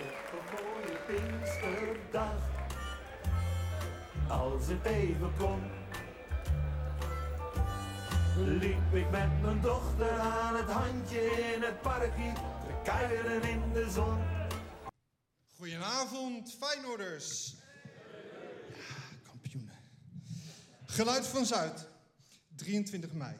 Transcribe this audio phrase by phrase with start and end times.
[0.00, 2.34] Op een mooie Pinksterdag,
[4.28, 5.62] als het even kon,
[8.36, 11.20] liep ik met mijn dochter aan het handje
[11.54, 14.18] in het parkje, te kuieren in de zon.
[15.56, 17.54] Goedenavond, Feyenoorders.
[18.74, 19.78] Ja, kampioenen.
[20.86, 21.88] Geluid van Zuid,
[22.56, 23.36] 23 mei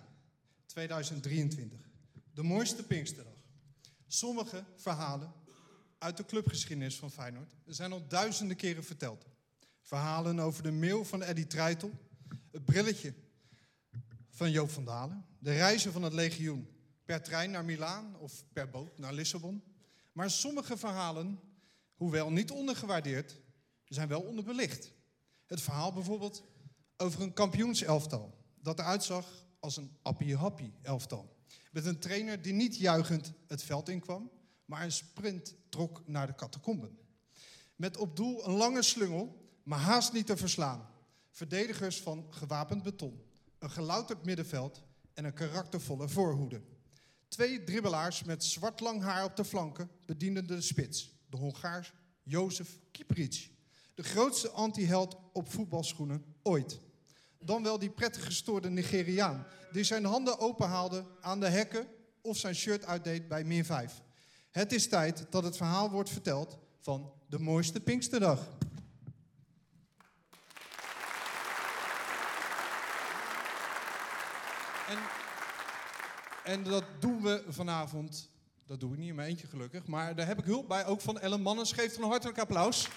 [0.66, 1.78] 2023.
[2.34, 3.32] De mooiste Pinksterdag.
[4.06, 5.32] Sommige verhalen
[6.00, 9.26] uit de clubgeschiedenis van Feyenoord zijn al duizenden keren verteld.
[9.80, 11.90] Verhalen over de mail van Eddie Treitel,
[12.50, 13.14] het brilletje
[14.30, 16.68] van Joop van Dalen, de reizen van het legioen
[17.04, 19.62] per trein naar Milaan of per boot naar Lissabon.
[20.12, 21.40] Maar sommige verhalen,
[21.94, 23.40] hoewel niet ondergewaardeerd,
[23.84, 24.92] zijn wel onderbelicht.
[25.46, 26.44] Het verhaal bijvoorbeeld
[26.96, 29.26] over een kampioenselftal dat eruit zag
[29.58, 31.36] als een appie-happie elftal.
[31.70, 34.30] Met een trainer die niet juichend het veld inkwam,
[34.70, 36.98] maar een sprint trok naar de catacomben.
[37.76, 40.88] Met op doel een lange slungel, maar haast niet te verslaan.
[41.30, 43.22] Verdedigers van gewapend beton,
[43.58, 44.82] een gelouterd middenveld
[45.14, 46.62] en een karaktervolle voorhoede.
[47.28, 52.78] Twee dribbelaars met zwart lang haar op de flanken bedienden de spits, de Hongaar Jozef
[52.90, 53.50] Kipric.
[53.94, 56.80] De grootste anti-held op voetbalschoenen ooit.
[57.38, 61.88] Dan wel die prettig gestoorde Nigeriaan, die zijn handen openhaalde aan de hekken
[62.20, 64.02] of zijn shirt uitdeed bij min 5.
[64.50, 68.48] Het is tijd dat het verhaal wordt verteld van de mooiste Pinksterdag.
[74.88, 74.98] En,
[76.44, 78.30] en dat doen we vanavond.
[78.66, 79.86] Dat doe ik niet in mijn eentje gelukkig.
[79.86, 81.72] Maar daar heb ik hulp bij, ook van Ellen Mannens.
[81.72, 82.88] Geef een hartelijk applaus.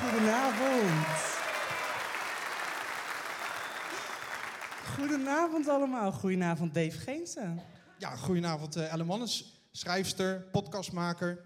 [0.00, 1.06] Goedenavond.
[4.94, 6.12] Goedenavond allemaal.
[6.12, 7.62] Goedenavond Dave Geensen.
[7.98, 9.59] Ja, goedenavond eh, Ellen Mannens.
[9.72, 11.44] Schrijfster, podcastmaker.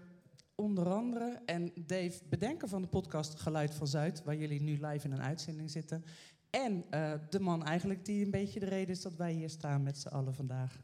[0.55, 1.41] Onder andere.
[1.45, 5.21] En Dave, bedenker van de podcast Geluid van Zuid, waar jullie nu live in een
[5.21, 6.05] uitzending zitten.
[6.49, 9.83] En eh, de man eigenlijk die een beetje de reden is dat wij hier staan
[9.83, 10.81] met z'n allen vandaag.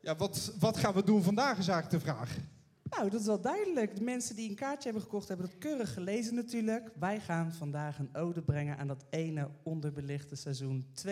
[0.00, 2.38] Ja, wat, wat gaan we doen vandaag is eigenlijk de vraag.
[2.82, 3.96] Nou, dat is wel duidelijk.
[3.96, 6.90] De mensen die een kaartje hebben gekocht hebben dat keurig gelezen natuurlijk.
[6.98, 11.08] Wij gaan vandaag een ode brengen aan dat ene onderbelichte seizoen 92-93.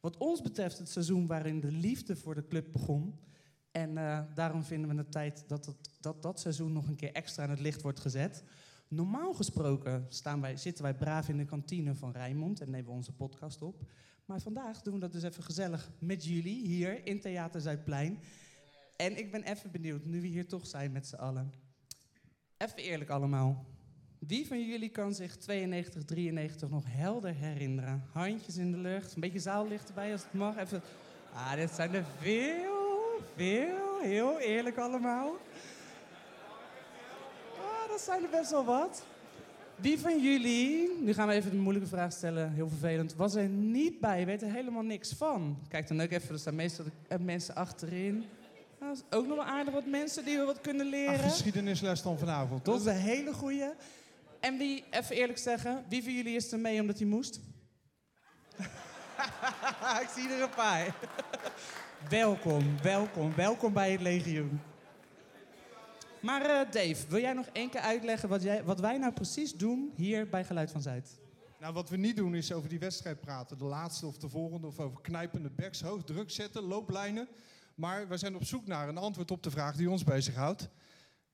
[0.00, 3.28] Wat ons betreft het seizoen waarin de liefde voor de club begon.
[3.70, 7.42] En eh, daarom vinden we het tijd dat, dat dat seizoen nog een keer extra
[7.42, 8.44] aan het licht wordt gezet.
[8.88, 12.96] Normaal gesproken staan wij, zitten wij braaf in de kantine van Rijnmond en nemen we
[12.96, 13.82] onze podcast op.
[14.24, 18.18] Maar vandaag doen we dat dus even gezellig met jullie hier in Theater Zuidplein.
[18.96, 21.52] En ik ben even benieuwd, nu we hier toch zijn met z'n allen.
[22.56, 23.66] Even eerlijk allemaal.
[24.18, 28.04] Wie van jullie kan zich 92, 93 nog helder herinneren?
[28.12, 30.56] Handjes in de lucht, een beetje zaallicht erbij als het mag.
[30.56, 30.82] Even.
[31.32, 32.69] Ah, dit zijn er veel,
[33.36, 35.36] veel, heel eerlijk allemaal.
[37.58, 39.02] Ah, dat zijn er best wel wat.
[39.76, 43.48] Wie van jullie, nu gaan we even de moeilijke vraag stellen, heel vervelend, was er
[43.48, 45.58] niet bij, weet er helemaal niks van?
[45.68, 48.14] Kijk dan ook even, er staan meestal de, eh, mensen achterin.
[48.78, 51.14] Nou, dat is ook nog wel aardig wat mensen die we wat kunnen leren.
[51.14, 52.86] Ach, geschiedenisles dan vanavond, Dat toch?
[52.86, 53.70] is een hele goeie.
[54.40, 57.40] En wie, even eerlijk zeggen, wie van jullie is er mee omdat hij moest?
[60.02, 60.94] Ik zie er een paar.
[62.08, 64.60] Welkom, welkom, welkom bij het legioen.
[66.20, 69.54] Maar eh, Dave, wil jij nog één keer uitleggen wat, jij, wat wij nou precies
[69.54, 71.18] doen hier bij Geluid van Zuid?
[71.60, 73.58] Nou, wat we niet doen is over die wedstrijd praten.
[73.58, 74.66] De laatste of de volgende.
[74.66, 77.28] Of over knijpende backs, hoog druk zetten, looplijnen.
[77.74, 80.68] Maar we zijn op zoek naar een antwoord op de vraag die ons bezighoudt.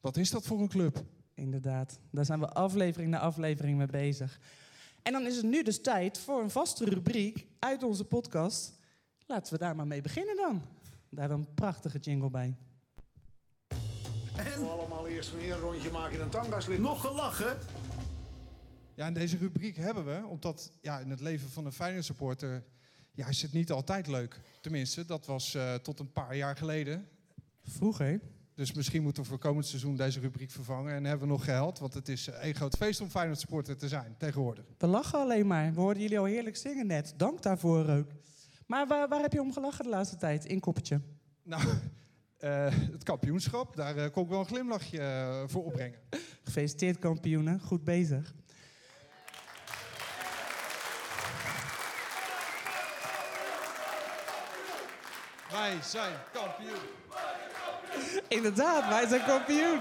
[0.00, 1.04] Wat is dat voor een club?
[1.34, 4.40] Inderdaad, daar zijn we aflevering na aflevering mee bezig.
[5.02, 8.78] En dan is het nu dus tijd voor een vaste rubriek uit onze podcast.
[9.26, 10.62] Laten we daar maar mee beginnen dan.
[11.10, 12.56] Daar hebben we een prachtige jingle bij.
[14.34, 16.78] We allemaal eerst weer een rondje maken in een tangaslip.
[16.78, 17.58] Nog gelachen?
[18.94, 22.64] Ja, en deze rubriek hebben we omdat ja, in het leven van een Feyenoord supporter...
[23.12, 24.40] Ja, is het niet altijd leuk.
[24.60, 27.08] Tenminste, dat was eh, tot een paar jaar geleden.
[27.62, 28.20] Vroeger.
[28.54, 30.94] Dus misschien moeten we voor komend seizoen deze rubriek vervangen.
[30.94, 33.88] En hebben we nog geld, want het is een groot feest om Feyenoord supporter te
[33.88, 34.64] zijn tegenwoordig.
[34.78, 35.72] We lachen alleen maar.
[35.74, 37.14] We hoorden jullie al heerlijk zingen net.
[37.16, 38.10] Dank daarvoor ook.
[38.66, 40.44] Maar waar, waar heb je om gelachen de laatste tijd?
[40.44, 41.00] In koppertje.
[41.42, 41.62] Nou,
[42.38, 45.98] eh, het kampioenschap, daar eh, kon ik wel een glimlachje eh, voor opbrengen.
[46.44, 47.60] Gefeliciteerd kampioenen.
[47.60, 48.34] Goed bezig.
[55.50, 56.82] Wij zijn kampioen.
[58.28, 59.80] Inderdaad, wij zijn kampioen.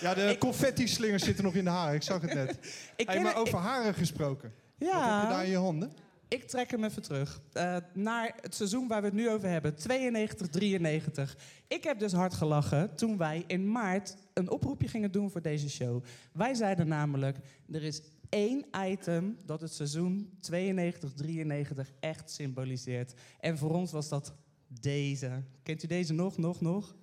[0.00, 2.58] Ja, de confetti-slingers zitten nog in de haren, ik zag het net.
[2.96, 4.54] Ik Hey, maar over haren gesproken.
[4.78, 4.86] Ja.
[4.86, 5.92] Wat heb je daar in je handen?
[6.30, 9.74] Ik trek hem even terug eh, naar het seizoen waar we het nu over hebben,
[9.74, 11.36] 92-93.
[11.68, 15.70] Ik heb dus hard gelachen toen wij in maart een oproepje gingen doen voor deze
[15.70, 16.04] show.
[16.32, 17.38] Wij zeiden namelijk,
[17.70, 20.54] er is één item dat het seizoen 92-93
[22.00, 23.14] echt symboliseert.
[23.40, 24.34] En voor ons was dat
[24.80, 25.42] deze.
[25.62, 26.96] Kent u deze nog, nog, nog?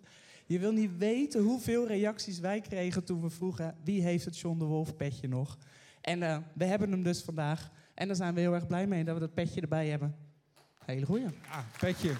[0.45, 3.75] Je wil niet weten hoeveel reacties wij kregen toen we vroegen...
[3.83, 5.57] wie heeft het John de Wolf petje nog?
[6.01, 7.71] En eh, we hebben hem dus vandaag.
[7.97, 10.15] En daar zijn we heel erg blij mee dat we dat petje erbij hebben.
[10.85, 11.25] Hele goeie.
[11.49, 12.15] Ah, petje.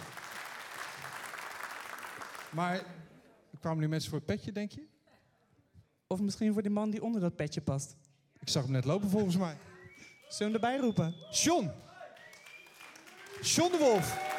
[2.50, 2.84] Maar
[3.60, 4.88] kwamen nu mensen voor het petje, denk je?
[6.08, 7.96] Of misschien voor die man die onder dat petje past.
[8.40, 9.58] Ik zag hem net lopen volgens mij.
[10.28, 11.16] Zullen we hem erbij roepen?
[11.32, 11.72] John.
[13.42, 14.37] John de Wolf.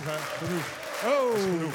[0.00, 0.46] Genoeg, hè?
[0.46, 0.78] Genoeg.
[1.04, 1.72] Oh.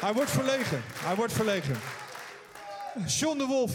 [0.00, 0.82] Hij wordt verlegen.
[0.92, 1.76] Hij wordt verlegen.
[3.06, 3.72] John de Wolf.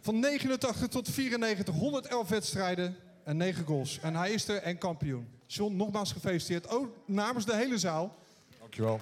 [0.00, 3.98] Van 89 tot 94, 111 wedstrijden en 9 goals.
[4.00, 5.28] En hij is er en kampioen.
[5.46, 6.68] John, nogmaals gefeliciteerd.
[6.68, 8.16] Ook namens de hele zaal.
[8.58, 9.00] Dankjewel.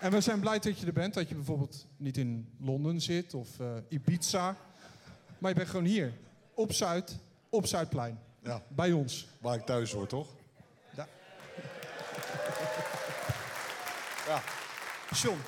[0.00, 1.14] En we zijn blij dat je er bent.
[1.14, 4.56] Dat je bijvoorbeeld niet in Londen zit of eh, Ibiza.
[5.38, 6.12] Maar je bent gewoon hier.
[6.54, 7.16] Op Zuid,
[7.48, 8.20] op Zuidplein.
[8.42, 9.28] Ja, Bij ons.
[9.40, 10.28] waar ik thuis hoor, toch?
[15.22, 15.38] John,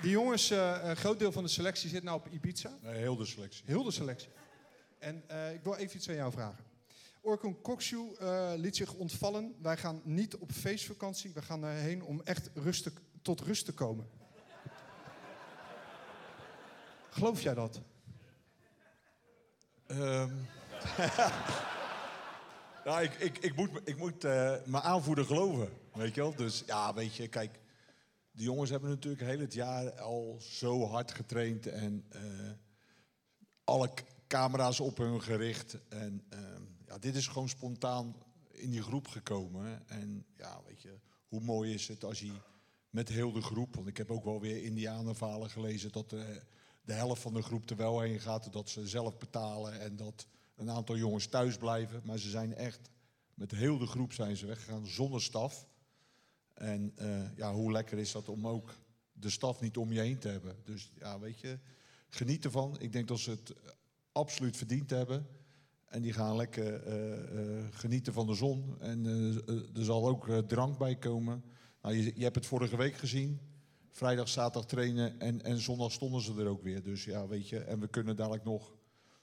[0.00, 2.78] die jongens, eh, een groot deel van de selectie zit nou op Ibiza.
[2.82, 3.62] Nee, heel de selectie.
[3.66, 4.28] Heel de selectie.
[4.98, 6.64] En eh, ik wil even iets aan jou vragen.
[7.20, 9.54] Orkun Kokshu eh, liet zich ontvallen.
[9.62, 11.32] Wij gaan niet op feestvakantie.
[11.34, 14.08] We gaan erheen om echt rustig, tot rust te komen.
[17.10, 17.80] Geloof jij dat?
[22.84, 26.34] Nou, ik, ik, moet, ik moet eh, mijn aanvoerder geloven, weet je wel.
[26.34, 27.58] Dus ja, weet je, kijk,
[28.32, 32.20] die jongens hebben natuurlijk heel het jaar al zo hard getraind en eh,
[33.64, 33.90] alle
[34.26, 35.78] camera's op hun gericht.
[35.88, 38.14] En ehm, ja, dit is gewoon spontaan
[38.50, 39.88] in die groep gekomen.
[39.88, 40.98] En ja, weet je,
[41.28, 42.32] hoe mooi is het als je
[42.90, 46.42] met heel de groep, want ik heb ook wel weer Indianenverhalen gelezen dat de,
[46.88, 50.26] de helft van de groep er wel heen gaat, dat ze zelf betalen en dat
[50.56, 52.00] een aantal jongens thuis blijven.
[52.04, 52.90] Maar ze zijn echt,
[53.34, 55.66] met heel de groep zijn ze weggegaan zonder staf.
[56.54, 58.74] En eh, ja, hoe lekker is dat om ook
[59.12, 60.56] de staf niet om je heen te hebben.
[60.64, 61.58] Dus ja, weet je,
[62.08, 62.80] geniet ervan.
[62.80, 63.54] Ik denk dat ze het
[64.12, 65.26] absoluut verdiend hebben.
[65.84, 68.80] En die gaan lekker eh, eh, genieten van de zon.
[68.80, 69.06] En
[69.74, 71.44] er zal ook drank bij komen.
[71.82, 73.40] Nou, je, je hebt het vorige week gezien.
[73.98, 76.82] Vrijdag, zaterdag trainen en, en zondag stonden ze er ook weer.
[76.82, 77.58] Dus ja, weet je.
[77.58, 78.76] En we kunnen dadelijk nog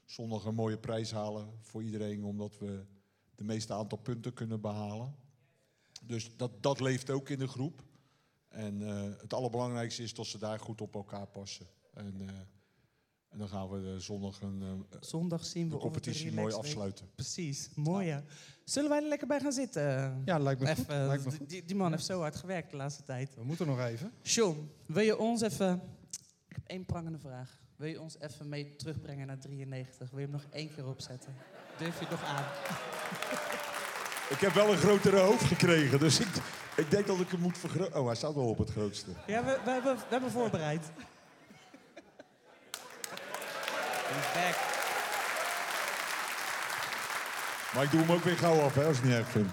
[0.06, 2.24] zondag een mooie prijs halen voor iedereen.
[2.24, 2.86] Omdat we
[3.36, 5.16] de meeste aantal punten kunnen behalen.
[6.04, 7.84] Dus dat, dat leeft ook in de groep.
[8.48, 11.68] En eh, het allerbelangrijkste is dat ze daar goed op elkaar passen.
[11.94, 12.36] En, eh,
[13.36, 14.62] en dan gaan we eh, zondag een,
[14.92, 17.10] eh, Zondag zien we de competitie mooi afsluiten.
[17.16, 18.24] Precies, mooi ja.
[18.64, 20.22] Zullen wij er lekker bij gaan zitten?
[20.26, 20.88] Ja, lijkt me goed.
[20.88, 21.50] Lijkt me die- goed.
[21.50, 23.36] Die, die man heeft zo hard gewerkt de laatste tijd.
[23.36, 24.12] We moeten nog even.
[24.22, 25.82] John, wil je ons even...
[26.48, 27.60] Ik heb één prangende vraag.
[27.76, 30.10] Wil je ons even mee terugbrengen naar 93?
[30.10, 31.34] Wil je hem nog één keer opzetten?
[31.78, 32.44] Durf je het nog aan?
[34.30, 36.28] Ik heb wel een grotere hoofd gekregen, dus ik,
[36.78, 38.00] ik denk dat ik hem moet vergroten.
[38.00, 39.12] Oh, hij staat wel op het grootste.
[39.28, 40.92] Ja, we, we, hebben, we hebben voorbereid.
[44.16, 44.74] He's back.
[47.74, 49.50] Maar ik doe hem ook weer gauw af, hè, als ik het niet erg vind.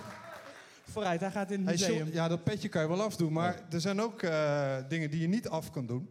[0.91, 2.13] Vooruit, hij gaat in het Hey, museum.
[2.13, 3.33] Ja, dat petje kan je wel afdoen.
[3.33, 6.09] Maar er zijn ook eh, dingen die je niet af kan doen.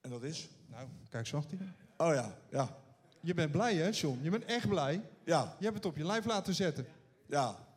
[0.00, 0.48] En dat is?
[0.66, 1.64] Nou, kijk, zo achter je.
[1.96, 2.76] Oh ja, ja.
[3.20, 4.18] Je bent blij, hè, John?
[4.22, 5.00] Je bent echt blij.
[5.24, 6.86] Ja, Je hebt het op je lijf laten zetten.
[7.26, 7.70] ja.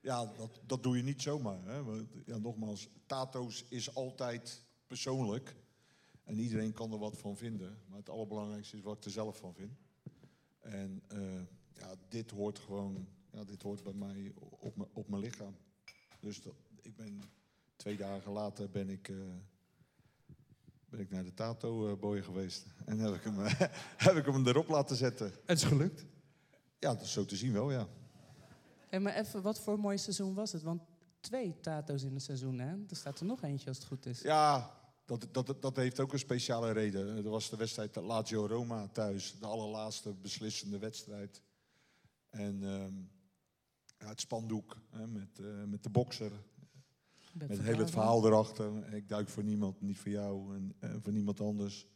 [0.00, 1.58] Ja, dat, dat doe je niet zomaar.
[1.64, 1.84] Hè.
[1.84, 5.54] Want, Ja, nogmaals, tato's is altijd persoonlijk.
[6.28, 7.78] En iedereen kan er wat van vinden.
[7.88, 9.72] Maar het allerbelangrijkste is wat ik er zelf van vind.
[10.60, 11.40] En eh,
[11.72, 15.56] ja, dit hoort gewoon, ja, dit hoort bij mij op, mijn- op mijn lichaam.
[16.20, 17.22] Dus dat, ik ben,
[17.76, 19.16] twee dagen later ben ik, eh,
[20.88, 22.66] ben ik naar de tato eh, boy geweest.
[22.84, 23.34] En heb ik, hem,
[24.06, 25.32] heb ik hem erop laten zetten.
[25.46, 26.04] Het is gelukt.
[26.78, 27.88] Ja, dat is zo te zien wel, ja.
[28.88, 30.62] Hey, maar even, wat voor mooi seizoen was het?
[30.62, 30.82] Want
[31.20, 32.72] twee tato's in een seizoen, hè?
[32.88, 34.20] Er staat er nog eentje als het goed is.
[34.22, 34.77] Ja,
[35.08, 37.14] dat, dat, dat heeft ook een speciale reden.
[37.14, 39.38] Dat was de wedstrijd Lazio Roma thuis.
[39.38, 41.42] De allerlaatste beslissende wedstrijd.
[42.30, 42.94] En ehm,
[43.98, 46.32] ja, het spandoek hè, met, eh, met de bokser.
[47.32, 48.94] Met heel het verhaal erachter.
[48.94, 51.86] Ik duik voor niemand, niet voor jou en eh, voor niemand anders.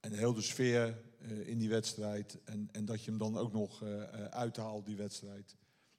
[0.00, 2.38] En heel de sfeer eh, in die wedstrijd.
[2.44, 5.56] En, en dat je hem dan ook nog eh, uithaalt, die wedstrijd.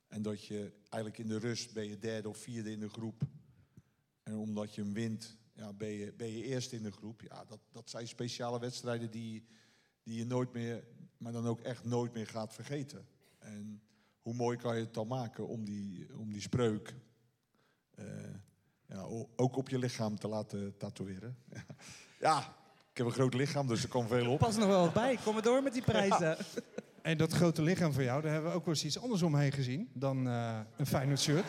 [0.07, 3.21] En dat je eigenlijk in de rust ben je derde of vierde in de groep.
[4.23, 7.21] En omdat je hem wint, ja, ben, je, ben je eerste in de groep.
[7.21, 9.45] Ja, dat, dat zijn speciale wedstrijden die,
[10.03, 10.83] die je nooit meer,
[11.17, 13.07] maar dan ook echt nooit meer gaat vergeten.
[13.39, 13.81] En
[14.21, 16.93] hoe mooi kan je het dan maken om die, om die spreuk
[17.95, 18.05] eh,
[18.87, 21.37] ja, o- ook op je lichaam te laten tatoeëren.
[22.19, 22.39] ja,
[22.91, 24.39] ik heb een groot lichaam, dus er kan veel op.
[24.39, 25.17] Pas nog wel wat bij.
[25.23, 26.37] Kom maar door met die prijzen.
[27.01, 29.51] En dat grote lichaam van jou, daar hebben we ook wel eens iets anders omheen
[29.51, 31.45] gezien dan eh, een Feyenoord shirt.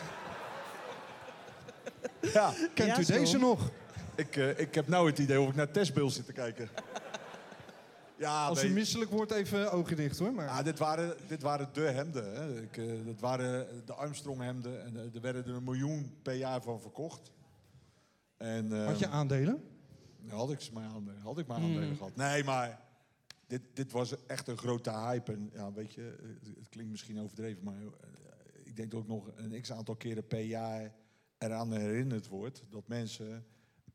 [2.21, 3.13] Ja, Kent Ja, u zo.
[3.13, 3.71] deze nog?
[4.17, 6.69] Ik, eh, ik heb nou het idee of ik naar testbeeld zit te kijken.
[8.19, 10.33] Ja, Als u misselijk wordt, even ogen dicht hoor.
[10.33, 10.47] Maar...
[10.49, 12.33] Ah, dit, waren, dit waren de hemden.
[12.35, 12.61] Hè.
[12.61, 14.83] Ik, eh, dat waren de Armstrong hemden.
[14.85, 17.31] En eh, er werden er een miljoen per jaar van verkocht.
[18.37, 19.63] En, eh, Had je aandelen?
[20.19, 21.65] nou, had ik ze maar aandelen, had ik maar Mm.
[21.65, 22.15] aandelen gehad.
[22.15, 22.81] Nee, maar
[23.47, 25.31] dit, dit was echt een grote hype.
[25.31, 26.15] En ja, weet je,
[26.59, 27.81] het klinkt misschien overdreven, maar
[28.63, 30.91] ik denk dat ook nog een x-aantal keren per jaar
[31.37, 33.45] eraan herinnerd wordt dat mensen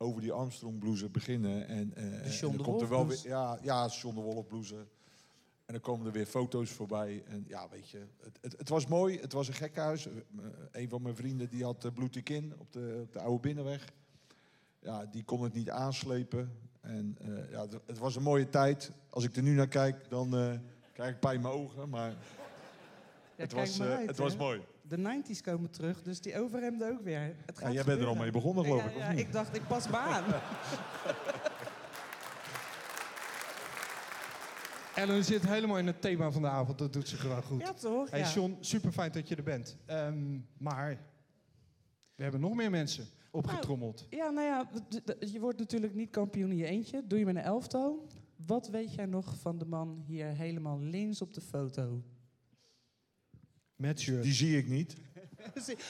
[0.03, 1.67] over die Armstrong blouse beginnen.
[1.67, 4.77] En, eh, en dan komt er wel weer, ja, ja, John de Wolf blouse.
[5.65, 7.23] En dan komen er weer foto's voorbij.
[7.27, 9.21] En ja, weet je, het, het, het was mooi.
[9.21, 10.07] Het was een gekhuis.
[10.07, 10.13] Eh,
[10.73, 13.93] Een van mijn vrienden die had uh, bloed in op de, op de oude binnenweg.
[14.79, 16.53] Ja, die kon het niet aanslepen.
[16.83, 18.91] En eh, ja, het, het was een mooie tijd.
[19.11, 20.53] Als ik er nu naar kijk, dan eh,
[20.93, 21.89] krijg ik pijn in mijn ogen.
[21.89, 22.17] Maar Ja,
[23.37, 24.61] het, was, eh, uit, het was mooi.
[24.83, 27.21] De 90s komen terug, dus die overhemden ook weer.
[27.21, 29.19] Het Ja, gaat jij bent er al mee begonnen, geloof Ja, ik, of Ja, niet?
[29.21, 30.25] ik dacht, ik pas me aan.
[34.95, 36.79] Ellen zit helemaal in het thema van de avond.
[36.79, 37.61] Dat doet ze gewoon goed.
[37.61, 38.11] Ja, toch?
[38.11, 38.33] Hey ja.
[38.33, 39.77] John, super fijn dat je er bent.
[39.87, 40.99] Ehm, maar
[42.15, 44.07] we hebben nog meer mensen opgetrommeld.
[44.11, 47.03] Ja, nou ja, d- d- je wordt natuurlijk niet kampioen in je eentje.
[47.07, 48.07] Doe je met een elftal.
[48.47, 52.03] Wat weet jij nog van de man hier helemaal links op de foto?
[53.83, 54.23] Met shirt.
[54.23, 54.97] Die zie ik niet.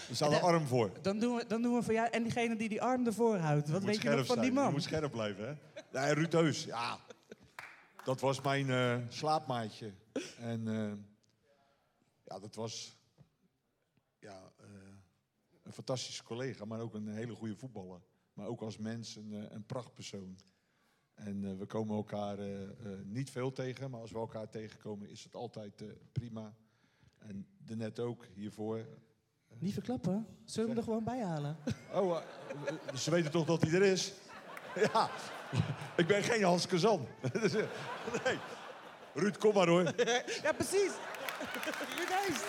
[0.08, 0.92] Er staat een En, arm voor.
[1.02, 2.08] Dan doen we, dan doen we voor jou.
[2.10, 3.68] En diegene die die arm ervoor houdt.
[3.68, 4.44] Wat Je weet je nog van die zijn.
[4.44, 4.72] Je man?
[4.72, 5.54] moet scherp blijven, hè?
[6.00, 6.98] Nee, Ruud Heus, ja.
[8.04, 9.92] Dat was mijn eh, slaapmaatje.
[10.38, 10.92] En eh,
[12.24, 12.96] ja, dat was
[14.18, 14.66] ja, eh,
[15.62, 18.00] een fantastische collega, maar ook een hele goede voetballer.
[18.32, 20.38] Maar ook als mens een, een prachtpersoon.
[21.14, 22.70] En we komen elkaar eh, eh,
[23.04, 26.54] niet veel tegen, maar als we elkaar tegenkomen is het altijd eh, prima.
[27.28, 28.86] En de net ook hiervoor.
[29.58, 30.26] Niet verklappen.
[30.44, 31.56] Zullen we hem er gewoon bij halen?
[31.92, 32.16] Oh,
[32.66, 34.12] eh, ze weten toch dat hij er is?
[34.92, 35.10] Ja,
[35.96, 37.06] ik ben geen Hans Kazan.
[37.40, 37.64] Dus, eh,
[38.24, 38.38] nee.
[39.14, 39.82] Ruud, kom maar hoor.
[40.42, 40.92] ja, precies.
[41.96, 42.40] Ruud Hees.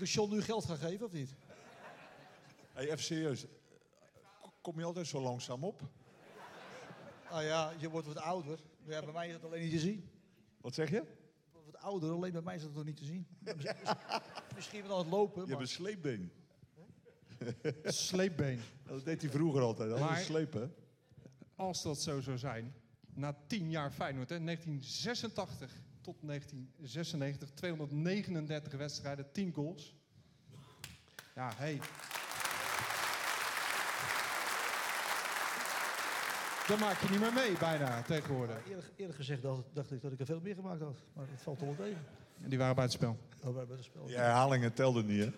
[0.00, 1.34] Moet ik John nu geld gaan geven of niet?
[2.72, 3.46] Hey, even serieus.
[4.60, 5.82] Kom je altijd zo langzaam op?
[7.30, 8.58] Ah ja, je wordt wat ouder.
[8.84, 10.10] Ja, bij mij is het alleen niet te zien.
[10.60, 10.94] Wat zeg je?
[10.96, 11.04] Je
[11.52, 13.26] wordt wat ouder, alleen bij mij is het nog niet te zien.
[14.54, 16.32] Misschien- wel aan het lopen, Je maar hebt een sleepbeen.
[17.84, 18.60] Sleepbeen.
[18.82, 19.90] Dat deed hij vroeger altijd.
[19.90, 20.74] Dat was slepen.
[21.54, 22.74] Als dat zo zou zijn,
[23.14, 29.94] na tien jaar Feyenoord, hè, 1986 tot 1996, 239 wedstrijden, 10 goals.
[31.34, 31.80] Ja, hey.
[36.68, 38.56] Dan maak je niet meer mee, bijna, tegenwoordig.
[38.68, 40.96] eerlijk, eerlijk gezegd dacht, dacht ik dat ik er veel meer gemaakt had.
[41.12, 42.04] Maar het valt toch wel tegen.
[42.42, 42.70] En die waren.
[42.70, 44.06] Oh, bij bij het spel.
[44.06, 45.30] Die herhalingen telden niet, hè?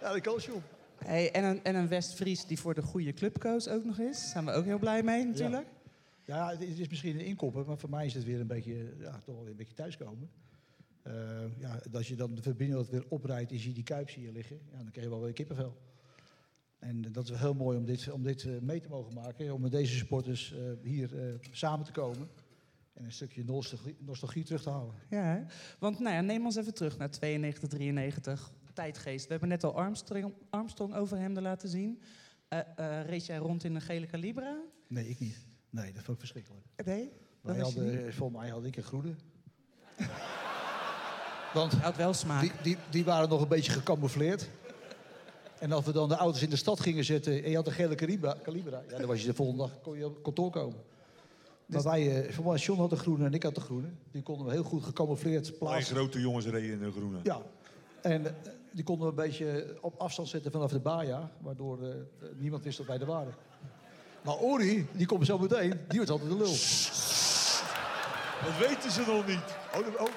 [0.00, 0.62] Ja, dat kan John.
[1.04, 4.20] Hey, en, een, en een West-Fries die voor de goede club koos ook nog eens.
[4.20, 5.66] Daar zijn we ook heel blij mee natuurlijk.
[5.66, 5.81] Ja,
[6.24, 9.18] is, het is misschien een inkoppen, maar voor mij is het weer een beetje, ja,
[9.18, 10.30] toch wel weer een beetje thuiskomen.
[11.02, 14.22] Eh, ja, als je dan de verbinding weer oprijdt en je ziet die kuip zie
[14.22, 15.76] je liggen, ja, dan krijg je wel weer kippenvel.
[16.78, 19.52] En dat is wel heel mooi om dit, om dit eh, mee te mogen maken,
[19.52, 22.28] om met deze supporters eh, hier samen te komen.
[22.92, 24.94] En een stukje nostalgie, nostalgie terug te halen.
[25.08, 25.42] Ja, hè?
[25.78, 28.52] want nou ja, neem ons even terug naar 92, 93.
[28.72, 29.24] Tijdgeest.
[29.24, 32.02] We hebben net al Armstrong, Armstrong overhemden laten zien.
[32.48, 32.60] Eh
[33.06, 34.60] reed jij rond in een gele Calibra?
[34.88, 35.51] Nee, ik niet.
[35.72, 36.64] Nee, dat vond ik verschrikkelijk.
[36.84, 37.12] Nee,
[37.42, 39.14] dat Wij hadden, volgens mij had ik een groene.
[41.54, 42.40] Want had wel smaak.
[42.40, 44.48] Die, die, die waren nog een beetje gecamoufleerd.
[45.58, 47.72] En als we dan de auto's in de stad gingen zetten en je had een
[47.72, 50.78] gele Calibra, Calibra ja, dan was je de volgende dag kon je op kantoor komen.
[51.66, 53.88] Maar wij, eh, voor mij, John had de groene en ik had de groene.
[54.10, 55.96] Die konden we heel goed gecamoufleerd plaatsen.
[55.96, 57.18] grote jongens reden in de groene.
[57.22, 57.42] Ja,
[58.02, 58.32] en eh,
[58.70, 61.94] die konden we een beetje op afstand zetten vanaf de baja, waardoor eh,
[62.36, 63.34] niemand wist dat wij er waren.
[64.22, 66.56] Maar Ori, die komt zo meteen, die wordt altijd de lul.
[68.44, 69.56] Dat weten ze nog niet.
[69.74, 70.08] Oh, oh,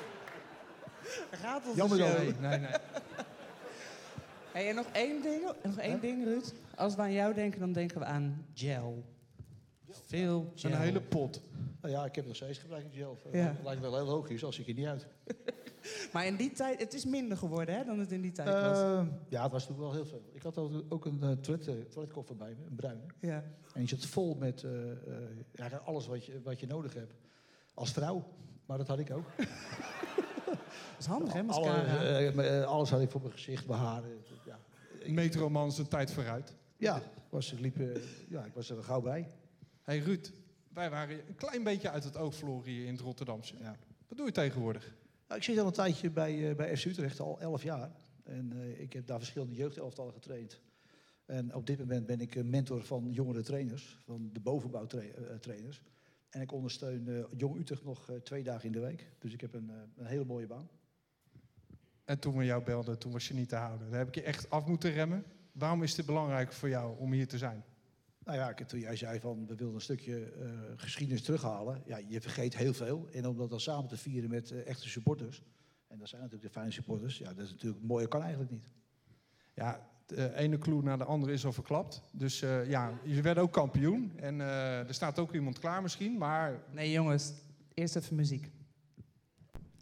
[1.32, 2.08] Gaat ons Jammer dan.
[2.08, 2.72] Nee, nee, nee.
[4.52, 6.54] Hey, en nog één ding, nog één ding, Ruud.
[6.76, 9.04] Als we aan jou denken, dan denken we aan gel.
[10.06, 10.72] Veel gel.
[10.72, 11.42] Een hele pot.
[11.82, 13.18] nou ja, ik heb nog steeds gebruik ik gel.
[13.32, 13.46] Ja.
[13.46, 15.08] Dat lijkt wel heel logisch, als ik er niet uit.
[16.14, 18.80] Maar in die tijd, het is minder geworden hè, dan het in die tijd was.
[18.82, 20.30] Eh, ja, het was toen wel heel veel.
[20.34, 23.02] Ik had ook, ook een uh, toilet, eh, toiletkoffer bij me, een bruine.
[23.20, 23.36] Ja.
[23.74, 24.98] En die zat vol met eh, eh,
[25.54, 27.14] ja, alles wat je, wat je nodig hebt.
[27.74, 28.26] Als vrouw.
[28.66, 29.26] Maar dat had ik ook.
[30.46, 32.02] Dat is handig, hè, Alle, mascara.
[32.04, 34.10] eh, eh, eh, alles had ik voor mijn gezicht, mijn haren.
[34.46, 34.60] Ja,
[35.08, 36.54] Metroman is een tijd vooruit.
[36.78, 39.28] ja, was, ik liep, eh, ja, ik was er gauw bij.
[39.82, 40.32] hey Ruud,
[40.74, 43.56] wij waren een klein beetje uit het oog verloren hier in het Rotterdamse.
[43.60, 43.76] Ja.
[44.08, 44.96] Wat doe je tegenwoordig?
[45.28, 47.92] Nou, ik zit al een tijdje bij, eh, bij FC Utrecht, al 11 jaar.
[48.24, 50.62] En eh, ik heb daar verschillende jeugdelftallen getraind.
[51.26, 55.82] En op dit moment ben ik een mentor van jongere trainers, van de bovenbouwtrainers.
[56.36, 59.08] En ik ondersteun eh, Jong Utrecht nog eh, twee dagen in de week.
[59.20, 60.70] Dus ik heb een, eh, een hele mooie baan.
[62.04, 63.90] En toen we jou belden, toen was je niet te houden.
[63.90, 65.26] Daar heb ik je echt af moeten remmen.
[65.52, 67.64] Waarom is dit belangrijk voor jou om hier te zijn?
[68.26, 71.82] Nou ja, ik- toen jij zei van we wilden een stukje eh, geschiedenis terughalen.
[71.86, 73.08] Ja, je vergeet heel veel.
[73.12, 75.44] En om dat dan samen te vieren met eh, echte supporters.
[75.88, 77.18] En dat zijn natuurlijk de fijne supporters.
[77.18, 78.70] Ja, dat is natuurlijk mooier kan eigenlijk niet.
[79.54, 82.02] Ja, de ene clue na de andere is al verklapt.
[82.12, 84.12] Dus eh, ja, je werd ook kampioen.
[84.16, 87.34] En eh, er staat ook iemand klaar misschien, maar Nee, jongens,
[87.74, 88.52] eerst even muziek.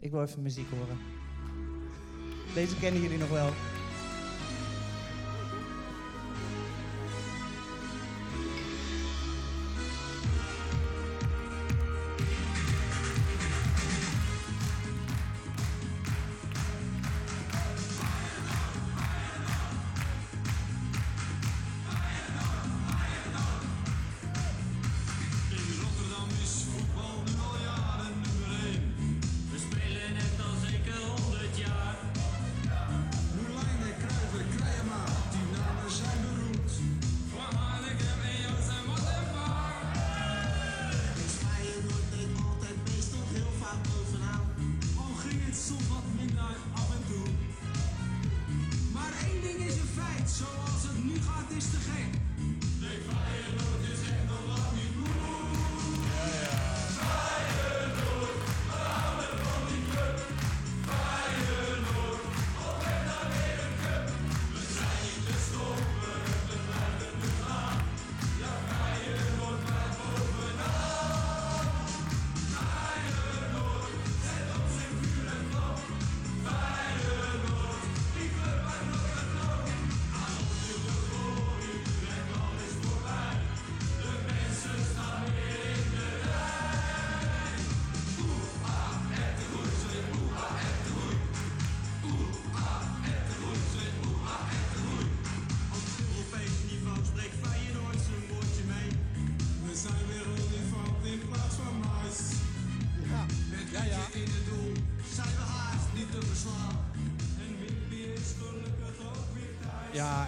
[0.00, 0.96] Ik wil even muziek horen.
[2.54, 3.50] Deze kennen jullie nog wel.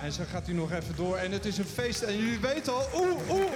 [0.06, 1.16] En zo gaat u nog even door.
[1.16, 3.55] En het is een feest en jullie weten al, oeh, oeh,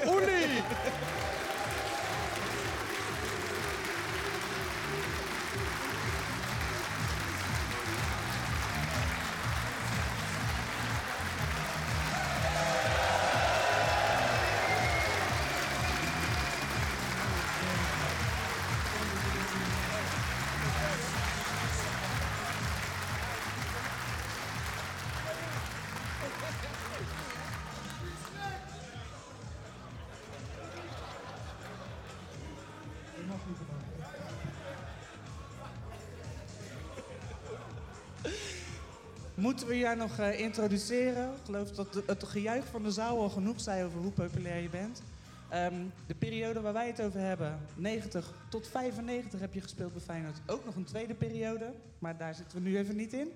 [39.40, 41.28] Moeten we jou nog eh, introduceren?
[41.28, 44.68] Ik geloof dat het gejuich van de zaal al genoeg zei over hoe populair je
[44.68, 45.02] bent.
[45.48, 45.74] Ehm,
[46.06, 50.40] de periode waar wij het over hebben, 90 tot 95 heb je gespeeld bij Feyenoord.
[50.46, 53.32] Ook nog een tweede periode, maar daar zitten we nu even niet in.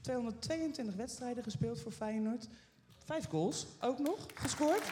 [0.00, 2.48] 222 wedstrijden gespeeld voor Feyenoord.
[3.04, 4.82] Vijf goals ook nog gescoord.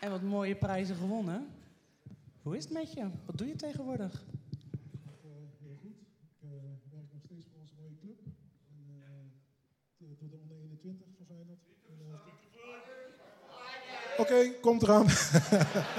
[0.00, 1.46] En wat mooie prijzen gewonnen.
[2.42, 3.08] Hoe is het met je?
[3.24, 4.24] Wat doe je tegenwoordig?
[5.22, 5.30] Eh,
[5.60, 5.96] heel goed.
[6.20, 6.48] Ik eh,
[6.90, 7.96] werk nog steeds voor onze mooie
[10.22, 11.60] eh, de onder 21 van Feyenoord.
[11.88, 12.10] En, eh,
[14.20, 15.06] Oké, komt eraan.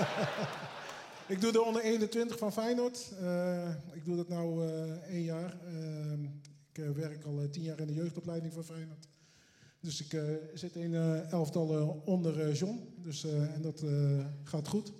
[1.33, 3.11] ik doe de onder 21 van Feyenoord.
[3.21, 4.35] Eh, ik doe dat nu
[5.07, 5.57] één jaar.
[5.67, 6.11] Eh,
[6.71, 9.07] ik eh, werk al eh, tien jaar in de jeugdopleiding van Feyenoord.
[9.79, 12.93] Dus ik eh, zit in eh elftal onder eh, John.
[12.97, 14.91] Dus, eh, en dat eh, gaat goed.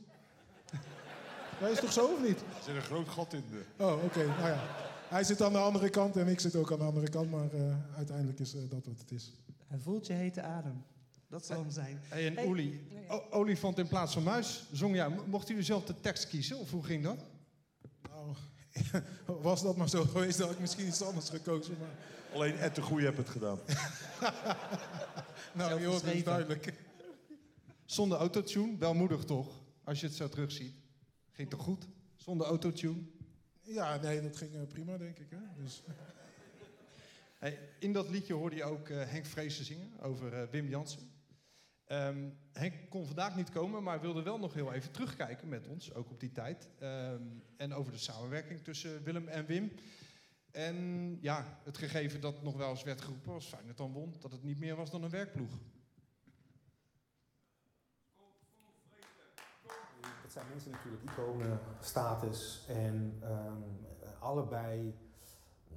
[1.59, 2.39] Dat is toch zo of niet?
[2.39, 3.83] Er zit een groot gat in de...
[3.83, 4.25] Oh, oké.
[4.25, 4.63] Nou ja.
[5.11, 7.31] Hij zit aan de andere kant en ik zit ook aan de andere kant.
[7.31, 9.33] Maar eh, uiteindelijk is eh, dat wat het is.
[9.67, 10.83] Hij voelt je hete adem.
[11.27, 11.99] Dat zal hem zijn.
[12.03, 15.09] Hey, en Hey, o- olifant in plaats van muis, zong jij.
[15.09, 17.25] M- Mocht u zelf de tekst kiezen of hoe ging dat?
[18.09, 18.35] Nou,
[19.41, 21.75] was dat maar zo geweest, dan had ik misschien iets anders gekozen.
[21.79, 21.89] Maar...
[22.33, 23.59] Alleen Ed de Goeie heeft het gedaan.
[25.53, 26.23] Nou, dat is geschreven.
[26.23, 26.73] duidelijk.
[27.85, 29.47] Zonder autotune, welmoedig toch?
[29.83, 30.73] Als je het zo terugziet.
[31.31, 31.87] Ging toch goed?
[32.15, 33.01] Zonder autotune.
[33.71, 35.29] Ja, nee, dat ging eh, prima, denk ik.
[35.29, 35.63] Hè?
[35.63, 35.83] Dus,
[37.37, 41.11] Hey, in dat liedje hoorde je ook eh, Henk Vreesen zingen over eh, Wim Jansen.
[41.85, 45.93] Ehm, Henk kon vandaag niet komen, maar wilde wel nog heel even terugkijken met ons,
[45.93, 46.67] ook op die tijd.
[46.79, 47.23] Ehm,
[47.57, 49.71] en over de samenwerking tussen Willem en Wim.
[50.51, 54.31] En ja, het gegeven dat nog wel eens werd geroepen als Feyenoord dan won, dat
[54.31, 55.59] het niet meer was dan een werkploeg.
[60.31, 63.61] Het zijn mensen natuurlijk iconen, status en ehm,
[64.19, 64.95] allebei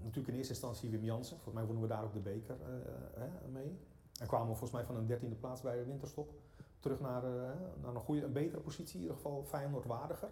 [0.02, 1.34] natuurlijk in eerste instantie Wim Jansen.
[1.34, 3.78] Volgens mij wonnen we daar ook de beker eh, eh, mee.
[4.20, 6.32] En kwamen we volgens mij van een dertiende plaats bij de winterstop
[6.80, 7.50] terug naar, eh,
[7.82, 10.30] naar een, goede, een betere positie, in ieder geval Feyenoord waardiger.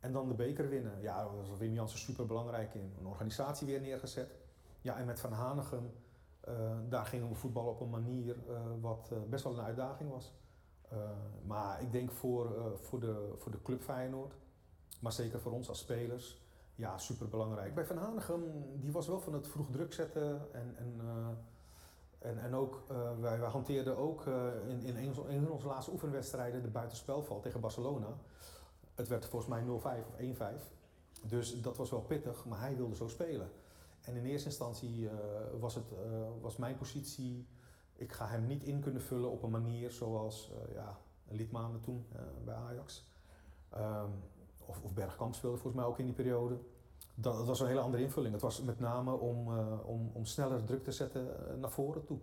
[0.00, 1.00] En dan de beker winnen.
[1.00, 2.92] Ja, daar was Wim Jansen super belangrijk in.
[2.98, 4.34] Een organisatie weer neergezet.
[4.80, 5.92] Ja, en met Van Hanegem,
[6.40, 6.54] eh,
[6.88, 10.32] daar gingen we voetballen op een manier eh, wat eh, best wel een uitdaging was.
[10.92, 10.98] Uh,
[11.46, 14.34] maar ik denk voor, uh, voor, de, voor de club Feyenoord,
[15.00, 16.40] maar zeker voor ons als spelers,
[16.74, 17.74] ja, super belangrijk.
[17.74, 18.42] Bij Van Hanegem,
[18.80, 21.28] die was wel van het vroeg druk zetten en, en, uh,
[22.18, 22.82] en, en ook,
[23.20, 24.26] wij, hanteerden ook
[24.68, 28.16] in, in een, een van onze laatste oefenwedstrijden de buitenspelval tegen Barcelona.
[28.94, 30.42] Het werd volgens mij 0-5 of 1-5.
[31.22, 33.50] Dus dat was wel pittig, maar hij wilde zo spelen.
[34.00, 35.08] En in eerste instantie
[35.60, 35.84] was, het,
[36.40, 37.46] was mijn positie
[37.98, 42.06] ik ga hem niet in kunnen vullen op een manier zoals uh, ja, Liedmanen toen
[42.12, 43.06] uh, bij Ajax.
[43.76, 44.12] Um,
[44.66, 46.58] of, of, Bergkamp speelde volgens mij ook in die periode.
[47.14, 48.32] Dat, was een hele andere invulling.
[48.32, 52.18] Het was met name om, uh, om, om sneller druk te zetten naar voren toe.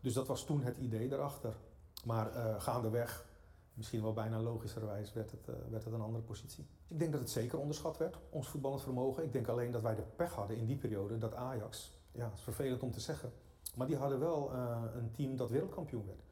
[0.00, 1.56] Dus dat was toen het idee daarachter.
[2.04, 3.26] Maar gaandeweg,
[3.74, 6.66] misschien wel bijna logischerwijs, werd het, werd het een andere positie.
[6.88, 9.24] Ik denk dat het zeker onderschat werd, ons voetballend vermogen.
[9.24, 12.34] Ik denk alleen dat wij de pech hadden in die periode dat Ajax, ja, het
[12.34, 13.32] is vervelend om te zeggen,
[13.78, 16.22] maar die hadden wel uh, een team dat wereldkampioen werd.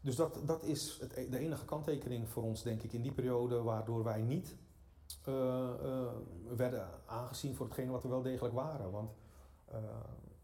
[0.00, 3.62] Dus dat, dat is het, de enige kanttekening voor ons, denk ik, in die periode,
[3.62, 4.56] waardoor wij niet
[5.28, 6.06] uh, uh,
[6.56, 8.90] werden aangezien voor hetgene wat we wel degelijk waren.
[8.90, 9.12] Want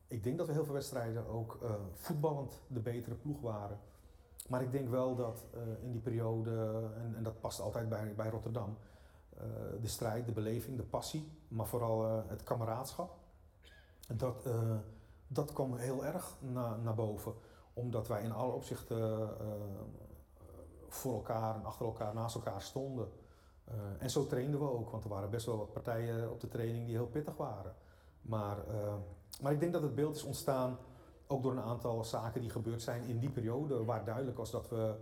[0.06, 1.58] ik denk dat we heel veel wedstrijden ook
[1.92, 3.78] voetballend de betere ploeg waren.
[4.48, 5.44] Maar ik denk wel dat
[5.82, 6.50] in die periode,
[6.94, 8.76] en, en, dat past altijd bij, bij Rotterdam,
[9.80, 13.16] de strijd, de beleving, de passie, maar vooral het kameraadschap,
[14.16, 14.48] dat
[15.32, 17.34] dat kwam heel erg na, naar boven.
[17.72, 19.28] Omdat wij in alle opzichten uh,
[20.88, 23.08] voor elkaar en achter elkaar, naast elkaar stonden.
[23.68, 26.48] Uh, en zo trainden we ook, want er waren best wel wat partijen op de
[26.48, 27.74] training die heel pittig waren.
[28.20, 28.56] Maar,
[29.42, 30.78] maar ik denk dat het beeld is ontstaan
[31.26, 34.68] ook door een aantal zaken die gebeurd zijn in die periode, waar duidelijk was dat
[34.68, 34.94] we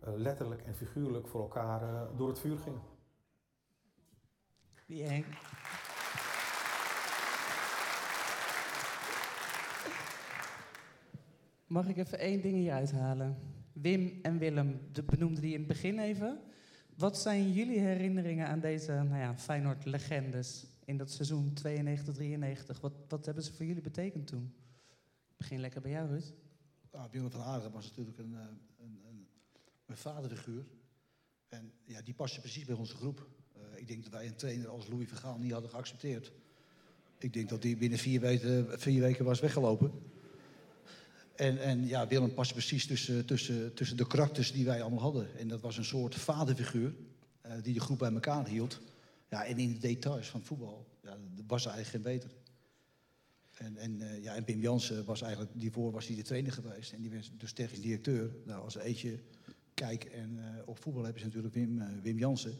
[0.00, 2.82] letterlijk en figuurlijk voor elkaar door het vuur gingen.
[4.86, 5.24] Wie
[11.74, 13.36] Mag ik even één ding hieruit halen?
[13.72, 16.40] Wim en Willem, de benoemde die in het begin even.
[16.96, 21.52] Wat zijn jullie herinneringen aan deze nou ja, Feyenoord-legendes in dat seizoen
[22.76, 22.80] 92-93?
[22.80, 24.54] Wat, wat hebben ze voor jullie betekend toen?
[25.30, 26.32] Ik begin lekker bij jou, Ruud.
[26.92, 29.26] Nou, Willem van Aarden was natuurlijk een, een, een,
[29.86, 30.64] een vaderfiguur.
[31.48, 33.28] En ja, die paste precies bij onze groep.
[33.56, 36.32] Uh, ik denk dat wij een trainer als Louis Vergaal niet hadden geaccepteerd.
[37.18, 40.12] Ik denk dat hij binnen weken, vier weken was weggelopen.
[41.34, 45.38] En, en ja, Willem past precies tussen, tussen, tussen de karakters die wij allemaal hadden.
[45.38, 46.94] En dat was een soort vaderfiguur
[47.46, 48.80] uh, die de groep bij elkaar hield.
[49.28, 51.16] Ja, en in de details van voetbal ja,
[51.46, 52.30] was er eigenlijk geen beter.
[53.54, 56.92] En, en, uh, ja, en Jansen was eigenlijk, die voor was hij de trainer geweest.
[56.92, 58.30] En die was dus technisch directeur.
[58.44, 59.20] Nou, als eentje
[59.74, 62.54] kijk en uh, op voetbal hebben ze natuurlijk Wim, Wim Jansen.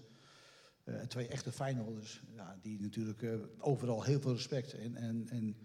[1.09, 3.25] twee echte Feyenoorders, ja, die natuurlijk
[3.59, 5.57] overal heel veel respect en, en, en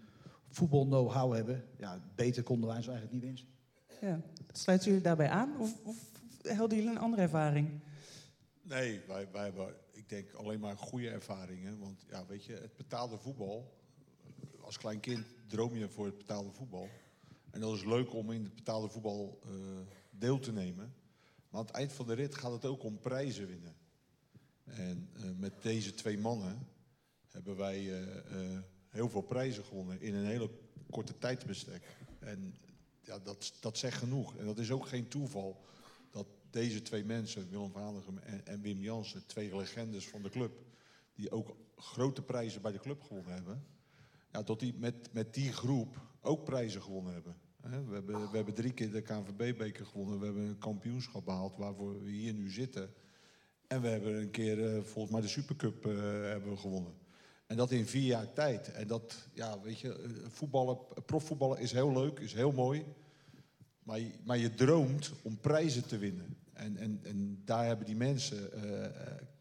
[0.50, 1.64] voetbal know-how hebben.
[1.76, 3.48] Ja, beter konden wij zo eigenlijk niet wensen.
[4.00, 4.20] Ja.
[4.52, 5.96] Sluiten jullie daarbij aan of, of
[6.42, 7.80] hadden jullie een andere ervaring?
[8.62, 11.78] Nee, wij, wij hebben, ik denk, alleen maar goede ervaringen.
[11.78, 13.78] Want ja, weet je, het betaalde voetbal.
[14.60, 16.88] Als klein kind droom je voor het betaalde voetbal.
[17.50, 19.52] En dat is leuk om in het betaalde voetbal uh,
[20.10, 20.94] deel te nemen.
[21.48, 23.74] Maar aan het eind van de rit gaat het ook om prijzen winnen.
[24.64, 26.68] En eh, met deze twee mannen
[27.28, 30.50] hebben wij eh, eh, heel veel prijzen gewonnen in een hele
[30.90, 31.96] korte tijdsbestek.
[32.18, 32.58] En
[33.00, 34.36] ja, dat, dat zegt genoeg.
[34.36, 35.64] En dat is ook geen toeval
[36.10, 40.52] dat deze twee mensen, Willem van Hanegem en, Wim Jansen, twee legendes van de club,
[41.14, 43.64] die ook grote prijzen bij de club gewonnen hebben,
[44.32, 47.36] ja, dat die met, met die groep ook prijzen gewonnen hebben.
[47.60, 50.18] We hebben, we hebben drie keer de KNVB-beker gewonnen.
[50.18, 52.94] We hebben een kampioenschap behaald waarvoor we hier nu zitten.
[53.66, 56.92] En we hebben een keer, eh, volgens mij, de Supercup eh, hebben gewonnen.
[57.50, 58.72] En dat in vier jaar tijd.
[58.72, 62.84] En dat, ja, weet je, eh, voetballen, profvoetballen is heel leuk, is heel mooi.
[63.82, 66.36] Maar je, maar je droomt om prijzen te winnen.
[66.52, 68.92] En, en, en daar hebben die mensen eh, eh,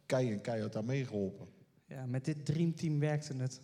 [0.06, 1.48] kei en keihard aan meegeholpen.
[1.86, 3.62] Ja, met dit dreamteam werkte het.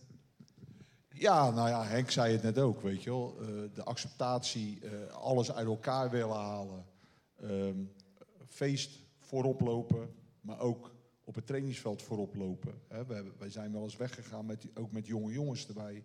[1.10, 3.38] Ja, nou ja, Henk zei het net ook, weet je wel.
[3.42, 6.86] Eh, de acceptatie, eh, alles uit elkaar willen halen.
[7.42, 7.84] Ehm,
[8.48, 10.10] feest voorop lopen,
[10.42, 10.95] maar ook
[11.26, 12.74] op het trainingsveld voorop lopen.
[12.88, 16.04] Hè, we hebben, wij zijn wel eens weggegaan, met, ook met jonge jongens erbij.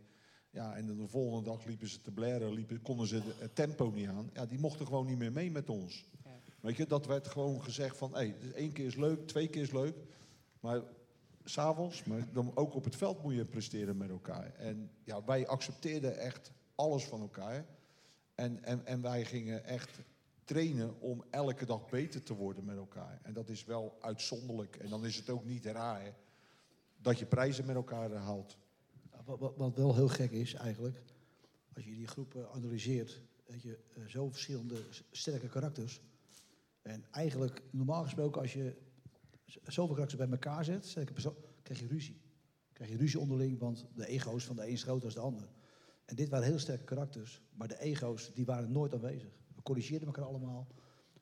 [0.50, 4.08] Ja, en de volgende dag liepen ze te blaren, liepen, konden ze het tempo niet
[4.08, 4.30] aan.
[4.32, 6.08] Ja, die mochten gewoon niet meer mee met ons.
[6.60, 9.62] Weet je, dat werd gewoon gezegd van, hé, hey, één keer is leuk, twee keer
[9.62, 9.96] is leuk.
[10.60, 10.82] Maar
[11.44, 14.54] s'avonds, maar dan ook op het veld moet je presteren met elkaar.
[14.54, 17.66] En ja, wij accepteerden echt alles van elkaar.
[18.34, 19.98] En, en, en wij gingen echt
[20.50, 23.20] trainen om elke dag beter te worden met elkaar.
[23.22, 24.76] En dat is wel uitzonderlijk.
[24.76, 26.14] En dan is het ook niet raar
[26.96, 28.56] dat je prijzen met elkaar haalt.
[29.56, 31.02] Wat, wel heel gek is eigenlijk,
[31.74, 36.00] als je die groep eh, analyseert, dat je eh, zo verschillende sterke karakters.
[36.82, 38.76] En eigenlijk, normaal gesproken, als je
[39.62, 40.92] zoveel karakters bij elkaar zet,
[41.62, 42.20] krijg je ruzie.
[42.72, 45.48] Krijg je ruzie onderling, want de ego's van de een is groter dan de ander.
[46.04, 49.39] En dit waren heel sterke karakters, maar de ego's die waren nooit aanwezig.
[49.60, 50.66] We corrigeerden elkaar allemaal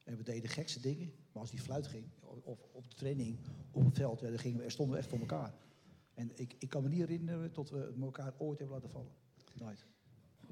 [0.05, 1.13] en we deden de gekste dingen.
[1.33, 2.05] Maar als die fluit ging,
[2.45, 3.39] of, op de training,
[3.71, 5.55] op het veld, ja, dan gingen we, er stonden we echt voor elkaar.
[6.15, 9.13] En ik, ik kan me niet herinneren tot we elkaar ooit hebben laten vallen.
[9.55, 9.85] Nooit.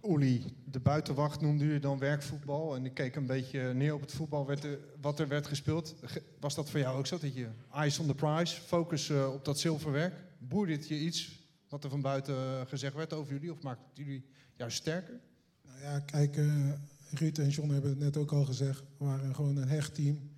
[0.03, 2.75] Uli, de buitenwacht noemde u dan werkvoetbal.
[2.77, 5.95] En ik keek een beetje neer op het voetbal werd er- wat er werd gespeeld.
[6.03, 7.19] Ge- Was dat voor jou ook zo?
[7.19, 10.15] Dat je eyes on the prize, focus eh, op dat zilverwerk?
[10.39, 13.53] Boerde het je iets wat er van buiten eh, gezegd werd over jullie?
[13.53, 15.21] Of maakt het jullie juist sterker?
[15.63, 16.73] Nou ja, kijk, eh,
[17.11, 18.83] Ruud en John hebben het net ook al gezegd.
[18.99, 20.31] We waren gewoon een hecht team.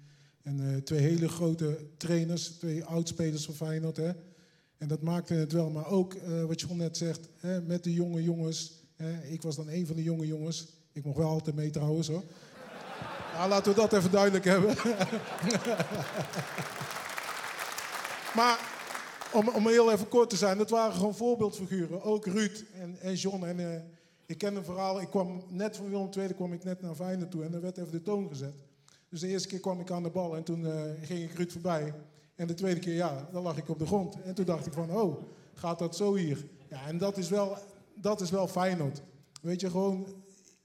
[0.43, 3.97] En eh, twee hele grote trainers, twee oudspelers van Feyenoord.
[3.97, 4.11] Hè.
[4.79, 5.71] En dat maakte het wel.
[5.71, 8.73] Maar ook, eh, wat John net zegt, hè, met de jonge jongens.
[8.97, 9.23] Hè.
[9.23, 10.67] Ik was dan een van de jonge jongens.
[10.93, 12.23] Ik mocht wel altijd mee trouwens hoor.
[13.33, 14.75] Nou, laten we dat even duidelijk hebben.
[18.39, 18.59] maar
[19.33, 22.03] om, om heel even kort te zijn, dat waren gewoon voorbeeldfiguren.
[22.03, 23.45] Ook Ruud en, en John.
[23.45, 23.81] En, eh,
[24.29, 27.31] ik ken een verhaal, ik kwam net van Willem II, kwam ik net naar Feyenoord
[27.31, 28.55] toe en er werd even de toon gezet.
[29.09, 31.53] Dus de eerste keer kwam ik aan de bal en toen eh, ging ik Ruud
[31.53, 31.95] voorbij.
[32.35, 34.23] En de tweede keer, ja, dan lag ik op de grond.
[34.23, 35.23] En toen dacht ik van, oh,
[35.55, 36.47] gaat dat zo hier?
[36.71, 37.57] Ja, en dat is wel,
[37.95, 39.03] dat is wel Feyenoord.
[39.41, 40.07] Weet je, gewoon,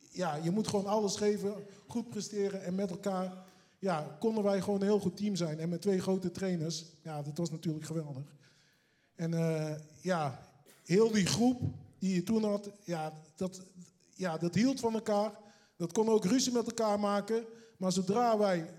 [0.10, 1.54] ja, je moet gewoon alles geven,
[1.88, 3.34] goed presteren en met elkaar.
[3.80, 5.60] Ja, konden wij gewoon een heel goed team zijn.
[5.60, 8.36] En met twee grote trainers, ja, dat was natuurlijk geweldig.
[9.16, 10.48] En eh, ja,
[10.86, 11.62] heel die groep
[12.00, 13.66] die je toen had, ja dat,
[14.14, 15.32] ja, dat hield van elkaar.
[15.76, 17.46] Dat kon ook ruzie met elkaar maken.
[17.78, 18.74] Maar zodra wij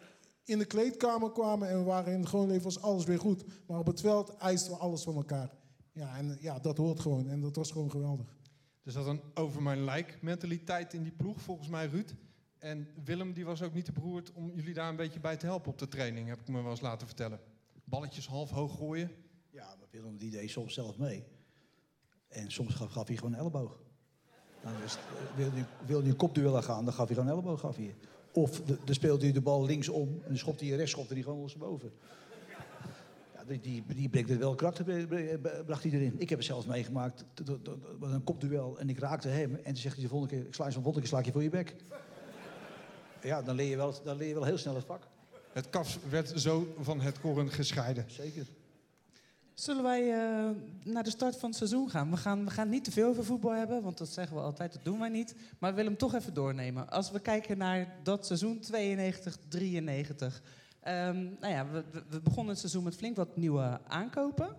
[0.45, 3.45] in de kleedkamer kwamen en we waren in het gewoon leven, was alles weer goed.
[3.67, 5.51] Maar op het veld eisten we alles van elkaar.
[5.93, 7.29] Ja, en ja, dat hoort gewoon.
[7.29, 8.37] En dat was gewoon geweldig.
[8.83, 12.15] Er zat een over mijn lijk mentaliteit in die ploeg, volgens mij Ruud.
[12.59, 15.47] En Willem die was ook niet te beroerd om jullie daar een beetje bij te
[15.47, 17.41] helpen op de training, heb ik me wel eens laten vertellen.
[17.85, 19.11] Balletjes half hoog gooien.
[19.51, 21.25] Ja, maar Willem die deed soms zelf mee.
[22.29, 23.84] En soms gaf, gaf hij gewoon een elleboog.
[24.65, 25.01] Nou, dus, eh,
[25.37, 27.61] wilde, hij, wilde hij een kopduel gaan, dan gaf hij gewoon een elleboog.
[27.61, 27.95] Gaf hij.
[28.33, 31.23] Of de, dan speelde hij de bal linksom en dan schopte hij rechts, schopte hij
[31.23, 31.93] gewoon ondersteboven.
[33.35, 36.15] Ja, die, die, die brengt wel karakter, bre- bre- bracht hij erin.
[36.19, 37.25] Ik heb het zelfs meegemaakt,
[38.01, 39.55] met een kopduel en ik raakte hem.
[39.55, 41.33] En toen zegt hij de volgende keer, ik sla je zo'n volgende keer sla je
[41.33, 41.75] voor je bek.
[43.23, 45.07] Ja, dan leer je wel, dan leer je wel heel snel het vak.
[45.53, 48.05] Het kaf werd zo van het koren gescheiden.
[48.07, 48.47] Zeker.
[49.55, 50.51] Zullen wij eh,
[50.85, 52.11] naar de start van het seizoen gaan?
[52.11, 52.45] We, gaan?
[52.45, 54.99] we gaan niet te veel over voetbal hebben, want dat zeggen we altijd, dat doen
[54.99, 55.35] wij niet.
[55.59, 56.91] Maar we willen hem toch even doornemen.
[56.91, 60.43] Als we kijken naar dat seizoen 92, 93.
[60.81, 61.67] Ehm, nou ja,
[62.11, 64.57] we, begonnen het seizoen met flink wat nieuwe aankopen.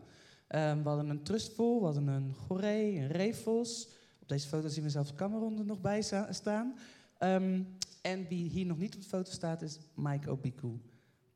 [0.47, 3.87] Ehm, we hadden een Trustful, we hadden een Goree, een Refos.
[4.21, 6.75] Op deze foto zien we zelfs Cameron er nog bij sta- staan.
[7.17, 7.61] Ehm,
[8.01, 10.79] en wie hier nog niet op de foto staat is Mike Obiku.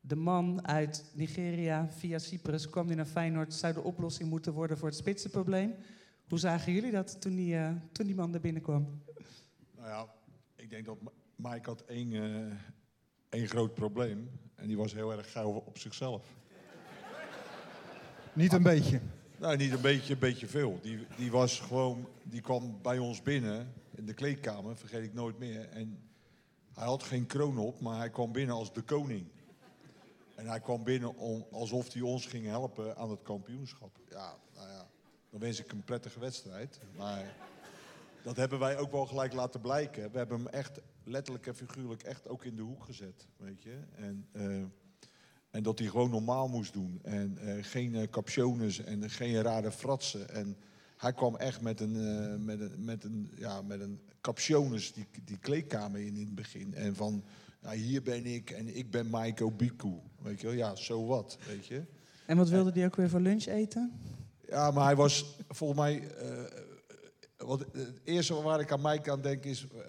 [0.09, 3.53] De man uit Nigeria via Cyprus kwam hij naar Feyenoord.
[3.53, 5.75] Zou de oplossing moeten worden voor het spitsenprobleem.
[6.27, 9.01] Hoe zagen jullie dat toen die, eh, toen die man er binnenkwam?
[9.75, 10.07] Nou ja,
[10.55, 10.97] ik denk dat
[11.35, 12.55] Mike had één, eh,
[13.29, 14.29] één groot probleem.
[14.55, 16.25] En die was heel erg gauw op zichzelf.
[18.33, 18.99] Niet een beetje.
[19.39, 20.79] Nou, niet een beetje, een beetje veel.
[20.81, 25.39] Die, die was gewoon, die kwam bij ons binnen in de kleedkamer, vergeet ik nooit
[25.39, 25.69] meer.
[25.69, 25.99] En
[26.73, 29.25] hij had geen kroon op, maar hij kwam binnen als de koning.
[30.39, 33.99] En hij kwam binnen om, alsof hij ons ging helpen aan het kampioenschap.
[34.09, 34.87] Ja, nou ja,
[35.29, 36.79] dan wens ik een prettige wedstrijd.
[36.97, 37.35] Maar
[38.23, 40.11] dat hebben wij ook wel gelijk laten blijken.
[40.11, 43.79] We hebben hem echt letterlijk en figuurlijk echt ook in de hoek gezet, weet je.
[43.95, 44.63] En, eh,
[45.49, 46.99] en dat hij gewoon normaal moest doen.
[47.03, 50.29] En eh, geen uh, captiones en geen rare fratsen.
[50.29, 50.57] En
[50.97, 55.37] hij kwam echt met een, met een, met een, ja, met een captiones die, die
[55.37, 56.73] kleedkamer in in het begin.
[56.73, 57.23] En van,
[57.61, 59.93] nou, hier ben ik en ik ben Mike Obiku.
[60.21, 61.83] Weet je wel, ja, zo wat, weet je.
[62.25, 63.91] En wat wilde die ook weer voor lunch eten?
[64.47, 66.07] Ja, maar hij was volgens mij.
[66.07, 66.43] eh,
[67.37, 69.67] wat, het eerste waar ik aan Mike aan denk is.
[69.73, 69.79] eh,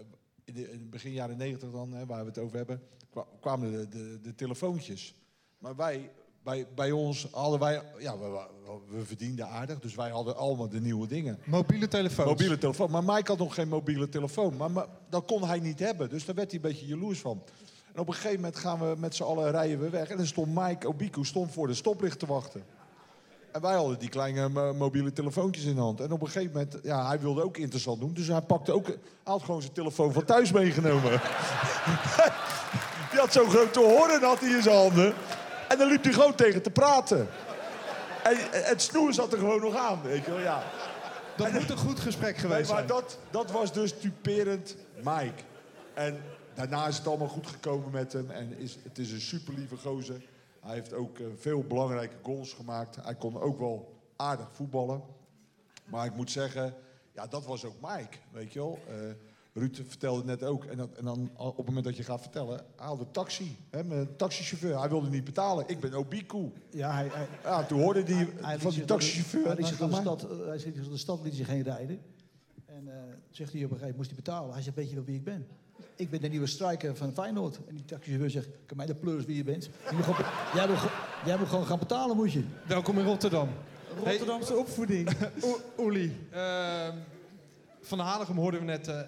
[0.45, 3.73] In, de, in begin jaren negentig dan, hè, waar we het over hebben, kwa- kwamen
[3.73, 5.15] de, de, de telefoontjes.
[5.59, 6.11] Maar wij,
[6.43, 8.47] bij, bij ons hadden wij, ja, we,
[8.89, 11.39] we, verdienden aardig, dus wij hadden allemaal de nieuwe dingen.
[11.45, 12.29] Mobiele telefoons.
[12.29, 12.91] Mobiele telefoon.
[12.91, 14.57] Maar Mike had nog geen mobiele telefoon.
[14.57, 16.09] Maar, maar dat kon hij niet hebben.
[16.09, 17.43] Dus daar werd hij een beetje jaloers van.
[17.93, 20.09] En op een gegeven moment gaan we met z'n allen rijden we weg.
[20.09, 22.65] En dan stond Mike Obiku stond voor de stoplicht te wachten.
[23.53, 26.01] En wij hadden die kleine mo- mobiele telefoontjes in de hand.
[26.01, 28.15] En op een gegeven moment, ja, hij wilde ook interessant doen.
[28.15, 31.11] Dus hij pakte ook, hij had gewoon zijn telefoon van thuis meegenomen.
[33.11, 35.15] die had zo'n grote hoorn had hij in zijn handen.
[35.71, 37.29] En dan liep hij gewoon tegen te praten.
[38.23, 40.63] En het snoer zat er gewoon nog aan, weet je wel, ja.
[41.37, 42.89] Dat moet een goed gesprek Nee, geweest maar zijn.
[42.89, 45.43] dat, dat was dus typerend Mike.
[45.95, 46.23] En
[46.55, 48.31] daarna is het allemaal goed gekomen met hem.
[48.31, 50.23] En is, het is een super lieve gozer.
[50.61, 52.97] Hij heeft ook eh, veel belangrijke goals gemaakt.
[53.03, 55.03] Hij kon ook wel aardig voetballen.
[55.85, 56.75] Maar ik moet zeggen,
[57.13, 58.79] ja, dat was ook Mike, weet je wel.
[58.89, 58.95] Eh,
[59.53, 60.65] Ruud vertelde net ook.
[60.65, 63.57] En, dat, en dan op het moment dat je gaat vertellen, een taxi.
[63.71, 64.79] Hè, met een taxichauffeur.
[64.81, 65.65] Hij wilde niet betalen.
[65.69, 66.53] Ik ben Obiku.
[66.71, 69.47] Ja, hij, hij, Ja, toen hoorde die hij van die taxichauffeur.
[69.47, 71.63] Hij zich door de "Nou, ga stad, eh, hij door de stad liet zich heen
[71.63, 72.01] rijden.
[72.67, 72.95] En eh,
[73.31, 74.53] zegt hij op een gegeven moment, moest hij betalen.
[74.53, 75.47] Hij zegt, weet je wel wie ik ben?
[75.97, 77.59] Ik ben de nieuwe striker van Feyenoord.
[77.69, 79.65] En die taxichauffeur zegt, kan mij de pleurs wie je bent.
[79.65, 82.45] Je moet gewoon, jij, moet, ge- jij moet gewoon gaan betalen, moet je.
[82.67, 83.49] Welkom in Rotterdam.
[84.05, 85.09] Rotterdamse opvoeding.
[85.41, 86.97] O- Oeli, ehm,
[87.81, 89.01] van de Hanegem hoorden we net eh,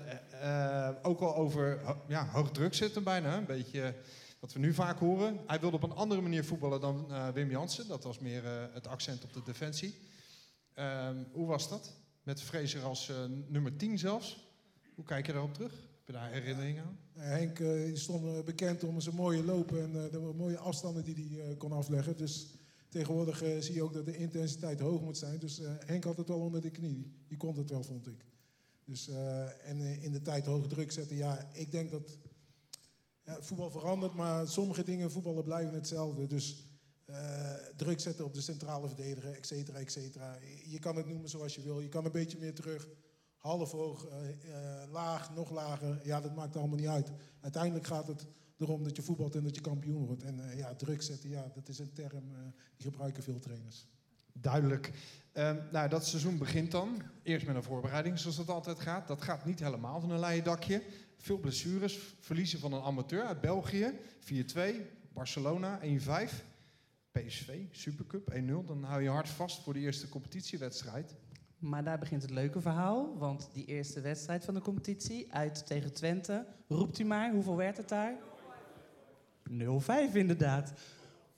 [0.42, 3.36] eh, ook al over ja, hoog druk zitten bijna.
[3.36, 3.94] Een beetje
[4.40, 5.38] wat we nu vaak horen.
[5.46, 7.88] Hij wilde op een andere manier voetballen dan eh, Wim Jansen.
[7.88, 9.94] Dat was meer eh, het accent op de defensie.
[10.74, 11.92] Ehm, hoe was dat?
[12.22, 13.12] Met Fraser als
[13.48, 14.54] nummer 10 zelfs.
[14.94, 15.72] Hoe kijk je daarop terug?
[15.72, 16.98] Heb je daar herinneringen aan?
[17.12, 17.62] Henk
[17.96, 22.16] stond bekend om zijn mooie lopen en de mooie afstanden die hij kon afleggen.
[22.16, 22.46] Dus
[22.88, 25.38] tegenwoordig zie je ook dat de intensiteit hoog moet zijn.
[25.38, 27.12] Dus Henk had het wel onder de knie.
[27.28, 28.24] Die kon het wel, vond ik.
[28.84, 31.16] Dus, eh, en eh, in de tijd hoog druk zetten.
[31.16, 32.18] Ja, ik denk dat
[33.24, 36.26] ja, voetbal verandert, maar sommige dingen in voetballen blijven hetzelfde.
[36.26, 36.66] Dus
[37.04, 40.38] eh, druk zetten op de centrale verdediger, et cetera, et cetera.
[40.64, 41.80] Je kan het noemen zoals je wil.
[41.80, 42.88] Je kan een beetje meer terug.
[43.36, 44.06] Half hoog,
[44.90, 46.00] laag, nog lager.
[46.04, 47.10] Ja, dat maakt allemaal niet uit.
[47.40, 48.26] Uiteindelijk gaat het
[48.58, 50.22] erom dat je voetbalt en dat je kampioen wordt.
[50.22, 52.24] En ja, druk zetten, ja, dat is een term
[52.76, 53.86] die gebruiken veel trainers.
[54.32, 54.92] Duidelijk.
[55.32, 57.02] Ehm, nou, dat seizoen begint dan.
[57.22, 59.08] Eerst met een voorbereiding, zoals dat altijd gaat.
[59.08, 60.82] Dat gaat niet helemaal van een leien dakje.
[61.18, 61.98] Veel blessures.
[62.20, 63.92] Verliezen van een amateur uit België.
[64.20, 64.86] 4-2.
[65.12, 66.44] Barcelona 1-5.
[67.12, 68.64] PSV, Supercup 1-0.
[68.66, 71.14] Dan hou je hard vast voor de eerste competitiewedstrijd.
[71.58, 73.18] Maar daar begint het leuke verhaal.
[73.18, 76.46] Want die eerste wedstrijd van de competitie, uit tegen Twente.
[76.68, 78.14] Roept u maar, hoeveel werd het daar?
[79.50, 80.72] 0-5 inderdaad.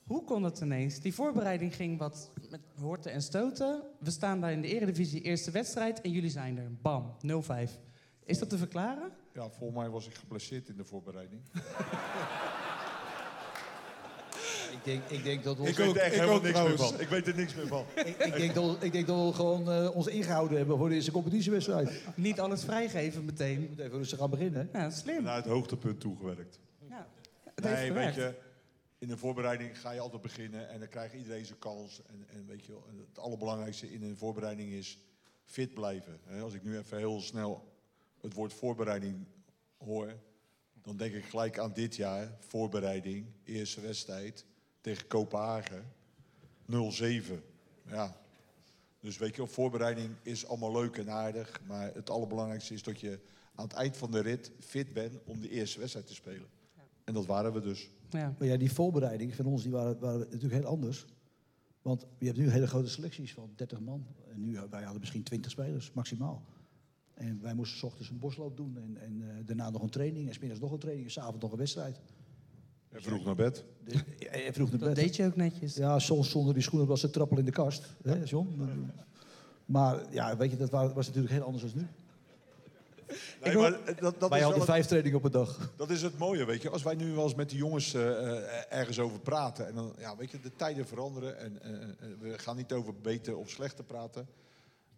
[0.05, 1.01] Hoe kon het ineens?
[1.01, 3.83] Die voorbereiding ging wat met horten en stoten.
[3.99, 6.01] We staan daar in de eredivisie, eerste wedstrijd.
[6.01, 6.71] En jullie zijn er.
[6.83, 7.17] Bam,
[7.69, 7.71] 0-5.
[8.25, 9.11] Is dat te verklaren?
[9.33, 11.40] Ja, volgens mij was ik geblesseerd in de voorbereiding.
[14.73, 16.77] Ik denk, ik denk dat we ons, Ik weet er echt ik helemaal niks meer
[16.77, 17.01] van.
[17.01, 17.85] Ik weet er niks meer van.
[17.95, 21.11] ik, ik denk dat, ik denk dat we gewoon eh, ons ingehouden hebben voor deze
[21.11, 22.03] competitiewedstrijd.
[22.17, 23.67] Niet alles vrijgeven Je meteen.
[23.69, 24.69] moet even rustig gaan beginnen.
[24.73, 25.23] Ja, slim.
[25.23, 26.59] Naar het hoogtepunt toegewerkt.
[26.88, 27.07] Ja,
[27.55, 28.35] het heeft Nee, weet je,
[29.05, 32.03] in de voorbereiding ga je altijd beginnen en dan krijgt iedereen zijn kans.
[32.07, 34.98] En, en weet je, wel, het allerbelangrijkste in een voorbereiding is
[35.44, 36.21] fit blijven.
[36.42, 37.73] Als ik nu even heel snel
[38.21, 39.27] het woord voorbereiding
[39.79, 40.15] hoor,
[40.83, 42.37] dan denk ik gelijk aan dit jaar.
[42.38, 44.44] Voorbereiding, eerste wedstrijd
[44.81, 45.92] tegen Kopenhagen.
[46.73, 46.75] 0-7.
[47.87, 48.21] Ja.
[49.00, 51.61] Dus weet je wel, voorbereiding is allemaal leuk en aardig.
[51.67, 53.19] Maar het allerbelangrijkste is dat je
[53.55, 56.48] aan het eind van de rit fit bent om de eerste wedstrijd te spelen.
[57.05, 57.88] En dat waren we dus.
[58.21, 58.35] Ja.
[58.38, 61.06] Maar ja, die voorbereiding van ons die waren, waren natuurlijk heel anders.
[61.83, 64.06] Want je hebt nu hele grote selecties van 30 man.
[64.31, 66.42] En nu, wij hadden misschien 20 spelers, maximaal.
[67.15, 70.29] En wij moesten 's ochtends een bosloop doen en, en eh, daarna nog een training.
[70.29, 72.00] En 's middags nog een training en s'avonds nog een wedstrijd.
[72.88, 73.65] En vroeg naar bed.
[74.19, 74.96] Hij vroeg naar Dat bed.
[75.04, 75.75] deed je ook netjes.
[75.75, 77.96] Ja, soms zonder die schoenen was ze trappel in de kast.
[78.02, 78.48] Hè, John?
[79.65, 81.87] Maar ja, weet je, dat wa- was natuurlijk heel anders dan nu.
[83.42, 85.73] Nee, maar dat, dat, Wij is hadden vijf trainingen op een dag.
[85.77, 86.71] dat is het mooie, weet je.
[86.71, 89.67] Als wij nu wel eens met de jongens eh, eh, ergens over praten...
[89.67, 91.38] en dan, ja, weet je, de tijden veranderen...
[91.38, 91.88] en eh, eh,
[92.21, 94.29] we gaan niet over beter of slechter praten...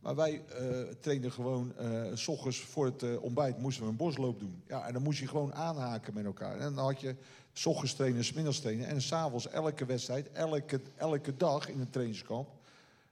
[0.07, 3.97] Maar wij eh, trainen gewoon, eh, s ochtends voor het eh, ontbijt moesten we een
[3.97, 4.63] bosloop doen.
[4.67, 6.59] Ja, en dan moest je gewoon aanhaken met elkaar.
[6.59, 7.17] En dan had je
[7.53, 8.87] s ochtends trainen, s middags trainen.
[8.87, 12.49] En s'avonds elke wedstrijd, elke, elke dag in een trainingskamp...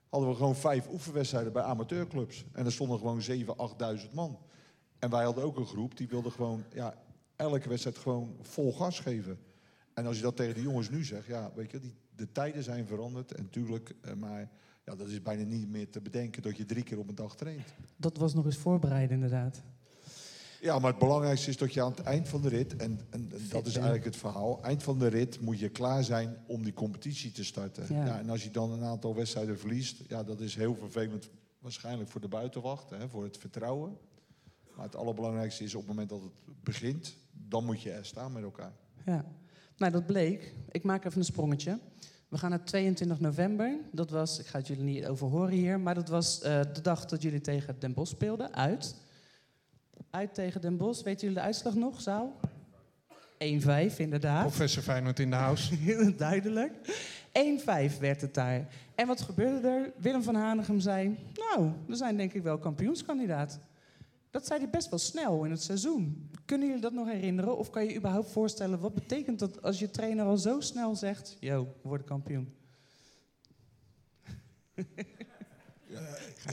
[0.09, 2.44] hadden we gewoon vijf oefenwedstrijden bij amateurclubs.
[2.52, 4.38] En er stonden gewoon 7.000, 8.000 man.
[5.05, 6.94] En wij hadden ook een groep die wilde gewoon ja,
[7.36, 9.38] elke wedstrijd gewoon vol gas geven.
[9.94, 12.62] En als je dat tegen de jongens nu zegt, ja, weet je, die, de tijden
[12.62, 13.32] zijn veranderd.
[13.32, 14.50] En tuurlijk, eh, maar
[14.84, 17.36] ja, dat is bijna niet meer te bedenken dat je drie keer op een dag
[17.36, 17.74] traint.
[17.96, 19.62] Dat was nog eens voorbereiden, inderdaad.
[20.61, 23.30] Ja, maar het belangrijkste is dat je aan het eind van de rit, en, en,
[23.32, 26.62] en dat is eigenlijk het verhaal, eind van de rit moet je klaar zijn om
[26.62, 27.94] die competitie te starten.
[27.94, 28.05] Ja.
[28.05, 28.18] Ja.
[28.18, 32.20] en als je dan een aantal wedstrijden verliest, ja, dat is heel vervelend waarschijnlijk voor
[32.20, 33.96] de buitenwacht, hè, voor het vertrouwen.
[34.76, 38.32] Maar het allerbelangrijkste is op het moment dat het begint, dan moet je er staan
[38.32, 38.72] met elkaar.
[39.04, 39.24] Ja.
[39.76, 40.54] Nou, dat bleek.
[40.70, 41.78] Ik maak even een sprongetje.
[42.28, 43.76] We gaan naar 22 november.
[43.92, 46.80] Dat was, ik ga het jullie niet over horen hier, maar dat was eh, de
[46.80, 48.54] dag dat jullie tegen Den Bosch speelden.
[48.54, 48.96] Uit.
[50.10, 51.04] Uit tegen Den Bosch.
[51.04, 52.36] Weten jullie de uitslag nog, zaal?
[53.38, 54.42] 1-5, inderdaad.
[54.42, 55.74] Professor Feyenoord in de house.
[55.90, 56.72] Heel duidelijk.
[57.94, 58.66] 1-5 werd het daar.
[58.94, 59.92] En wat gebeurde er?
[59.96, 61.18] Willem van Hanegem zei...
[61.34, 63.60] Nou, we zijn denk ik wel kampioenskandidaat.
[64.35, 66.30] Dat zei hij best wel snel in het seizoen.
[66.45, 67.59] Kunnen jullie dat nog herinneren?
[67.59, 68.80] Of kan je überhaupt voorstellen...
[68.80, 71.37] wat betekent dat als je trainer al zo snel zegt...
[71.41, 72.55] Yo, we worden kampioen.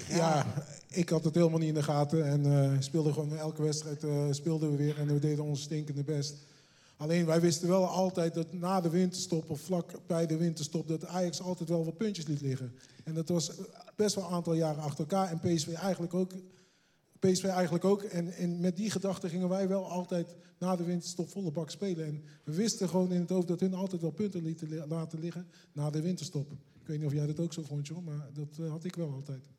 [0.07, 0.45] Ja,
[0.89, 2.25] ik had het helemaal niet in de gaten.
[2.25, 6.03] En eh speelden gewoon elke wedstrijd eh, speelden we weer en we deden ons stinkende
[6.03, 6.35] best.
[6.97, 10.87] Alleen wij wisten wel altijd dat na de winterstop of vlak bij de winterstop...
[10.87, 12.75] dat Ajax altijd wel wat puntjes liet liggen.
[13.03, 13.51] En dat was
[13.95, 15.29] best wel een aantal jaren achter elkaar.
[15.29, 16.31] En PSV eigenlijk ook.
[17.21, 18.03] PSV eigenlijk ook.
[18.03, 22.05] En, en met die gedachte gingen wij wel altijd na de winterstop volle bak spelen.
[22.05, 25.19] En we wisten gewoon in het hoofd dat hun altijd wel punten lieten li- laten
[25.19, 26.51] liggen na de winterstop.
[26.51, 28.95] Ik weet niet of jij dat ook zo vond, John, maar dat eh, had ik
[28.95, 29.49] wel altijd.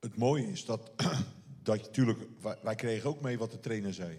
[0.00, 0.90] Het mooie is dat,
[1.62, 4.18] dat je natuurlijk, wij, wij kregen ook mee wat de trainer zei.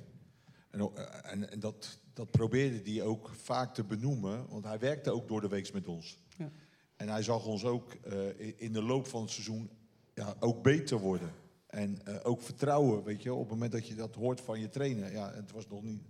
[0.69, 5.11] En, eh, en, en dat, dat probeerde hij ook vaak te benoemen, want hij werkte
[5.11, 6.19] ook door de week met ons.
[6.37, 6.51] Ja.
[6.95, 9.69] En hij zag ons ook eh, in de loop van het seizoen
[10.13, 11.31] ja, ook beter worden.
[11.75, 14.69] En eh, ook vertrouwen, weet je, op het moment dat je dat hoort van je
[14.69, 15.11] trainer.
[15.11, 16.01] Ja, het was nog niet,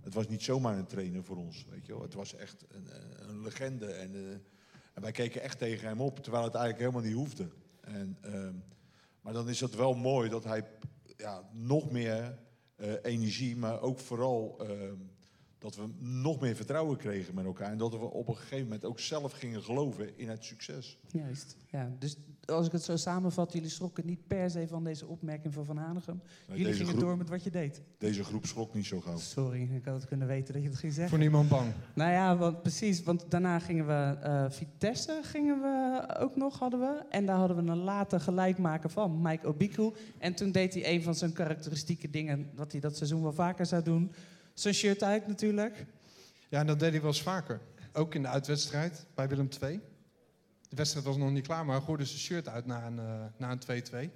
[0.00, 2.00] het was niet zomaar een trainer voor ons, weet je.
[2.00, 3.86] Het was echt een, een- een legende.
[3.86, 4.30] En, eh,
[4.94, 7.48] en wij keken echt tegen hem op, terwijl het eigenlijk helemaal niet hoefde.
[7.80, 8.54] En, ehm,
[9.20, 10.64] maar dan is het wel mooi dat hij
[11.16, 12.38] ja, nog meer
[12.76, 14.94] eh, energie, maar ook vooral ehm,
[15.58, 17.70] dat we nog meer vertrouwen kregen met elkaar.
[17.70, 20.98] En dat we op een gegeven moment ook zelf gingen geloven in het succes.
[21.08, 21.56] Juist.
[21.70, 22.16] Ja, dus
[22.50, 23.52] als ik het zo samenvat...
[23.52, 26.20] jullie schrokken niet per se van deze opmerking van Van Hanegem.
[26.46, 27.82] jullie gingen groep- door met wat je deed.
[27.98, 29.18] Deze groep schrok niet zo gauw.
[29.18, 31.10] Sorry, ik had het kunnen weten dat je het ging zeggen.
[31.10, 31.72] Voor niemand bang.
[31.94, 33.02] Nou ja, want, precies.
[33.02, 37.02] Want daarna gingen we eh, Vitesse gingen we ook nog, hadden we.
[37.10, 39.92] En daar hadden we een later gelijkmaker van, Mike Obiku.
[40.18, 42.50] En toen deed hij een van zijn karakteristieke dingen...
[42.54, 44.12] wat hij dat seizoen wel vaker zou doen.
[44.54, 45.86] Zijn shirt uit natuurlijk.
[46.48, 47.60] Ja, en dat deed hij wel eens vaker.
[47.92, 49.80] Ook in de uitwedstrijd bij Willem II.
[50.70, 53.50] De wedstrijd was nog niet klaar, maar gooide zijn shirt uit na een, eh, na
[53.50, 54.10] een 2-2.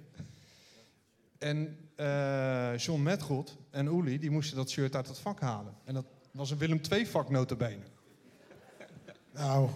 [1.37, 5.73] En eh, John Metgoed en Uli die moesten dat shirt uit het vak halen.
[5.83, 7.83] En dat was een Willem II vak notabene.
[9.33, 9.69] Nou,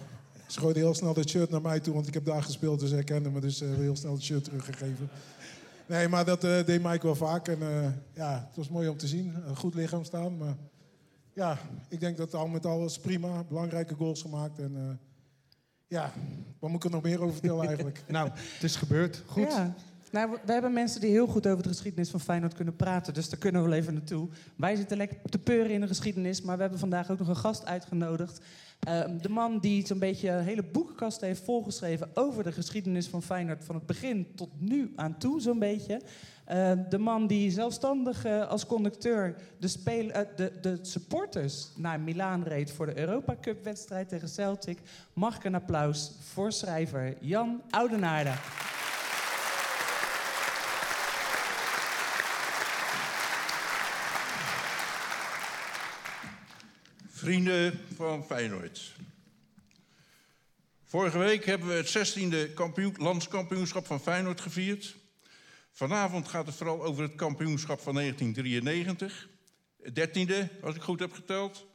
[0.48, 2.92] ze gooide heel snel dat shirt naar mij toe, want ik heb daar gespeeld, dus
[2.92, 3.40] hij kende me.
[3.40, 5.10] Dus eh, heel snel het shirt teruggegeven.
[5.86, 7.48] Nee, maar dat deed Mike wel vaak.
[7.48, 7.60] En
[8.14, 9.36] ja, het was mooi om te zien.
[9.56, 10.38] Goed lichaam staan.
[10.38, 10.56] Maar
[11.34, 11.58] ja,
[11.88, 13.44] ik denk dat al met al was prima.
[13.44, 14.60] Belangrijke goals gemaakt.
[14.60, 15.00] En
[15.90, 16.12] ja,
[16.60, 18.04] wat moet ik er nog meer over vertellen eigenlijk?
[18.08, 19.24] Nou, het is gebeurd.
[19.26, 19.52] Goed.
[19.52, 19.74] Ja.
[20.12, 23.14] Nou, we- we hebben mensen die heel goed over de geschiedenis van Feyenoord kunnen praten.
[23.14, 24.28] Dus daar kunnen we wel even naartoe.
[24.56, 26.42] Wij zitten lekker te peuren in de geschiedenis.
[26.42, 28.40] Maar we hebben vandaag ook nog een gast uitgenodigd.
[28.80, 32.10] Ehm, de man die zo'n beetje een hele boekenkast heeft volgeschreven...
[32.14, 36.02] over de geschiedenis van Feyenoord van het begin tot nu aan toe, zo'n beetje.
[36.46, 42.00] Ehm, de man die zelfstandig eh, als conducteur de, speel, eh, de, de supporters naar
[42.00, 42.72] Milaan reed...
[42.72, 44.78] voor de Europa Cup wedstrijd tegen Celtic.
[45.14, 48.34] Mag ik een applaus voor schrijver Jan Oudenaarde.
[57.20, 58.96] Vrienden van Feyenoord.
[60.84, 62.18] Vorige week hebben we het
[62.50, 64.96] 16e kampioen, landskampioenschap van Feyenoord gevierd.
[65.72, 69.30] Vanavond gaat het vooral over het kampioenschap van 1993.
[69.82, 71.66] Het 13e, als ik goed heb geteld.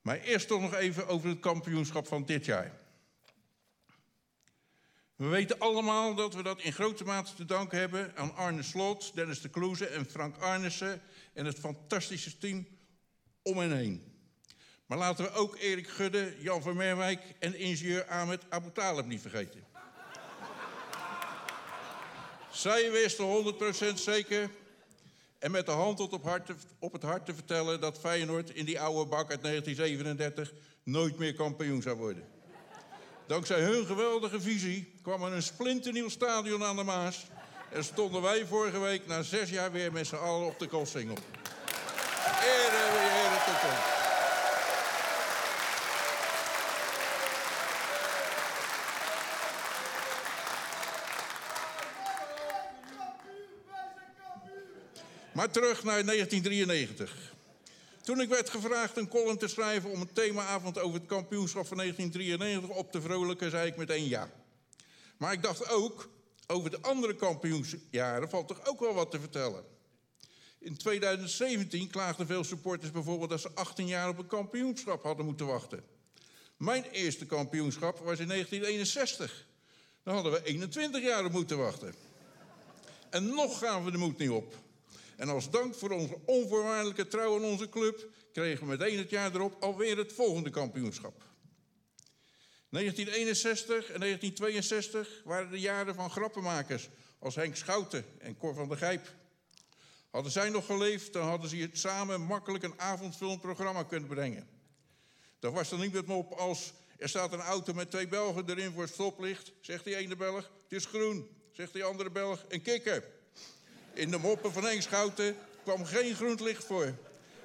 [0.00, 2.78] Maar eerst toch nog even over het kampioenschap van dit jaar.
[5.16, 9.14] We weten allemaal dat we dat in grote mate te danken hebben aan Arne Slot,
[9.14, 12.66] Dennis de Kloeze en Frank Arnissen en het fantastische team
[13.42, 14.11] om en heen.
[14.86, 19.20] Maar laten we ook Erik Gudde, Jan van Merwijk en ingenieur Ahmed Abu Talib niet
[19.20, 19.64] vergeten.
[22.50, 23.54] Zij wisten
[23.90, 24.50] 100% zeker
[25.38, 28.80] en met de hand op, hart op het hart te vertellen dat Feyenoord in die
[28.80, 30.52] oude bak uit 1937
[30.82, 32.24] nooit meer kampioen zou worden.
[33.26, 37.26] Dankzij hun geweldige visie kwam er een splinternieuw stadion aan de Maas.
[37.70, 41.06] En stonden wij vorige week na zes jaar weer met z'n allen op de wie
[42.42, 42.91] ere
[55.32, 57.32] Maar terug naar 1993.
[58.02, 61.76] Toen ik werd gevraagd een column te schrijven om een themaavond over het kampioenschap van
[61.76, 64.30] 1993 op te vrolijken, zei ik meteen ja.
[65.16, 66.08] Maar ik dacht ook,
[66.46, 69.64] over de andere kampioensjaren valt toch ook wel wat te vertellen.
[70.58, 75.46] In 2017 klaagden veel supporters bijvoorbeeld dat ze 18 jaar op een kampioenschap hadden moeten
[75.46, 75.84] wachten.
[76.56, 79.46] Mijn eerste kampioenschap was in 1961.
[80.02, 81.94] Dan hadden we 21 jaar op moeten wachten.
[83.10, 84.54] En nog gaan we de moed niet op.
[85.16, 89.34] En als dank voor onze onvoorwaardelijke trouw aan onze club kregen we meteen het jaar
[89.34, 91.22] erop alweer het volgende kampioenschap.
[92.68, 96.88] 1961 en 1962 waren de jaren van grappenmakers
[97.18, 99.14] als Henk Schouten en Cor van der Gijp.
[100.10, 104.48] Hadden zij nog geleefd, dan hadden ze hier samen makkelijk een avondvullend programma kunnen brengen.
[105.38, 108.82] Dat was niet met mop als er staat een auto met twee Belgen erin voor
[108.82, 113.04] het stoplicht, zegt die ene Belg, het is groen, zegt die andere Belg, een kikker.
[113.94, 116.94] In de moppen van Henk Schouten kwam geen groen licht voor.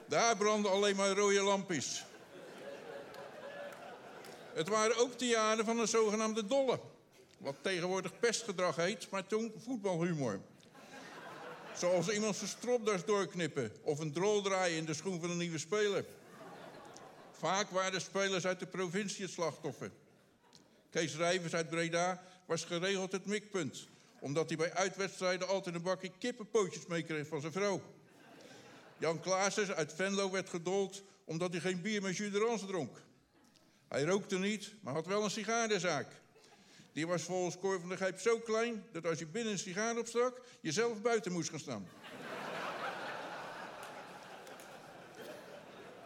[0.08, 2.06] Daar brandden alleen maar rode lampjes.
[4.54, 6.80] Het waren ook de jaren van een zogenaamde dolle.
[7.38, 10.40] Wat tegenwoordig pestgedrag heet, maar toen voetbalhumor.
[11.78, 15.58] Zoals iemand zijn stropdas doorknippen of een drol draaien in de schoen van een nieuwe
[15.58, 16.06] speler.
[17.32, 19.92] Vaak waren de spelers uit de provincie het slachtoffer.
[20.90, 23.88] Kees Rijvers uit Breda was geregeld het mikpunt
[24.20, 27.82] omdat hij bij uitwedstrijden altijd een bakje kippenpootjes meekreeg van zijn vrouw.
[28.98, 33.02] Jan Klaassen uit Venlo werd gedold omdat hij geen bier met jus d'orange dronk.
[33.88, 36.08] Hij rookte niet, maar had wel een sigarenzaak.
[36.94, 39.98] Die was volgens Cor van der Gijp zo klein dat als je binnen een sigaar
[39.98, 41.88] opstak, je zelf buiten moest gaan staan.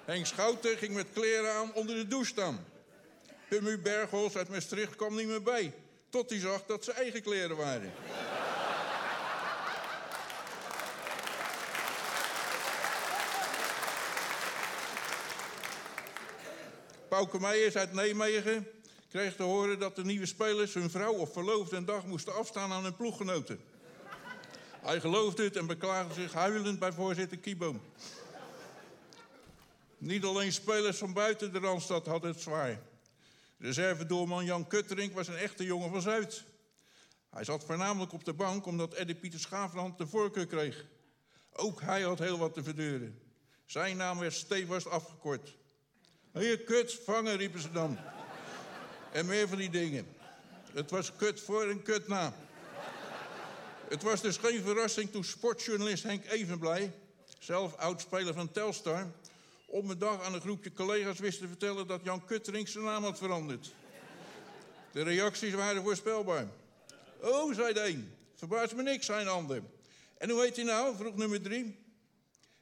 [0.06, 2.66] Henk Schouten ging met kleren aan onder de douche staan.
[3.50, 5.74] Pummu Bergholz uit Maastricht kwam niet meer bij.
[6.12, 7.94] Tot hij zag dat ze eigen kleren waren.
[17.08, 18.68] Pauke Meijers uit Nijmegen
[19.10, 22.72] kreeg te horen dat de nieuwe spelers hun vrouw of verloofde een dag moesten afstaan
[22.72, 23.60] aan hun ploeggenoten.
[24.82, 27.82] Hij geloofde het en beklaagde zich huilend bij voorzitter Kieboom.
[29.98, 32.80] Niet alleen spelers van buiten de Randstad hadden het zwaar.
[33.62, 36.44] Reservedoorman Jan Kutterink was een echte jongen van Zuid.
[37.30, 40.86] Hij zat voornamelijk op de bank omdat Eddie Pieter Schaafland de voorkeur kreeg.
[41.54, 43.22] Ook hij had heel wat te verdeuren.
[43.66, 45.56] Zijn naam werd stevast afgekort.
[46.34, 47.98] Hier, kut, vangen, riepen ze dan.
[49.12, 50.16] En meer van die dingen.
[50.74, 52.34] Het was kut voor en kut na.
[53.90, 56.94] Het was dus geen verrassing toen sportjournalist Henk Evenblij,
[57.40, 59.12] zelf oudspeler van Telstar,
[59.72, 63.04] op een dag aan een groepje collega's wist te vertellen dat Jan Kutterink zijn naam
[63.04, 63.74] had veranderd.
[64.92, 66.48] De reacties waren voorspelbaar.
[67.22, 68.14] Oh, zei de een.
[68.36, 69.62] Verbaast me niks, zei een ander.
[70.18, 70.96] En hoe heet hij nou?
[70.96, 71.80] vroeg nummer drie.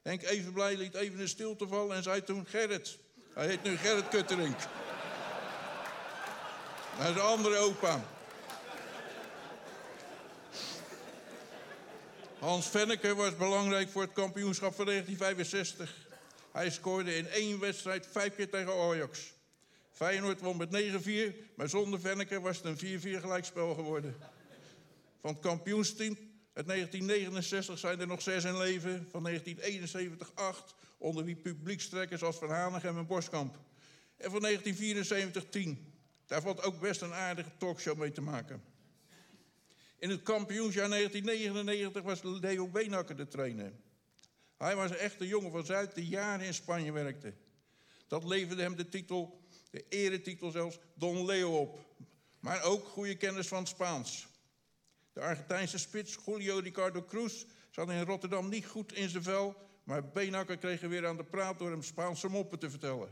[0.02, 2.98] Henk Evenblij liet even een stilte vallen en zei toen Gerrit.
[3.34, 4.58] Hij heet nu Gerrit Kutterink.
[6.98, 8.06] Naar zijn andere opa.
[12.40, 16.08] Hans Venneke was belangrijk voor het kampioenschap van 1965.
[16.52, 19.34] Hij scoorde in één wedstrijd vijf keer tegen Ajax.
[19.92, 24.16] Feyenoord won met 9-4, maar zonder Venneke was het een 4-4 gelijkspel geworden.
[25.22, 26.18] Van het kampioensteam
[26.54, 29.08] uit 1969 zijn er nog zes in leven.
[29.12, 33.60] Van 1971 acht, onder wie publiekstrekkers als Van Hanegem en Boskamp.
[34.18, 35.94] En van 1974 10.
[36.26, 38.64] Daar valt ook best een aardige talkshow mee te maken.
[40.00, 43.72] In het kampioensjaar 1999 was Leo Beenhakker de trainer.
[44.60, 47.34] Hij was een echte jongen van Zuid die jaren in Spanje werkte.
[48.08, 49.42] Dat leverde hem de titel,
[49.72, 51.80] de eretitel zelfs, Don Leo op.
[52.40, 54.28] Maar ook goede kennis van het Spaans.
[55.14, 59.56] De Argentijnse spits Julio Ricardo Cruz zat in Rotterdam niet goed in zijn vel...
[59.84, 63.10] maar Beenhakker kreeg er weer aan de praat door hem Spaanse moppen te vertellen.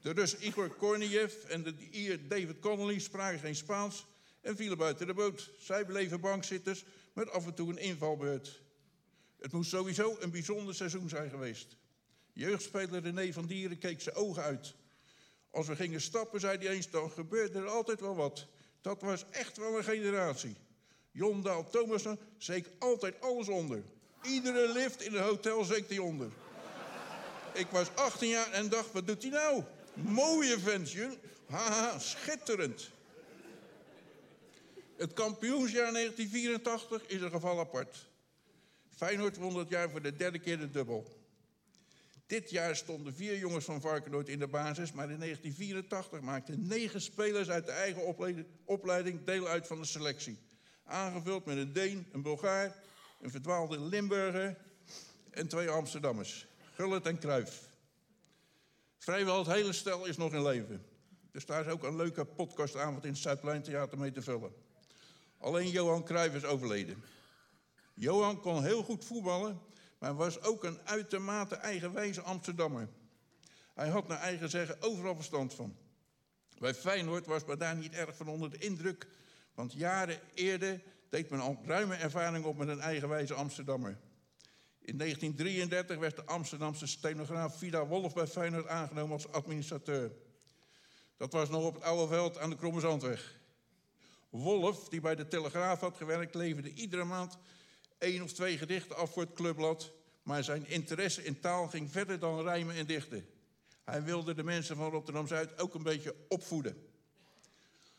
[0.00, 4.06] De Rus Igor Korniev en de Ier David Connolly spraken geen Spaans
[4.40, 5.50] en vielen buiten de boot.
[5.58, 8.62] Zij bleven bankzitters met af en toe een invalbeurt.
[9.40, 11.76] Het moest sowieso een bijzonder seizoen zijn geweest.
[12.32, 14.74] Jeugdspeler René van Dieren keek zijn ogen uit.
[15.50, 18.46] Als we gingen stappen, zei hij eens, dan gebeurde er altijd wel wat.
[18.80, 20.56] Dat was echt wel een generatie.
[21.10, 23.82] Jon Daal Thomassen zeek altijd alles onder.
[24.22, 26.28] Iedere lift in het hotel zeek hij onder.
[27.54, 29.62] Ik was 18 jaar en dacht, wat doet hij nou?
[29.94, 31.18] Mooie ventje.
[31.46, 32.90] Haha, schitterend.
[34.96, 38.09] Het kampioensjaar 1984 is een geval apart.
[39.00, 41.06] Feyenoord won dat jaar voor de derde keer de dubbel.
[42.26, 47.00] Dit jaar stonden vier jongens van Varkenoord in de basis, maar in 1984 maakten negen
[47.00, 48.02] spelers uit de eigen
[48.64, 50.38] opleiding, deel uit van de selectie.
[50.84, 52.76] Aangevuld met een Deen, een Bulgaar,
[53.20, 54.56] een verdwaalde Limburger
[55.30, 56.46] en twee Amsterdammers.
[56.74, 57.62] Gullit en Kruif.
[58.98, 60.84] Vrijwel het hele stel is nog in leven.
[61.32, 64.52] Dus daar is ook een leuke podcastavond in het Zuidpleintheater mee te vullen.
[65.38, 67.02] Alleen Johan Cruijff is overleden.
[68.00, 69.60] Johan kon heel goed voetballen,
[69.98, 72.88] maar was ook een uitermate eigenwijze Amsterdammer.
[73.74, 75.76] Hij had naar eigen zeggen overal verstand van.
[76.58, 79.06] Bij Feyenoord was men daar niet erg van onder de indruk,
[79.54, 83.98] want jaren eerder deed men al ruime ervaring op met een eigenwijze Amsterdammer.
[84.78, 90.12] In 1933 werd de Amsterdamse stenograaf Vida Wolf bij Feyenoord aangenomen als administrateur.
[91.16, 93.38] Dat was nog op het oude veld aan de Kromme Zandweg.
[94.30, 97.38] Wolf, die bij de Telegraaf had gewerkt, leverde iedere maand
[98.00, 99.92] één of twee gedichten af voor het clubblad.
[100.22, 103.26] Maar zijn interesse in taal ging verder dan rijmen en dichten.
[103.84, 106.88] Hij wilde de mensen van Rotterdam-Zuid ook een beetje opvoeden.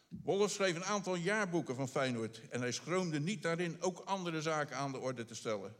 [0.07, 4.75] Wolf schreef een aantal jaarboeken van Feyenoord en hij schroomde niet daarin ook andere zaken
[4.75, 5.75] aan de orde te stellen.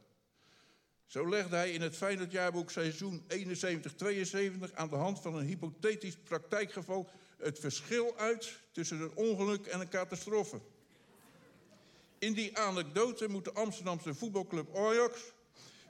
[1.06, 6.18] Zo legde hij in het Feyenoord jaarboek seizoen 71-72 aan de hand van een hypothetisch
[6.18, 10.62] praktijkgeval het verschil uit tussen een ongeluk en een catastrofe.
[12.22, 15.20] In die anekdote moet de Amsterdamse voetbalclub Ajax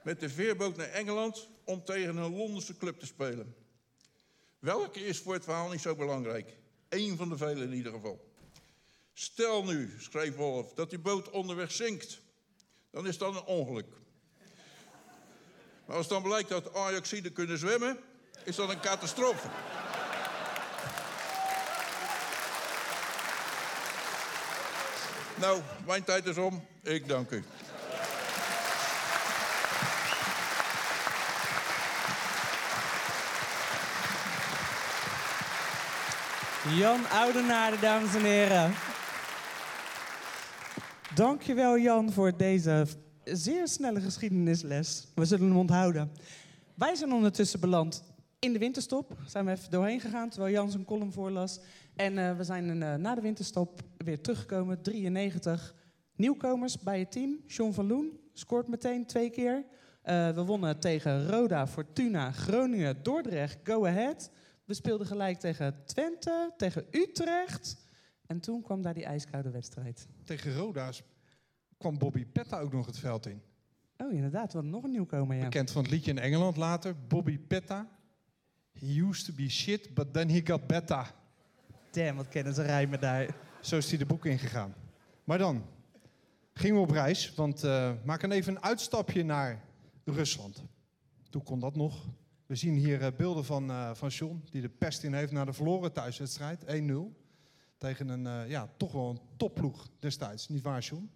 [0.04, 3.56] met de veerboot naar Engeland om tegen een Londense club te spelen.
[4.60, 6.58] Welke is voor het verhaal niet zo belangrijk?
[6.90, 8.32] Eén van de vele in ieder geval.
[9.14, 12.22] Stel nu, schreef Wolf, dat die boot onderweg zinkt.
[12.92, 13.94] Dan is dat een ongeluk.
[15.86, 18.00] Maar als dan blijkt dat Ajaxiden kunnen zwemmen,
[18.46, 19.50] is dat een catastrofe.
[25.42, 26.62] Nou, mijn tijd is om.
[26.84, 27.44] Ik dank u.
[36.78, 38.74] Jan Oudenaarde, dames en heren.
[41.16, 42.88] Dankjewel Jan voor deze
[43.24, 45.08] zeer snelle geschiedenisles.
[45.16, 46.12] We zullen hem onthouden.
[46.76, 48.04] Wij zijn ondertussen beland
[48.40, 49.18] in de winterstop.
[49.26, 51.60] Zijn we even doorheen gegaan terwijl Jan zijn column voorlas.
[51.96, 55.76] En eh, we zijn eh, na de winterstop weer teruggekomen, 93.
[56.16, 57.40] Nieuwkomers bij het team.
[57.48, 59.66] John van Loen scoort meteen twee keer.
[60.02, 64.32] Eh, we wonnen tegen Roda, Fortuna, Groningen, Dordrecht, Go Ahead.
[64.66, 67.78] We speelden gelijk tegen Twente, tegen Utrecht.
[68.26, 70.08] En toen kwam daar die ijskoude wedstrijd.
[70.24, 71.04] Tegen Roda's
[71.78, 73.42] kwam Bobby Petta ook nog het veld in.
[73.98, 75.44] Oh, inderdaad, we hadden nog een nieuwkomer, ja.
[75.44, 76.96] Bekend van het liedje in Engeland later.
[77.08, 77.88] Bobby Petta.
[78.72, 81.14] He used to be shit, but then he got better.
[81.92, 83.36] Damn, wat kennen ze rijmen daar.
[83.62, 84.76] Zo is hij de boek ingegaan.
[85.24, 85.66] Maar dan
[86.54, 89.66] gingen we op reis, want uh, maak dan even een uitstapje naar
[90.06, 90.64] Rusland.
[91.30, 92.08] Toen kon dat nog.
[92.46, 95.46] We zien hier uh, beelden van, uh, van John, die de pest in heeft na
[95.46, 96.94] de verloren thuiswedstrijd, 1-0.
[97.78, 100.50] Tegen een, ja, toch wel een topploeg destijds.
[100.50, 101.12] Niet waar, John?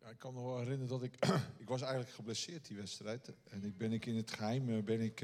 [0.00, 1.14] Ja, ik kan me wel herinneren dat ik...
[1.64, 3.32] ik was eigenlijk geblesseerd die wedstrijd.
[3.50, 5.20] En ik ben ik in het geheim ben ik,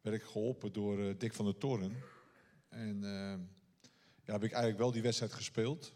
[0.00, 1.92] werd ik geholpen door Dick van der Toren.
[2.68, 3.00] En
[4.24, 5.92] ja, heb ik eigenlijk wel die wedstrijd gespeeld.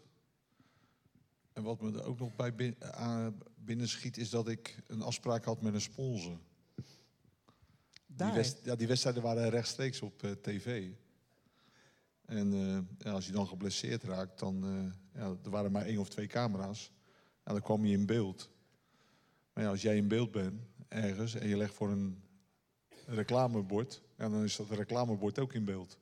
[1.53, 5.43] En wat me er ook nog bij binnen, binnen schiet, is dat ik een afspraak
[5.43, 6.39] had met een sponsor.
[8.05, 10.91] Die, west, ja, die wedstrijden waren rechtstreeks op uh, tv.
[12.25, 15.97] En uh, ja, als je dan geblesseerd raakt, dan uh, ja, er waren maar één
[15.97, 16.91] of twee camera's.
[17.45, 18.49] Ja, dan kwam je in beeld.
[19.53, 22.23] Maar ja, als jij in beeld bent ergens en je legt voor een
[23.05, 25.97] reclamebord, dan is dat reclamebord ook in beeld.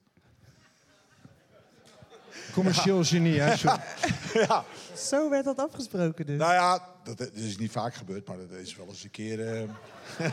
[2.54, 3.70] Commercieel genie, hè?
[4.48, 4.66] ja.
[4.96, 6.38] Zo werd dat afgesproken dus.
[6.38, 9.40] Nou ja, dat, dat, is niet vaak gebeurd, maar dat is wel eens een keer...
[9.40, 9.70] Uh...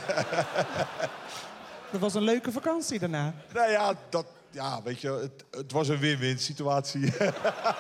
[1.93, 3.35] dat was een leuke vakantie daarna.
[3.55, 7.13] Nou ja, dat, ja weet je, het, het was een win-win situatie.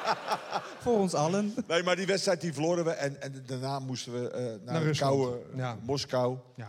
[0.83, 1.55] Voor ons allen.
[1.67, 4.97] Nee, maar die wedstrijd die verloren we en, en daarna moesten we uh, naar, naar
[4.97, 5.79] Kouwe, ja.
[5.83, 6.39] Moskou.
[6.55, 6.69] Ja.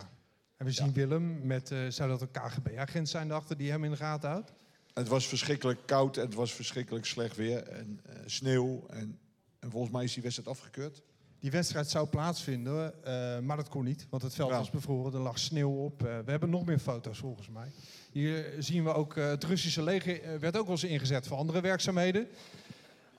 [0.58, 3.92] En we zien Willem met, eh, zou dat een KGB-agent zijn daarachter die hem in
[3.92, 4.52] de gaten houdt?
[5.00, 8.86] Het was verschrikkelijk koud en het was verschrikkelijk slecht weer en eh, sneeuw.
[8.90, 9.20] En,
[9.60, 11.02] en volgens mij is die wedstrijd afgekeurd.
[11.40, 14.58] Die wedstrijd zou plaatsvinden, eh, maar dat kon niet, want het veld Ja.
[14.58, 16.06] was bevroren, er lag sneeuw op.
[16.06, 17.72] Eh, we hebben nog meer foto's volgens mij.
[18.12, 22.28] Hier zien we ook, het Russische leger werd ook wel eens ingezet voor andere werkzaamheden.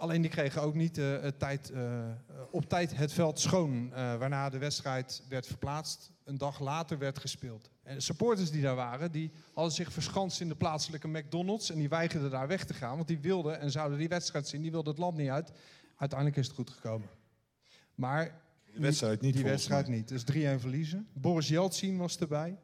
[0.00, 2.10] Alleen die kregen ook niet eh, tijd, eh,
[2.50, 6.10] op tijd het veld schoon, eh, waarna de wedstrijd werd verplaatst.
[6.24, 7.70] Een dag later werd gespeeld.
[7.82, 11.78] En de supporters die daar waren, die hadden zich verschanst in de plaatselijke McDonald's en
[11.78, 14.70] die weigerden daar weg te gaan, want die wilden en zouden die wedstrijd zien, die
[14.70, 15.52] wilden het land niet uit.
[15.96, 17.08] Uiteindelijk is het goed gekomen.
[17.94, 18.40] Maar
[18.74, 20.08] De wedstrijd niet, die wedstrijd niet.
[20.08, 21.08] Dus 3-1 verliezen.
[21.12, 22.58] Boris Yeltsin was erbij.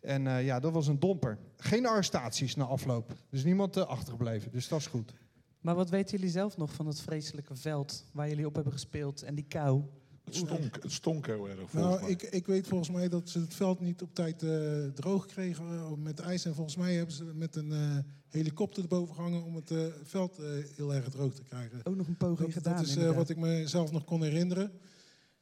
[0.00, 1.38] En ja, dat was een domper.
[1.56, 3.12] Geen arrestaties na afloop.
[3.30, 4.52] Dus niemand achtergebleven.
[4.52, 5.12] Dus dat is goed.
[5.66, 9.22] Maar wat weten jullie zelf nog van het vreselijke veld waar jullie op hebben gespeeld
[9.22, 9.82] en die kou?
[10.24, 12.10] Het stonk, het stonk heel erg volgens Nou, mij.
[12.10, 15.64] ik, ik weet volgens mij dat ze het veld niet op tijd eh, droog kregen
[15.66, 16.44] eh, met ijs.
[16.44, 17.98] En volgens mij hebben ze met een eh,
[18.28, 20.46] helikopter erboven gehangen om het eh, veld eh,
[20.76, 21.80] heel erg droog te krijgen.
[21.84, 22.76] Ook nog een poging Dat, gedaan.
[22.76, 24.72] dat is eh, wat ik mezelf nog kon herinneren.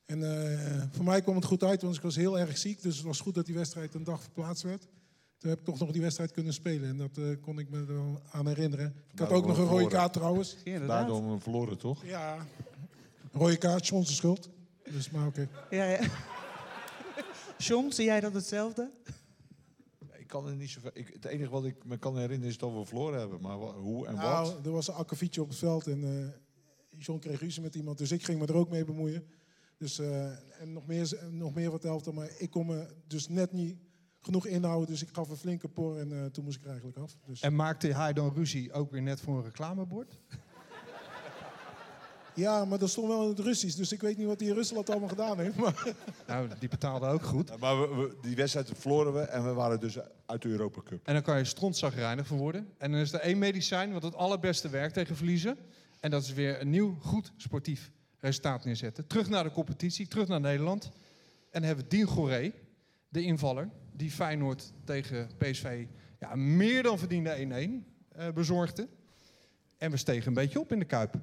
[0.06, 2.82] En eh, voor mij kwam het goed uit, want ik was heel erg ziek.
[2.82, 4.88] Dus het was goed dat die wedstrijd een dag verplaatst werd.
[5.38, 6.88] Toen heb ik toch nog die wedstrijd kunnen spelen.
[6.88, 8.94] En dat eh, kon ik me er wel aan herinneren.
[9.12, 10.56] Ik had ook nog een rode kaart trouwens.
[10.64, 10.86] Ja.
[10.86, 12.04] Daardoor hebben we verloren, toch?
[12.04, 12.46] Ja,
[13.32, 14.48] rode kaart, John zijn schuld.
[14.90, 15.48] Dus maar oké.
[15.70, 16.00] Ja, ja.
[17.58, 18.90] John, zie jij dat hetzelfde?
[20.12, 20.90] Ik kan er niet zoveel.
[20.94, 23.40] Ik, het enige wat ik me kan herinneren is dat we verloren hebben.
[23.40, 24.66] Maar hoe en Nou, wat?
[24.66, 28.12] er was een akkefietje op het veld en eh, John kreeg ruzie met iemand, dus
[28.12, 29.26] ik ging me er ook mee bemoeien.
[29.78, 33.52] Dus, eh, en nog meer, nog meer wat helft, maar ik kon me dus net
[33.52, 33.76] niet
[34.24, 36.98] genoeg inhouden, dus ik gaf een flinke por en eh, toen moest ik er eigenlijk
[36.98, 37.16] af.
[37.26, 40.18] Dus, En maakte hij dan ruzie ook weer net voor een reclamebord?
[42.34, 44.54] ja, maar dat stond wel in het Russisch, dus ik weet niet wat die in
[44.54, 45.56] Rusland allemaal gedaan heeft.
[45.56, 45.94] Maar
[46.26, 47.58] Nou, die betaalde ook goed.
[47.60, 49.96] Maar we, we- die wedstrijd verloren we en we waren dus
[50.26, 51.06] uit de Europa Cup.
[51.06, 52.68] En dan kan je strontzagrijnig van worden.
[52.78, 55.56] En dan is er één medicijn wat het allerbeste werkt tegen verliezen.
[56.00, 59.06] En dat is weer een nieuw, goed sportief resultaat neerzetten.
[59.06, 60.84] Terug naar de competitie, terug naar Nederland.
[60.84, 60.90] En
[61.60, 62.52] dan hebben we Dien Goré,
[63.08, 65.86] de invaller, die Feyenoord tegen PSV
[66.18, 68.88] ja, meer dan verdiende 1-1 eh, bezorgde.
[69.78, 71.14] En we stegen een beetje op in de Kuip.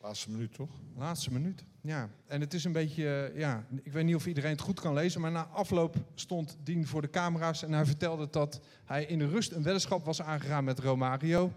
[0.00, 0.70] Laatste minuut, toch?
[0.96, 1.64] Laatste minuut.
[1.80, 4.80] Ja, en het is een beetje, eh, ja, ik weet niet of iedereen het goed
[4.80, 9.04] kan lezen, maar na afloop stond Dien voor de camera's en hij vertelde dat hij
[9.04, 11.52] in de rust een weddenschap was aangegaan met Romario.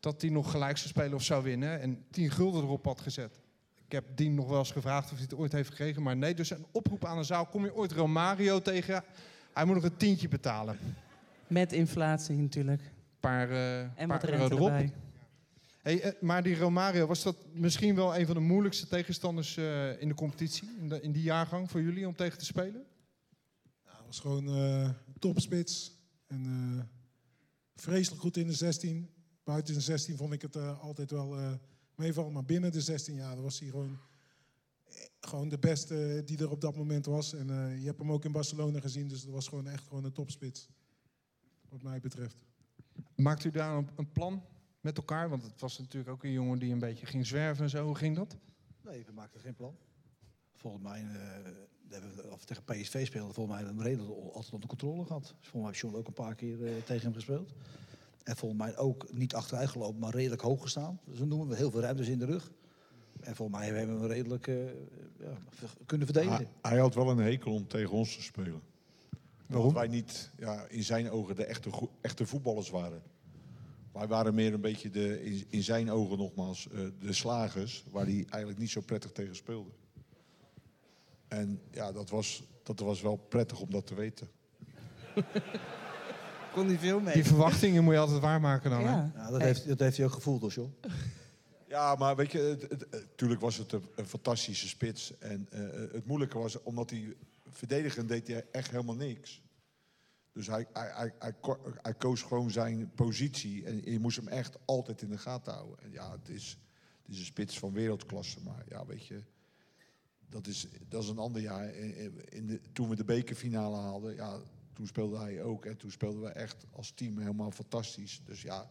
[0.00, 3.40] Dat hij nog gelijk zou spelen of zou winnen en 10 gulden erop had gezet.
[3.86, 6.34] Ik heb Dien nog wel eens gevraagd of hij het ooit heeft gekregen, maar nee.
[6.34, 9.04] Dus een oproep aan de zaal, kom je ooit Romario tegen?
[9.52, 10.78] Hij moet nog een tientje betalen.
[11.46, 12.80] Met inflatie natuurlijk.
[13.20, 14.68] paar, eh En paar wat euro rente erop.
[14.68, 14.92] erbij.
[15.82, 20.00] Hey, eh, maar die Romario, was dat misschien wel een van de moeilijkste tegenstanders eh,
[20.00, 20.68] in de competitie?
[20.80, 22.84] In, de- in die jaargang voor jullie om tegen te spelen?
[23.84, 25.92] Nou, het was gewoon eh topspits
[26.26, 26.84] en eh,
[27.76, 29.10] vreselijk goed in de 16.
[29.44, 31.52] Buiten de 16 vond ik het eh, altijd wel eh
[31.96, 33.98] meevallen, maar binnen de 16 jaar was hij gewoon,
[35.20, 37.34] gewoon de beste die er op dat moment was.
[37.34, 40.04] En eh, je hebt hem ook in Barcelona gezien, dus dat was gewoon echt gewoon
[40.04, 40.68] een topspits.
[41.68, 42.36] Wat mij betreft.
[43.16, 44.44] Maakt u daar een, plan
[44.80, 45.28] met elkaar?
[45.28, 47.84] Want het was natuurlijk ook een jongen die een beetje ging zwerven en zo.
[47.84, 48.36] Hoe ging dat?
[48.80, 49.76] Nee, we maakten geen plan.
[50.54, 51.52] Volgens mij, eh,
[51.88, 55.04] hebben we, of tegen PSV speelden, volgens mij hebben we hem redelijk altijd onder controle
[55.04, 55.22] gehad.
[55.22, 57.54] Dus volgens mij heeft John ook een paar keer eh, tegen hem gespeeld.
[58.24, 61.00] En volgens mij ook niet achteruit gelopen, maar redelijk hoog gestaan.
[61.04, 62.52] Dus we noemen we heel veel ruimtes in de rug.
[63.20, 64.64] En volgens mij hebben we hem redelijk eh,
[65.18, 65.36] ja,
[65.86, 66.36] kunnen verdedigen.
[66.36, 68.62] Hij, hij had wel een hekel om tegen ons te spelen.
[69.46, 69.66] Waarom?
[69.66, 71.70] Omdat wij niet ja, in zijn ogen de echte,
[72.00, 73.02] echte voetballers waren.
[73.92, 78.04] Wij waren meer een beetje de, in, in zijn ogen nogmaals eh, de slagers, waar
[78.04, 79.70] hij eigenlijk niet zo prettig tegen speelde.
[81.28, 84.28] En ja, dat was, dat was wel prettig om dat te weten.
[86.54, 87.14] Kon niet veel mee.
[87.14, 88.80] Die verwachtingen moet je altijd waarmaken dan.
[88.80, 88.90] hè?
[88.90, 89.12] Ja.
[89.30, 89.46] Dat, Hey.
[89.46, 90.74] heeft, dat heeft hij ook gevoeld, hoor, John.
[91.68, 95.18] Ja, maar weet je, het, het- het- tuurlijk was het een, een fantastische spits.
[95.18, 95.60] En eh,
[95.92, 97.16] het moeilijke was, omdat hij
[97.50, 99.42] verdedigend deed hij echt helemaal niks.
[100.32, 103.64] Dus hij, hij, hij, hij, ko- hij koos gewoon zijn positie.
[103.64, 105.76] En je moest hem echt altijd in de gaten houden.
[105.82, 106.58] En ja, het is,
[107.02, 108.38] het is een spits van wereldklasse.
[108.44, 109.20] Maar ja, weet je,
[110.28, 111.74] dat is, dat is een ander jaar.
[112.28, 114.38] In de, toen we de bekerfinale haalden, ja,
[114.74, 115.64] toen speelde hij ook.
[115.64, 118.22] En toen speelden we echt als team helemaal fantastisch.
[118.24, 118.70] Dus ja,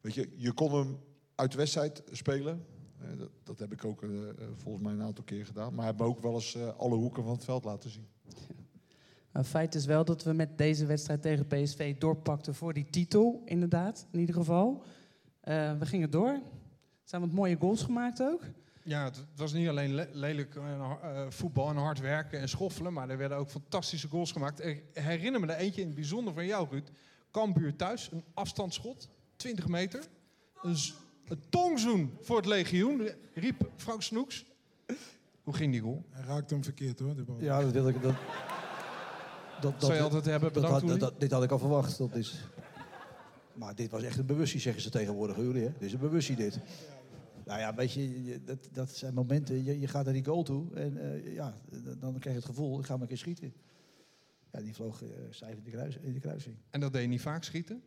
[0.00, 0.98] weet je, je kon hem
[1.34, 2.66] uit de wedstrijd spelen.
[3.00, 5.74] Eh, dat, dat heb ik ook eh, eh, volgens mij een aantal keer gedaan.
[5.74, 8.06] Maar me ook wel eens alle hoeken van het veld laten zien.
[9.32, 13.42] Maar feit is wel dat we met deze wedstrijd tegen PSV doorpakten voor die titel,
[13.44, 14.82] inderdaad, in ieder geval.
[15.40, 16.28] We gingen door.
[16.28, 16.40] Er
[17.04, 18.42] zijn wat mooie goals gemaakt ook.
[18.84, 23.10] Ja, het was niet alleen le- lelijk eh, voetbal en hard werken en schoffelen, maar
[23.10, 24.64] er werden ook fantastische goals gemaakt.
[24.64, 26.88] Ik herinner me er eentje in het bijzonder van jou, Ruud.
[27.30, 30.04] Cambuur thuis, een afstandsschot, 20 meter.
[30.62, 30.76] Een,
[31.48, 34.44] tongzoen voor het legioen, riep Frank Snoeks.
[35.42, 36.04] Hoe ging die goal?
[36.10, 37.36] Hij raakt hem verkeerd hoor, de bal.
[37.40, 38.02] Ja, dat wil ik.
[38.02, 38.14] Dat,
[39.60, 40.98] dat, Zou je altijd hebben, dat, bedankt, dat, Uli.
[40.98, 41.98] dat- dit had ik al verwacht.
[41.98, 42.48] Dat is,
[43.52, 45.62] maar dit was echt een bewustie, zeggen ze tegenwoordig, jullie.
[45.62, 45.72] Hè?
[45.72, 46.58] Dit is een bewustie, dit.
[47.44, 49.64] Nou ja, weet je, dat, dat zijn momenten.
[49.64, 51.60] Je, je gaat naar die goal toe en eh, ja,
[51.98, 53.54] dan krijg je het gevoel, ik ga maar een keer schieten.
[54.50, 56.56] Ja, die vloog eh stijf in de, kruis, in de kruising.
[56.70, 57.82] En dat deed je niet vaak schieten?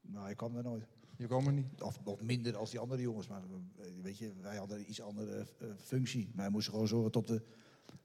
[0.00, 0.86] Nou, ik kwam daar nooit.
[1.16, 1.82] Je kwam er niet.
[1.82, 3.26] Of, of minder als die andere jongens.
[3.26, 6.30] Maar eh, weet je, wij hadden een iets andere eh, functie.
[6.34, 7.42] Wij moesten gewoon zorgen dat we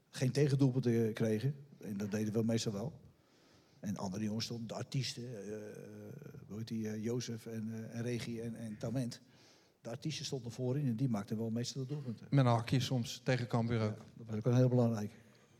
[0.09, 1.55] geen tegendoelpunten kregen.
[1.77, 2.99] En dat deden we meestal wel.
[3.79, 5.23] En andere jongens stonden, de artiesten,
[6.51, 9.21] hoe heet die, eh, Jozef en, eh, en Regie en, en Tament.
[9.81, 12.27] De artiesten stonden voorin en die maakten wel meestal de doelpunten.
[12.29, 13.97] Met een hakje soms, tegen Cambuur ook.
[14.15, 15.11] Dat was ook een heel belangrijk.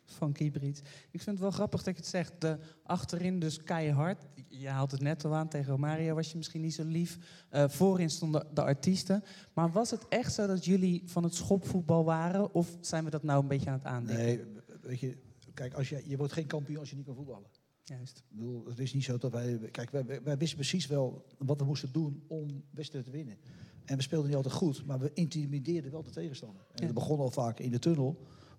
[0.06, 0.78] Van Kiebriet.
[1.12, 2.42] Ik vind het wel grappig dat je het zegt.
[2.42, 4.26] De achterin dus keihard.
[4.50, 5.48] Je haalt het net al aan.
[5.50, 7.18] Tegen Romario was je misschien niet zo lief.
[7.50, 9.24] Eh, voorin stonden de artiesten.
[9.54, 12.54] Maar was het echt zo dat jullie van het schopvoetbal waren?
[12.54, 14.26] Of zijn we dat nou een beetje aan het aandenken?
[14.26, 14.42] Nee,
[14.82, 15.18] weet je,
[15.54, 17.48] kijk, als je, je wordt geen kampioen als je niet kan voetballen.
[17.84, 18.18] Juist.
[18.18, 19.58] Ik bedoel, het is niet zo dat wij...
[19.72, 23.38] Kijk, wij, wij- wij wisten precies wel wat we moesten doen om wedstrijden te winnen.
[23.86, 26.62] En we speelden niet altijd goed, maar we intimideerden wel de tegenstander.
[26.76, 28.08] En dat begon al vaak in de tunnel.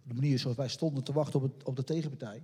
[0.03, 2.43] Op de manier zoals wij stonden te wachten op, het, op de tegenpartij.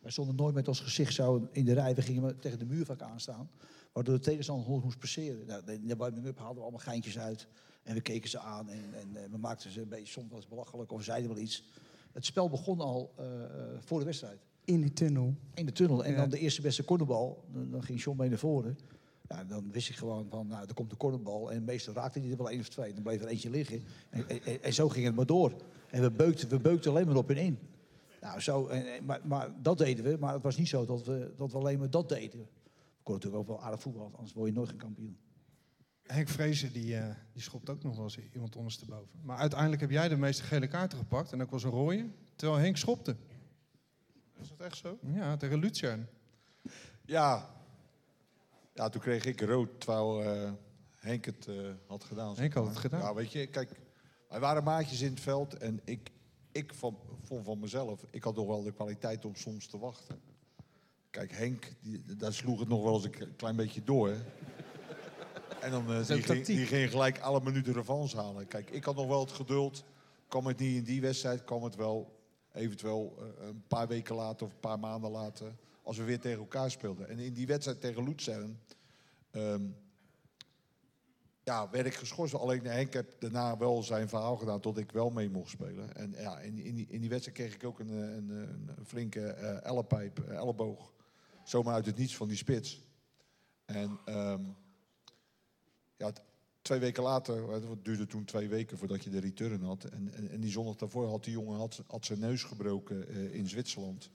[0.00, 1.94] Wij stonden nooit met ons gezicht zo in de rij.
[1.94, 3.50] We gingen tegen de muur vaak aanstaan.
[3.92, 5.46] Waardoor de tegenstander ons moest passeren.
[5.46, 7.46] Nou, in de warming-up haalden we allemaal geintjes uit.
[7.82, 10.42] En we keken ze aan en, en eh, we maakten ze een beetje soms wel
[10.48, 11.64] belachelijk of zeiden wel iets.
[12.12, 13.50] Het spel begon al eh, eh,
[13.80, 14.38] voor de wedstrijd.
[14.64, 15.34] In die tunnel.
[15.54, 16.04] In de tunnel.
[16.04, 16.16] En Ja.
[16.16, 17.44] dan de eerste beste cornerbal.
[17.52, 18.78] Dan, dan ging John mee naar voren.
[19.28, 21.52] Ja, dan wist ik gewoon van, nou, er komt de cornerbal.
[21.52, 22.92] En meestal raakte hij er wel één of twee.
[22.94, 23.82] Dan bleef er eentje liggen.
[24.10, 25.52] En, en, en zo ging het maar door.
[25.90, 27.58] En we beukten, we beukten alleen maar op en in.
[28.20, 30.16] Nou, zo, en, maar, maar dat deden we.
[30.20, 32.40] Maar het was niet zo dat we, dat we alleen maar dat deden.
[32.40, 34.10] We konden natuurlijk ook wel aardig voetbal.
[34.14, 35.18] Anders word je nooit geen kampioen.
[36.02, 39.20] Henk Vrezen die, eh, die schopt ook nog wel eens iemand ondersteboven.
[39.22, 41.32] Maar uiteindelijk heb jij de meeste gele kaarten gepakt.
[41.32, 42.06] En ook was een rode.
[42.36, 43.16] Terwijl Henk schopte.
[44.40, 44.98] Is dat echt zo?
[45.00, 46.06] Ja, tegen Lucerne.
[47.04, 47.54] Ja.
[48.74, 50.50] Ja, toen kreeg ik rood, terwijl eh,
[50.94, 51.54] Henk het eh,
[51.86, 52.36] had gedaan.
[52.36, 53.00] Henk had het gedaan.
[53.00, 53.70] Ja, weet je, kijk,
[54.28, 56.10] wij waren maatjes in het veld en ik,
[56.52, 60.20] ik van, vond van mezelf, ik had nog wel de kwaliteit om soms te wachten.
[61.10, 64.08] Kijk, Henk, die, daar sloeg het nog wel eens een klein beetje door.
[64.08, 64.16] hè.
[65.60, 68.46] En dan eh, die, ging, die ging gelijk alle minuten revanche halen.
[68.46, 69.84] Kijk, ik had nog wel het geduld.
[70.28, 72.18] Kwam het niet in die wedstrijd, kwam het wel
[72.52, 75.54] eventueel een paar weken later of een paar maanden later.
[75.84, 77.08] Als we weer tegen elkaar speelden.
[77.08, 78.60] En in die wedstrijd tegen Luzern.
[79.30, 79.62] ehm,
[81.42, 82.34] ja, werd ik geschorst.
[82.34, 85.96] Alleen Henk heb daarna wel zijn verhaal gedaan tot ik wel mee mocht spelen.
[85.96, 88.70] En ja, in, in, die, in die wedstrijd kreeg ik ook een, eh, een, een,
[88.76, 90.92] een flinke eh ellepijp, eh, elleboog.
[91.44, 92.84] Zomaar uit het niets van die spits.
[93.64, 94.42] En ehm,
[95.96, 96.12] ja,
[96.64, 99.84] twee weken later, eh, het duurde toen twee weken voordat je de return had.
[99.84, 103.48] En, en, die zondag daarvoor had die jongen had, had zijn neus gebroken eh, in
[103.48, 104.10] Zwitserland.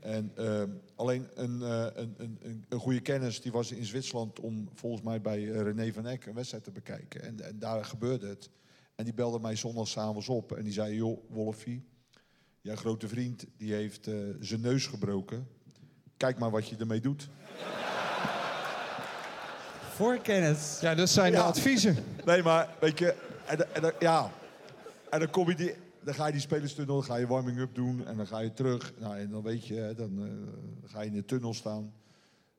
[0.00, 4.40] En ehm, alleen een, eh, een, een, een, een goede kennis die was in Zwitserland
[4.40, 7.22] om volgens mij bij eh, René van Eck een wedstrijd te bekijken.
[7.22, 8.50] En, en daar gebeurde het.
[8.94, 11.84] En die belde mij zondag s'avonds op en die zei: Joh, Wolfie,
[12.60, 15.48] jouw grote vriend die heeft eh, zijn neus gebroken.
[16.16, 17.28] Kijk maar wat je ermee doet.
[19.90, 20.78] Voorkennis.
[20.80, 21.96] Ja, dat zijn de adviezen.
[22.24, 23.14] Nee, maar weet je,
[23.46, 24.32] en, ja.
[25.10, 25.74] En dan kom je die,
[26.04, 28.92] dan ga je die spelerstunnel, dan ga je warming-up doen en dan ga je terug.
[28.98, 31.92] Nou, en dan weet je, hè, dan eh, ga je in de tunnel staan.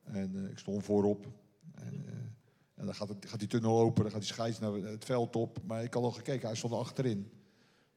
[0.02, 1.26] En eh, ik stond voorop.
[1.74, 2.12] En, eh,
[2.74, 5.36] en dan gaat, het, gaat die tunnel open, dan gaat die scheids naar het veld
[5.36, 5.58] op.
[5.66, 7.30] Maar ik had al gekeken, hij stond achterin.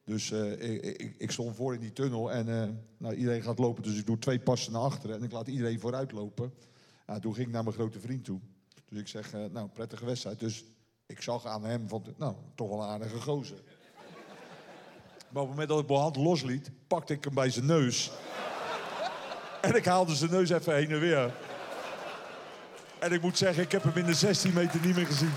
[0.06, 3.58] Dus eh, ik, ik, ik stond voor in die tunnel en eh, nou, iedereen gaat
[3.58, 3.82] lopen.
[3.82, 6.52] Dus ik doe twee passen naar achteren en ik laat iedereen vooruit lopen.
[7.06, 8.40] Ja, toen ging ik naar mijn grote vriend toe.
[8.88, 10.40] Dus ik zeg, eh, nou, prettige wedstrijd.
[10.40, 10.64] Dus
[11.06, 13.62] ik zag aan hem van, nou, toch wel een aardige gozer.
[15.28, 18.10] Maar op het moment dat ik mijn hand losliet, pakte ik hem bij zijn neus.
[19.60, 21.34] En ik haalde zijn neus even heen en weer.
[22.98, 25.32] En ik moet zeggen, ik heb hem in de 16 meter niet meer gezien.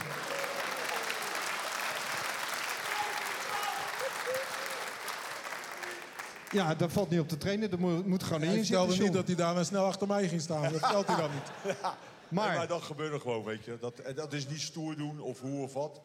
[6.51, 7.69] Ja, dat valt niet op te trainen.
[7.69, 9.05] Dat moet, gewoon in vertelde zitten.
[9.05, 10.61] niet dat hij daarna snel achter mij ging staan.
[10.61, 11.75] Dat vertelt hij dan niet.
[12.29, 13.77] Maar, maar dat gebeurde gewoon, weet je.
[13.79, 16.01] Dat, en dat is niet stoer doen of hoe of wat.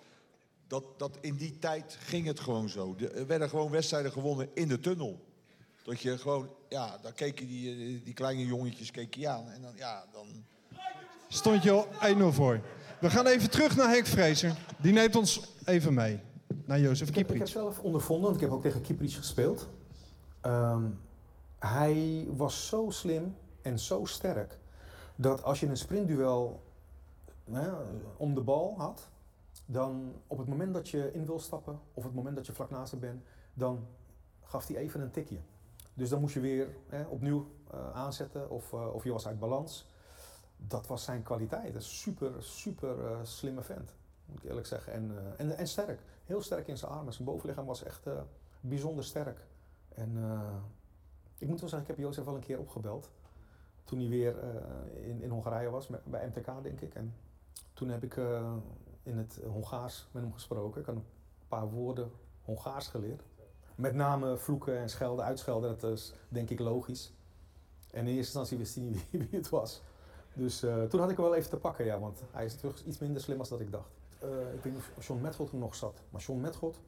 [0.74, 2.94] Dat, dat in die tijd ging het gewoon zo.
[2.94, 5.24] De- Er werden gewoon wedstrijden gewonnen in de tunnel.
[5.82, 9.50] Dat je gewoon, ja, dan keken die, eh, die kleine jongetjes keek je aan.
[9.50, 10.26] En dan, ja, dan...
[11.28, 11.86] Stond je al
[12.32, 12.60] 1-0 voor.
[13.00, 14.56] We gaan even terug naar Henk Vrezer.
[14.78, 16.20] Die neemt ons even mee.
[16.64, 19.68] naar Jozef Ik heb, ik heb zelf ondervonden, want ik heb ook tegen Kieprits gespeeld.
[20.40, 20.84] Ehm,
[21.58, 24.58] hij was zo slim en zo sterk
[25.16, 26.62] dat als je een sprintduel
[27.44, 27.78] ja,
[28.16, 29.08] om de bal had,
[29.66, 32.70] dan op het moment dat je in wil stappen of het moment dat je vlak
[32.70, 33.86] naast hem bent, dan
[34.42, 35.38] gaf hij even een tikje.
[35.94, 39.38] Dus dan moest je weer hè, opnieuw eh, aanzetten of, eh, of je was uit
[39.38, 39.86] balans.
[40.56, 41.74] Dat was zijn kwaliteit.
[41.74, 43.94] Een super, super eh, slimme vent,
[44.26, 44.92] moet ik eerlijk zeggen.
[44.92, 46.00] En, en, en sterk.
[46.24, 47.12] Heel sterk in zijn armen.
[47.12, 48.06] Zijn bovenlichaam was echt
[48.60, 49.46] bijzonder sterk.
[49.94, 50.16] En
[51.38, 53.10] ik moet wel zeggen, ik heb Jozef wel een keer opgebeld.
[53.84, 54.36] Toen hij weer
[54.94, 56.94] in, in Hongarije was, bij MTK denk ik.
[56.94, 57.14] En
[57.72, 58.16] toen heb ik
[59.04, 60.80] in het Hongaars met hem gesproken.
[60.80, 61.04] Ik had een
[61.48, 62.10] paar woorden
[62.44, 63.22] Hongaars geleerd.
[63.74, 67.12] Met name vloeken en schelden, uitschelden, dat is denk ik logisch.
[67.90, 69.82] En in eerste instantie wist hij niet wie, het was.
[70.32, 72.84] Dus eh, toen had ik hem wel even te pakken, ja, want hij is terug
[72.84, 73.90] iets minder slim als dat ik dacht.
[74.18, 76.80] Eh, ik weet niet of John nog zat, maar John Metgold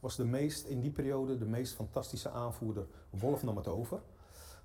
[0.00, 2.86] was de meest, in die periode de meest fantastische aanvoerder.
[3.10, 4.00] Wolf nam het over.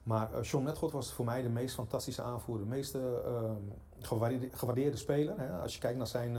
[0.04, 2.66] Maar eh, John was voor mij de meest fantastische aanvoerder.
[2.66, 3.02] De meest eh,
[4.00, 5.40] gewaardeerde, gewaardeerde speler.
[5.40, 5.50] Hè.
[5.62, 6.38] Als je kijkt naar, zijn,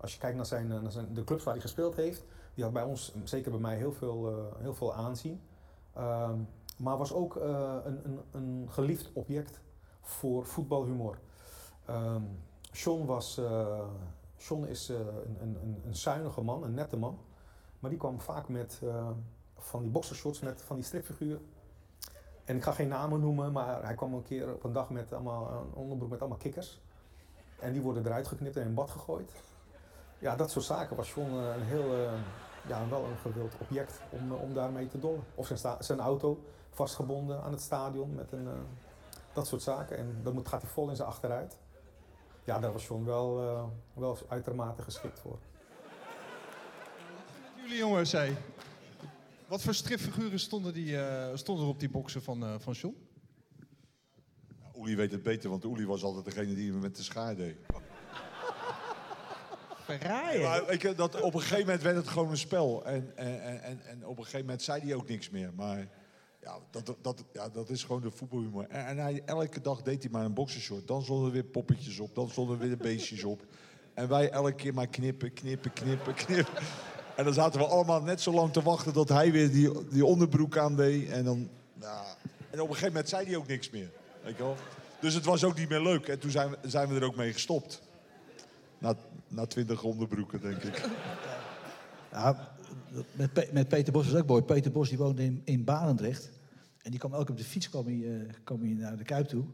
[0.00, 2.24] als je kijkt naar, zijn, eh, zijn, de clubs waar hij gespeeld heeft.
[2.54, 5.40] Die had bij ons, zeker bij mij, heel veel, eh, heel veel aanzien.
[5.92, 6.38] Ehm,
[6.76, 9.60] maar was ook eh, een, een, een geliefd object
[10.00, 11.18] voor voetbalhumor.
[11.86, 12.22] Ehm
[12.72, 13.40] John, was,
[14.36, 17.18] John is een, een, een, zuinige man, een nette man.
[17.78, 18.80] Maar die kwam vaak met
[19.56, 21.46] van die boxershorts met van die stripfiguren.
[22.44, 25.12] En ik ga geen namen noemen, maar hij kwam een keer op een dag met
[25.12, 26.80] allemaal, een onderbroek met allemaal kikkers.
[27.60, 29.32] En die worden eruit geknipt en in bad gegooid.
[30.20, 32.12] Ja, dat soort zaken was John eh, een heel, eh,
[32.68, 35.24] ja, wel een gewild object om, eh, om daarmee te dollen.
[35.34, 38.52] Of zijn, sta- zijn auto vastgebonden aan het stadion met een, eh,
[39.32, 39.96] dat soort zaken.
[39.96, 41.58] En dan moet, gaat hij vol in zijn achteruit.
[42.44, 43.64] Ja, daar was John wel, eh,
[43.94, 45.38] wel uitermate geschikt voor.
[47.62, 48.36] Jullie jongens, hé.
[49.48, 53.08] Wat voor stripfiguren stonden, die, eh, stonden er op die boksen van, eh van John?
[54.76, 57.56] Oelie weet het beter, want Oelie was altijd degene die me met de schaar deed.
[60.42, 62.84] Maar weet je, dat, op een gegeven moment werd het gewoon een spel.
[62.84, 65.50] En, en, en- en, op een gegeven moment zei hij ook niks meer.
[65.56, 65.88] Maar
[66.42, 68.66] ja, dat, dat, ja, dat is gewoon de voetbalhumor.
[68.68, 70.86] En, hij, elke dag deed hij maar een boxershort.
[70.88, 73.42] Dan stonden er weer poppetjes op, dan stonden er weer de beestjes op.
[73.94, 76.62] En wij elke keer maar knippen, knippen, knippen, knippen.
[77.16, 80.04] En dan zaten we allemaal net zo lang te wachten tot hij weer die, die
[80.04, 81.08] onderbroek aandeed.
[81.10, 81.48] En dan,
[81.80, 82.02] ja.
[82.50, 83.90] En op een gegeven moment zei hij ook niks meer.
[84.22, 84.56] Weet je wel?
[85.00, 86.08] Dus het was ook niet meer leuk.
[86.08, 87.82] En toen zijn zijn we er ook mee gestopt.
[88.80, 88.96] Na,
[89.28, 90.84] na twintig onderbroeken, denk ik.
[92.12, 92.56] Ja,
[93.12, 94.42] met, met Peter Bos was het ook mooi.
[94.42, 96.30] Peter Bos die woonde in, in Barendrecht.
[96.82, 99.28] En die kwam elke op de fiets kwam hij, eh, kwam hij naar de Kuip
[99.28, 99.44] toe.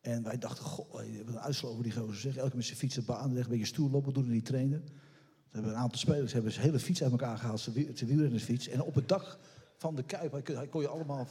[0.00, 2.14] En wij dachten, goh, wat een uitslag over die gozer.
[2.14, 2.36] Zeg.
[2.36, 4.82] Elke met zijn fiets op Barendrecht, een beetje stoer lopen doen en die trainen.
[4.86, 8.10] Ze hebben een aantal spelers hebben zijn hele fiets uit elkaar gehaald, zijn wiel- zijn
[8.10, 8.68] wielrennersfiets.
[8.68, 9.38] En op het dak
[9.76, 11.26] van de Kuip kon, je allemaal,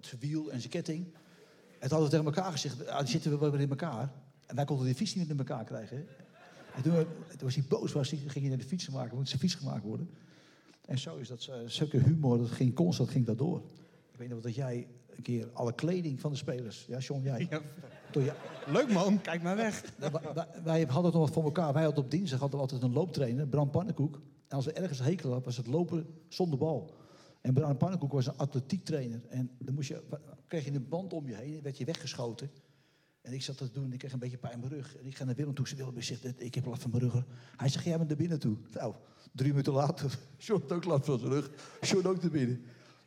[0.00, 1.04] zijn wiel en zijn ketting.
[1.04, 4.12] En toen hadden we tegen elkaar gezegd, ah, zitten we wel weer in elkaar.
[4.46, 6.06] En wij konden die fiets niet in elkaar krijgen.
[6.74, 7.06] En toen,
[7.42, 9.84] was hij boos, was hij, ging hij naar de fiets maken, moet zijn fiets gemaakt
[9.84, 10.10] worden.
[10.86, 13.62] En zo is dat, eh, zulke humor, dat ging constant ging dat door.
[14.12, 17.48] Ik weet nog dat jij een keer alle kleding van de spelers, ja John, jij.
[18.10, 18.32] Door je,
[18.66, 19.20] Leuk man.
[19.20, 19.84] Kijk maar weg.
[20.64, 21.72] wij, hadden het nog wat voor elkaar.
[21.72, 24.20] Wij hadden op dinsdag hadden we altijd een looptrainer, Bram Pannenkoek.
[24.48, 26.94] En als we ergens hekel hadden, was het lopen zonder bal.
[27.40, 29.20] En Bram Pannenkoek was een atletiektrainer.
[29.28, 30.02] En dan moest je,
[30.46, 32.50] kreeg je een band om je heen, werd je weggeschoten.
[33.24, 34.96] En ik zat dat te doen en ik kreeg een beetje pijn in mijn rug.
[34.96, 35.66] En ik ga naar Willem toe.
[35.68, 37.24] Zei, Willem, ik, zeg, ik heb last van mijn rug.
[37.56, 38.56] Hij zegt, jij bent naar binnen toe.
[38.72, 38.94] Nou,
[39.32, 41.50] drie minuten later, had ook last van zijn rug.
[41.80, 42.64] John ook naar binnen.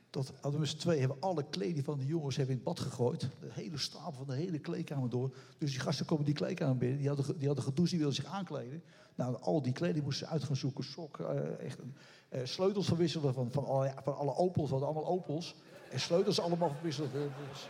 [0.10, 3.20] Tot z'n twee hebben alle kleding van de jongens hebben in het bad gegooid.
[3.22, 5.36] De hele stapel van de hele kleedkamer door.
[5.58, 6.98] Dus die gasten komen die kleedkamer binnen.
[6.98, 8.84] Die hadden, die hadden gedoucht, die wilden zich aankleden.
[9.16, 10.84] Nou, al die kleding moesten ze uit gaan zoeken.
[10.84, 11.80] Sok, eh, echt,
[12.30, 14.70] eh, sleutels verwisselen van, van, alle, van alle Opels.
[14.70, 15.56] Hadden allemaal Opels.
[15.92, 17.14] En sleutels allemaal verwisseld.
[17.14, 17.70] Eh, Dus,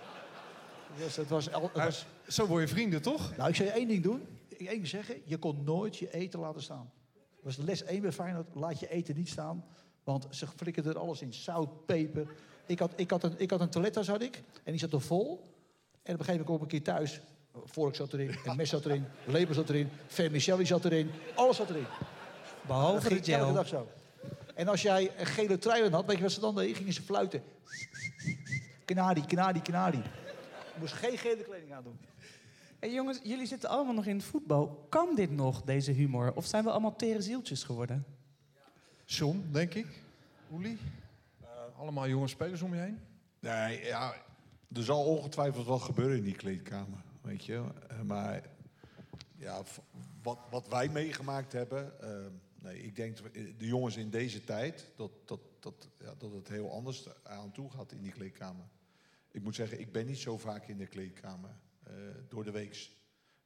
[0.98, 3.38] dus het was, het was, Zo word je vrienden, toch?
[3.38, 4.22] nou, ik zou je één ding doen.
[4.48, 5.22] Ik één ding zeggen.
[5.26, 6.92] Je kon nooit je eten laten staan.
[7.14, 8.56] Dat was de les 1 bij Feyenoord.
[8.56, 9.66] Laat je eten niet staan.
[10.04, 11.34] Want ze flikkerden er alles in.
[11.34, 12.28] Zout, peper.
[12.66, 14.36] Ik had, ik had, een, ik had een toilettas had ik.
[14.64, 15.42] En die zat er vol.
[16.04, 17.22] En op een gegeven moment kom ik een keer thuis.
[17.64, 21.10] Vork zat erin, een mes zat erin, lepel zat erin, vermicelli zat erin.
[21.36, 21.86] Alles zat erin.
[22.68, 23.54] Behalve Dat de elke gel.
[23.54, 23.88] dag zo.
[24.56, 26.76] En als jij een gele trui aan had, weet je wat ze dan deden?
[26.76, 27.44] Gingen ze fluiten.
[28.86, 29.98] Kanadi, kanadi, kanadi.
[30.74, 32.00] Je moest geen gele kleding aan doen.
[32.80, 34.86] Hey jongens, jullie zitten allemaal nog in het voetbal.
[34.90, 36.34] Kan dit nog, deze humor?
[36.36, 38.06] Of zijn we allemaal tere zieltjes geworden?
[39.06, 39.88] John, denk ik.
[40.52, 40.78] Oelie.
[41.78, 43.00] Allemaal jonge spelers om je heen.
[43.40, 44.14] Nee, ja,
[44.74, 47.64] er zal ongetwijfeld wel gebeuren in die kleedkamer, weet je.
[47.88, 48.42] Eh, maar
[49.36, 49.62] ja,
[50.24, 52.10] wat, wat wij meegemaakt hebben, eh,
[52.62, 56.48] Nee, ik denk dat de jongens in deze tijd, dat, dat, dat, ja, dat het
[56.48, 58.66] heel anders aan toe gaat in die kleedkamer.
[59.32, 61.77] Ik moet zeggen, ik ben niet zo vaak in de kleedkamer eh,
[62.28, 62.96] door de weeks.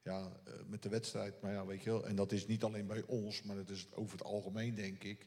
[0.02, 2.06] Ja, eh, met de wedstrijd, maar ja, weet je wel.
[2.06, 5.26] En dat is niet alleen bij ons, maar dat is over het algemeen, denk ik.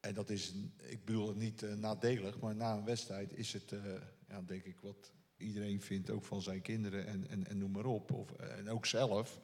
[0.00, 3.72] En dat is, ik bedoel het niet eh, nadelig, maar na een wedstrijd is het,
[3.72, 3.80] eh,
[4.28, 7.84] ja, denk ik, wat iedereen vindt, ook van zijn kinderen en, en, en noem maar
[7.86, 8.12] op.
[8.12, 9.40] Of, eh, en ook zelf.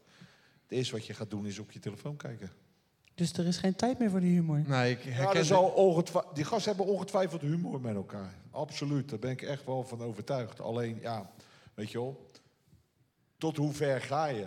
[0.62, 2.51] Het eerste wat je gaat doen is op je telefoon kijken.
[3.14, 4.62] Dus er is geen tijd meer voor die humor.
[4.66, 8.35] Nee, ik Ja, herken er ongetwa- die gasten hebben ongetwijfeld humor met elkaar.
[8.51, 10.61] Absoluut, daar ben ik echt wel van overtuigd.
[10.61, 11.31] Alleen, ja,
[11.75, 12.27] weet je wel,
[13.39, 14.47] tot hoe ver ga je?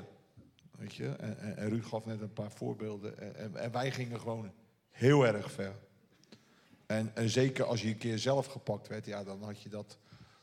[0.78, 3.18] Weet je, en, en, en Ruud gaf net een paar voorbeelden.
[3.18, 4.52] En, en, en wij gingen gewoon
[4.90, 5.76] heel erg ver.
[6.86, 9.98] En, en zeker als je een keer zelf gepakt werd, ja, dan had je dat.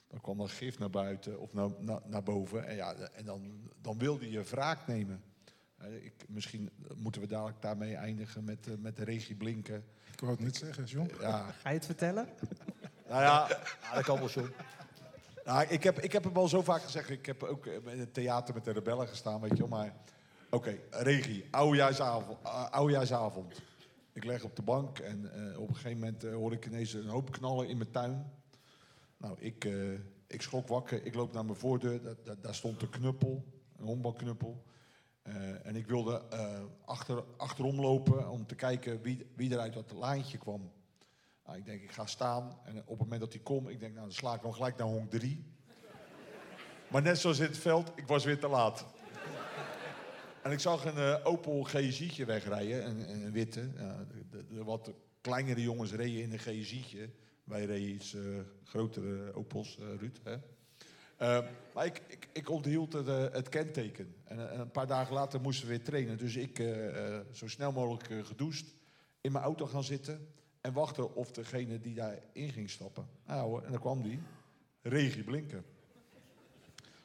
[0.08, 2.66] Dan kwam er gif naar buiten of naar, naar, naar boven.
[2.66, 5.22] En, ja, en dan, dan wilde je wraak nemen.
[5.76, 9.84] Eh, Ik, misschien moeten we dadelijk daarmee eindigen met, eh, met de regie blinken.
[10.12, 11.10] Ik wou het niet zeggen, John.
[11.20, 12.28] Ja, Ga je het vertellen?
[13.08, 13.48] nou ja,
[13.82, 14.46] ja, dat kan wel zo.
[15.48, 17.10] Nou, ik, heb, ik heb hem al zo vaak gezegd.
[17.10, 19.68] Ik heb ook eh, in het theater met de rebellen gestaan, weet je wel.
[19.68, 19.94] Maar
[20.50, 23.62] oké, regie, oudejaarsavond, uh, oudejaarsavond.
[24.12, 26.92] Ik leg op de bank en eh, op een gegeven moment eh, hoor ik ineens
[26.92, 28.32] een hoop knallen in mijn tuin.
[29.16, 29.92] Nou, ik, eh,
[30.26, 32.00] ik schrok wakker, ik loop naar mijn voordeur.
[32.40, 33.44] Daar, stond een knuppel,
[33.78, 34.62] een honkbalknuppel.
[35.22, 39.72] Eh, en ik wilde eh, achter, achterom lopen om te kijken wie, wie er uit
[39.72, 40.70] dat laantje kwam.
[41.48, 42.58] Nou, ik denk, ik ga staan.
[42.64, 44.76] En op het moment dat hij komt, ik denk, nou, dan sla ik hem gelijk
[44.76, 45.44] naar honk 3.
[46.88, 48.86] Maar net zoals in het veld, ik was weer te laat.
[50.42, 53.70] En ik zag een eh, Opel GSI'tje wegrijden, een, een witte.
[54.30, 57.10] De, wat kleinere jongens reden in een GSI'tje.
[57.44, 58.22] Wij reden iets eh,
[58.64, 60.20] grotere Opels, eh, Ruud.
[60.22, 60.36] Hè?
[61.74, 64.14] Maar ik, ik, ik onthield het, kenteken.
[64.24, 66.18] En een paar dagen later moesten we weer trainen.
[66.18, 66.62] Dus ik
[67.32, 68.74] zo snel mogelijk gedoucht
[69.20, 70.36] in mijn auto gaan zitten.
[70.60, 73.08] En wachten of degene die daarin ging stappen.
[73.26, 74.20] Nou en dan kwam die.
[74.82, 75.64] Regie blinken.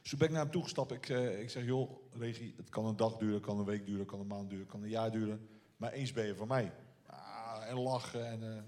[0.01, 0.91] Dus ben ik naar hem toegestapt.
[0.91, 4.05] Ik, eh, ik zeg, joh, Regie, het kan een dag duren, kan een week duren,
[4.05, 5.49] kan een maand duren, kan een jaar duren.
[5.77, 6.71] Maar eens ben je van mij.
[7.05, 8.27] Ah, en lachen.
[8.27, 8.63] En, eh,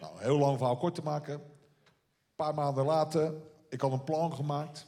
[0.00, 1.34] nou, heel lang verhaal kort te maken.
[1.34, 1.40] Een
[2.36, 3.34] paar maanden later,
[3.68, 4.86] ik had een plan gemaakt.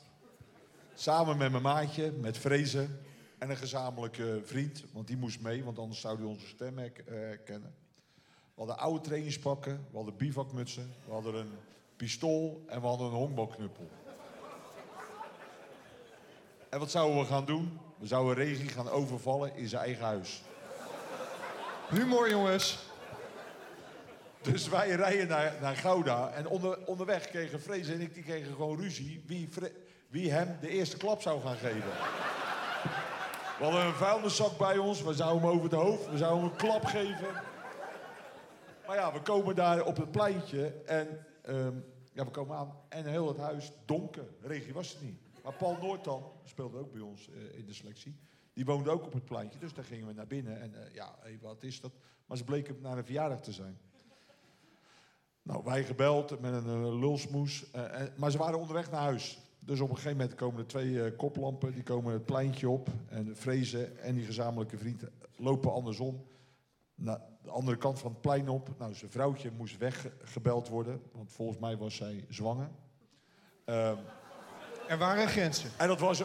[0.94, 3.00] Samen met mijn maatje, met Vrezen
[3.38, 4.84] en een gezamenlijke vriend.
[4.92, 7.74] Want die moest mee, want anders zou hij onze stem eh, herkennen.
[8.58, 11.50] We hadden oude trainingspakken, we hadden bivakmutsen, we hadden een
[11.96, 13.88] pistool en we hadden een honkbalknuppel.
[16.68, 17.78] En wat zouden we gaan doen?
[17.98, 20.42] We zouden Regie gaan overvallen in zijn eigen huis.
[21.88, 22.78] Humor, jongens.
[24.42, 28.54] Dus wij rijden naar, naar Gouda en onder, onderweg kregen Vrees en ik die kregen
[28.54, 29.48] gewoon ruzie wie,
[30.08, 31.92] wie hem de eerste klap zou gaan geven.
[33.58, 36.50] We hadden een vuilniszak bij ons, we zouden hem over het hoofd, we zouden hem
[36.50, 37.47] een klap geven.
[38.88, 41.74] Maar ja, we komen daar op het pleintje en ehm,
[42.12, 44.24] ja, we komen aan en heel het huis donker.
[44.40, 45.20] Regie was er niet.
[45.44, 48.16] Maar Paul Noortan speelde ook bij ons eh, in de selectie.
[48.52, 50.60] Die woonde ook op het pleintje, dus daar gingen we naar binnen.
[50.60, 51.92] En eh, ja, hé, wat is dat?
[52.26, 53.78] Maar ze bleken naar een verjaardag te zijn.
[55.42, 57.70] Nou, wij gebeld met een eh, lulsmoes.
[57.70, 59.38] en- maar ze waren onderweg naar huis.
[59.58, 61.72] Dus op een gegeven moment komen er twee koplampen.
[61.72, 62.88] Die komen het pleintje op.
[63.08, 65.02] En Vrezen en die gezamenlijke vriend
[65.36, 66.24] lopen andersom.
[67.00, 68.68] Naar de andere kant van het plein op.
[68.78, 71.02] Nou, zijn vrouwtje moest weggebeld worden.
[71.12, 72.68] Want volgens mij was zij zwanger.
[73.64, 73.96] Ehm,
[74.88, 75.70] Er waren grenzen.
[75.76, 76.22] en dat, was,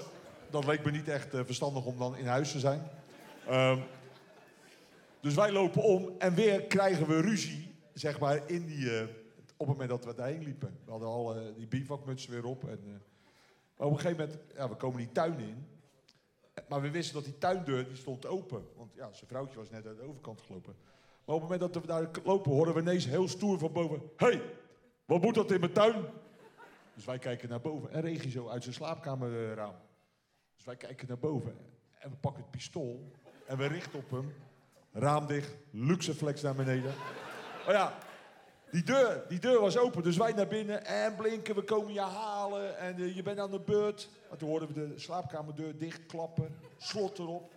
[0.49, 2.81] dat leek me niet echt eh, verstandig om dan in huis te zijn.
[3.47, 3.79] Ehm,
[5.19, 9.07] dus wij lopen om en weer krijgen we ruzie, zeg maar, in die, eh,
[9.57, 10.79] op het moment dat we daarheen liepen.
[10.85, 12.63] We hadden al eh, die bivakmutsen weer op.
[12.69, 12.79] En,
[13.77, 15.67] maar op een gegeven moment, ja, we komen die tuin in.
[16.67, 18.67] Maar we wisten dat die tuindeur die stond open.
[18.75, 20.75] Want ja, zijn vrouwtje was net uit de overkant gelopen.
[21.25, 24.01] Maar op het moment dat we daar lopen, horen we ineens heel stoer van boven...
[24.17, 24.41] Hey,
[25.05, 26.05] wat moet dat in mijn tuin?
[26.93, 27.91] Dus wij kijken naar boven.
[27.91, 29.75] En Regie zo uit zijn slaapkamerraam.
[30.55, 31.57] Dus wij kijken naar boven.
[31.99, 33.11] En we pakken het pistool.
[33.47, 34.33] En we richten op hem.
[34.91, 35.55] Raam dicht.
[35.71, 36.93] Luxeflex naar beneden.
[37.65, 37.97] Maar ja,
[38.73, 40.03] die deur, die deur was open.
[40.03, 40.85] Dus wij naar binnen.
[40.85, 42.77] En blinken, we komen je halen.
[42.77, 44.09] En eh, je bent aan de beurt.
[44.29, 46.59] Maar toen hoorden we de slaapkamerdeur dichtklappen.
[46.77, 47.51] Slot erop.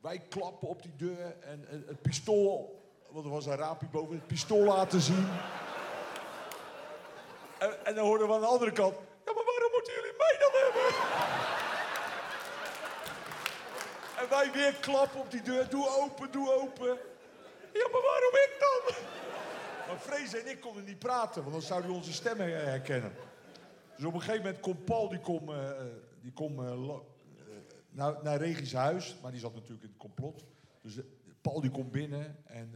[0.00, 1.36] Wij klappen op die deur.
[1.40, 2.82] En, en het pistool...
[3.10, 4.14] Want er was een raampje boven.
[4.14, 5.28] Het pistool laten zien.
[7.58, 8.94] En, en dan hoorden we aan de andere kant...
[9.24, 10.82] Ja, maar waarom moeten jullie mij dan hebben?
[14.18, 15.68] en wij weer klappen op die deur.
[15.68, 16.98] Doe open, doe open.
[17.72, 18.94] Ja, maar waarom ik dan?
[19.94, 23.12] Maar Vrees en ik konden niet praten, want dan zouden we onze stemmen her- herkennen.
[23.96, 25.70] Dus op een gegeven moment komt Paul, die komt eh,
[26.20, 26.90] die kom, eh, eh,
[27.90, 29.16] naar, naar Regis huis.
[29.22, 30.44] Maar die zat natuurlijk in het complot.
[30.82, 30.98] Dus
[31.40, 32.74] Paul die komt binnen en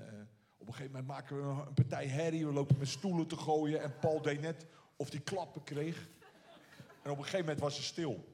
[0.59, 2.47] op een gegeven moment maken we een, partij herrie.
[2.47, 4.66] We lopen met stoelen te gooien en Paul deed net
[4.97, 6.09] of hij klappen kreeg.
[7.03, 8.24] En op een gegeven moment was ze stil.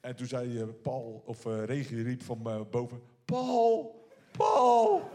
[0.00, 5.10] En toen zei Paul, of Regie riep van boven, Paul, Paul.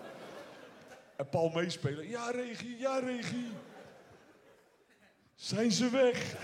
[1.24, 3.48] En Paul meespelen, ja Regie, ja Regie.
[5.36, 6.36] Zijn ze weg?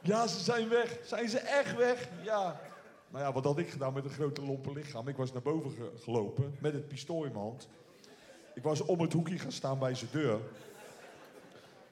[0.00, 0.98] Ja, ze zijn weg.
[1.04, 2.08] Zijn ze echt weg?
[2.22, 2.60] Ja.
[3.08, 5.08] Nou ja, wat had ik gedaan met een grote lompe lichaam?
[5.08, 7.68] Ik was naar boven ge- gelopen met het pistool in mijn hand.
[8.54, 10.40] Ik was om het hoekje gaan staan bij zijn deur.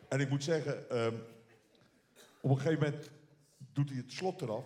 [0.08, 1.14] En ik moet zeggen, ehm,
[2.40, 3.10] op een gegeven moment
[3.72, 4.64] doet hij het slot eraf.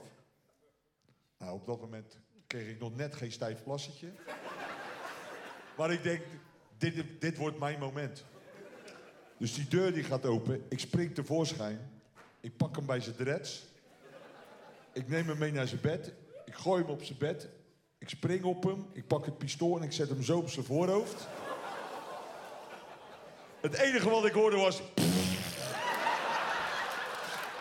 [1.39, 4.09] Nou, op dat moment kreeg ik nog net geen stijf plassetje.
[5.81, 6.23] Maar ik denk,
[6.79, 8.25] dit, dit wordt mijn moment.
[9.37, 11.91] Dus die deur die gaat open, ik spring tevoorschijn.
[12.41, 13.67] Ik pak hem bij zijn dreads.
[14.93, 16.13] Ik neem hem mee naar zijn bed.
[16.45, 17.49] Ik gooi hem op zijn bed.
[17.99, 18.87] Ik spring op hem.
[18.93, 21.29] Ik pak het pistool en ik zet hem zo op zijn voorhoofd.
[23.61, 24.83] Het enige wat ik hoorde was...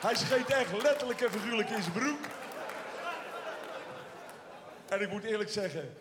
[0.01, 2.25] Hij scheet echt letterlijk en figuurlijk in zijn broek.
[4.89, 5.93] En ik moet eerlijk zeggen...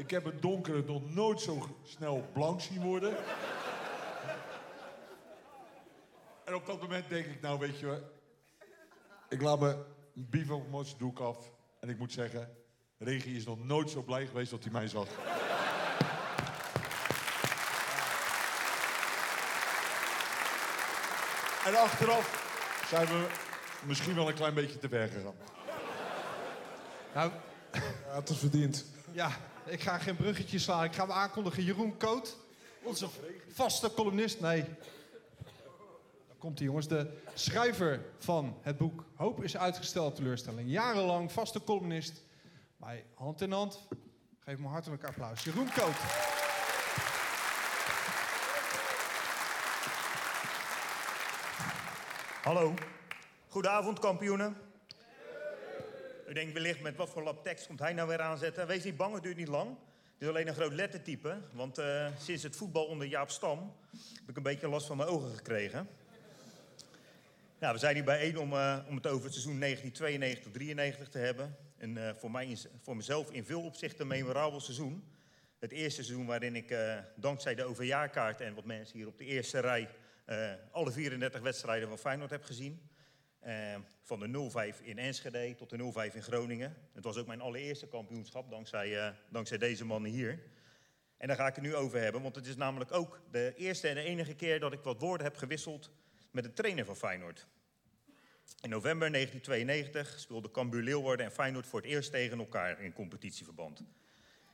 [0.00, 3.16] Ik heb een donkere nog nooit zo snel blank zien worden.
[6.44, 8.02] En op dat moment denk ik, nou weet je wat...
[9.28, 9.68] Ik laat me
[10.14, 11.38] een bivakmuts doek af.
[11.80, 12.56] En ik moet zeggen,
[12.98, 15.06] Regie is nog nooit zo blij geweest dat hij mij zag.
[21.64, 23.26] En achteraf zijn we
[23.86, 25.34] misschien wel een klein beetje te ver gegaan.
[27.14, 27.30] Nou,
[28.06, 28.84] Ja, het is verdiend.
[29.12, 29.30] ja,
[29.70, 30.84] ik ga geen bruggetje slaan.
[30.84, 31.64] Ik ga hem aankondigen.
[31.64, 32.36] Jeroen Koot,
[32.82, 33.08] onze
[33.52, 34.40] vaste columnist.
[34.40, 34.64] Nee.
[36.26, 36.88] Daar komt hij, jongens.
[36.88, 40.70] De schrijver van het boek Hoop is uitgesteld teleurstelling.
[40.70, 42.22] Jarenlang vaste columnist
[42.76, 43.86] bij Hand in Hand.
[44.44, 45.44] Geef hem een hartelijk applaus.
[45.44, 45.96] Jeroen Koot.
[52.42, 52.74] Hallo.
[53.48, 54.69] Goedenavond, kampioenen.
[56.30, 58.66] U denkt wellicht met wat voor lap tekst komt hij nou weer aanzetten.
[58.66, 59.68] Wees niet bang, het duurt niet lang.
[59.68, 63.74] Het is alleen een groot lettertype, want eh, sinds het voetbal onder Jaap Stam
[64.20, 65.88] heb ik een beetje last van mijn ogen gekregen.
[67.58, 71.56] Nou, we zijn hier bijeen om, eh, om het over het seizoen 1992-93 te hebben.
[71.78, 75.04] Een eh, voor, mij, voor mezelf in veel opzichten memorabel seizoen.
[75.58, 76.74] Het eerste seizoen waarin ik
[77.14, 79.88] dankzij de overjaarkaart en wat mensen hier op de eerste rij
[80.70, 82.90] alle 34 wedstrijden van Feyenoord heb gezien.
[83.40, 86.76] Eh, van de 0-5 in Enschede tot de 0-5 in Groningen.
[86.92, 90.42] Het was ook mijn allereerste kampioenschap dankzij, eh, dankzij deze mannen hier.
[91.16, 93.88] En daar ga ik het nu over hebben, want het is namelijk ook de eerste
[93.88, 95.90] en de enige keer dat ik wat woorden heb gewisseld
[96.30, 97.46] met de trainer van Feyenoord.
[98.60, 103.82] In november 1992 speelden Cambuur Leeuwarden en Feyenoord voor het eerst tegen elkaar in competitieverband.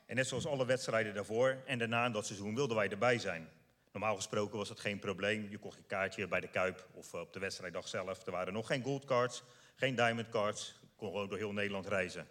[0.07, 3.49] En net zoals alle wedstrijden daarvoor en daarna in dat seizoen wilden wij erbij zijn.
[3.97, 5.47] Normaal gesproken was dat geen probleem.
[5.51, 8.27] Je kocht je kaartje bij de Kuip of eh, op de wedstrijddag zelf.
[8.27, 9.43] Er waren nog geen goldcards,
[9.75, 10.79] geen diamond cards.
[10.81, 12.29] Je kon gewoon door heel Nederland reizen.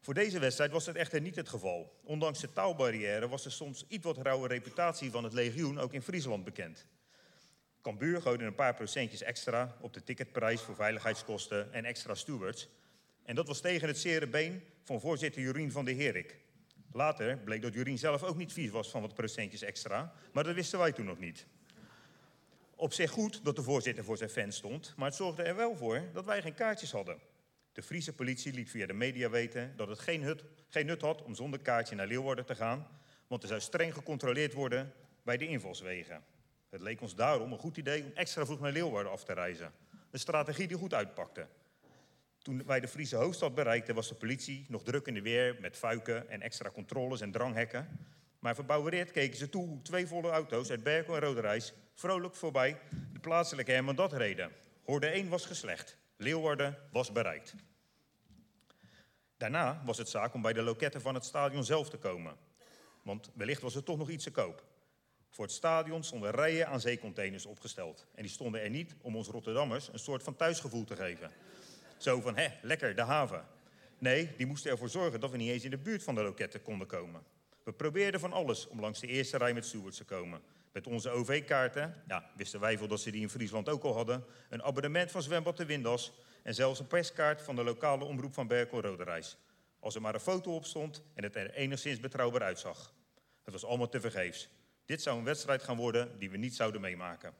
[0.00, 2.00] Voor deze wedstrijd was dat echter niet het geval.
[2.04, 6.02] Ondanks de taalbarrière was de soms iets wat rauwe reputatie van het legioen ook in
[6.02, 6.86] Friesland bekend.
[7.82, 12.68] Cambuur gooide een paar procentjes extra op de ticketprijs voor veiligheidskosten en extra stewards.
[13.22, 16.43] En dat was tegen het zere been van voorzitter Jurien van der Herik.
[16.96, 20.54] Later bleek dat Jurien zelf ook niet vies was van wat procentjes extra, maar dat
[20.54, 21.46] wisten wij toen nog niet.
[22.74, 25.76] Op zich goed dat de voorzitter voor zijn fans stond, maar het zorgde er wel
[25.76, 27.18] voor dat wij geen kaartjes hadden.
[27.72, 31.22] De Friese politie liet via de media weten dat het geen, hut, geen nut had
[31.22, 32.86] om zonder kaartje naar Leeuwarden te gaan,
[33.26, 34.92] want er zou streng gecontroleerd worden
[35.22, 36.24] bij de invalswegen.
[36.70, 39.72] Het leek ons daarom een goed idee om extra vroeg naar Leeuwarden af te reizen.
[40.10, 41.46] Een strategie die goed uitpakte.
[42.44, 45.76] Toen wij de Friese hoofdstad bereikten, was de politie nog druk in de weer met
[45.76, 47.88] fuiken en extra controles en dranghekken.
[48.38, 52.78] Maar verbouwereerd keken ze toe twee volle auto's uit Berkel en Roderijs vrolijk voorbij
[53.12, 54.50] de plaatselijke Hermandad reden.
[54.84, 55.96] Hoorde 1 was geslecht.
[56.16, 57.54] Leeuwarden was bereikt.
[59.36, 62.36] Daarna was het zaak om bij de loketten van het stadion zelf te komen.
[63.02, 64.64] Want wellicht was er toch nog iets te koop.
[65.30, 68.06] Voor het stadion stonden rijen aan zeecontainers opgesteld.
[68.14, 71.30] En die stonden er niet om ons Rotterdammers een soort van thuisgevoel te geven.
[72.04, 73.46] Zo van, hè, lekker, de haven.
[73.98, 76.62] Nee, die moesten ervoor zorgen dat we niet eens in de buurt van de loketten
[76.62, 77.22] konden komen.
[77.62, 80.42] We probeerden van alles om langs de eerste rij met stewards te komen.
[80.72, 84.24] Met onze OV-kaarten, ja, wisten wij veel dat ze die in Friesland ook al hadden...
[84.48, 86.12] een abonnement van Zwembad de Windas...
[86.42, 89.36] en zelfs een perskaart van de lokale omroep van Berkel Roderijs.
[89.80, 92.94] Als er maar een foto op stond en het er enigszins betrouwbaar uitzag.
[93.42, 94.48] Het was allemaal tevergeefs.
[94.84, 97.34] Dit zou een wedstrijd gaan worden die we niet zouden meemaken.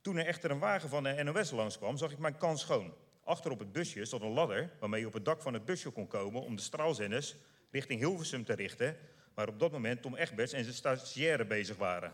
[0.00, 2.94] Toen er echter een wagen van de NOS langskwam, zag ik mijn kans schoon.
[3.24, 5.90] Achter op het busje stond een ladder waarmee je op het dak van het busje
[5.90, 7.34] kon komen om de straalzenders
[7.70, 8.96] richting Hilversum te richten,
[9.34, 12.12] waar op dat moment Tom Egberts en zijn stagiaire bezig waren.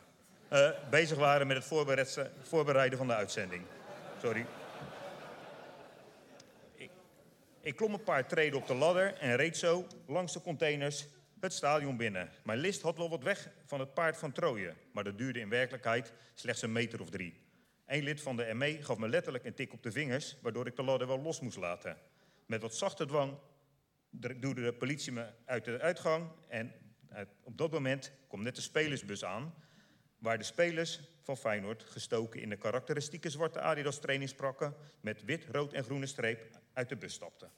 [0.49, 3.63] Eh, bezig waren met het voorbereid- voorbereiden van de uitzending.
[4.21, 4.47] Sorry.
[6.75, 6.91] Ik,
[7.61, 11.07] ik klom een paar treden op de ladder en reed zo langs de containers
[11.41, 12.31] het stadion binnen.
[12.43, 15.49] Mijn list had wel wat weg van het paard van Troje, maar dat duurde in
[15.49, 17.50] werkelijkheid slechts een meter of drie.
[17.91, 20.77] Een lid van de ME gaf me letterlijk een tik op de vingers, waardoor ik
[20.77, 21.97] de ladder wel los moest laten.
[22.47, 23.39] Met wat zachte dwang
[24.11, 26.73] duwde de politie me uit de uitgang en
[27.09, 29.55] uit- op dat moment kwam net de spelersbus aan,
[30.19, 35.73] waar de spelers van Feyenoord gestoken in de karakteristieke zwarte Adidas trainingsprakken met wit, rood
[35.73, 37.51] en groene streep uit de bus stapten.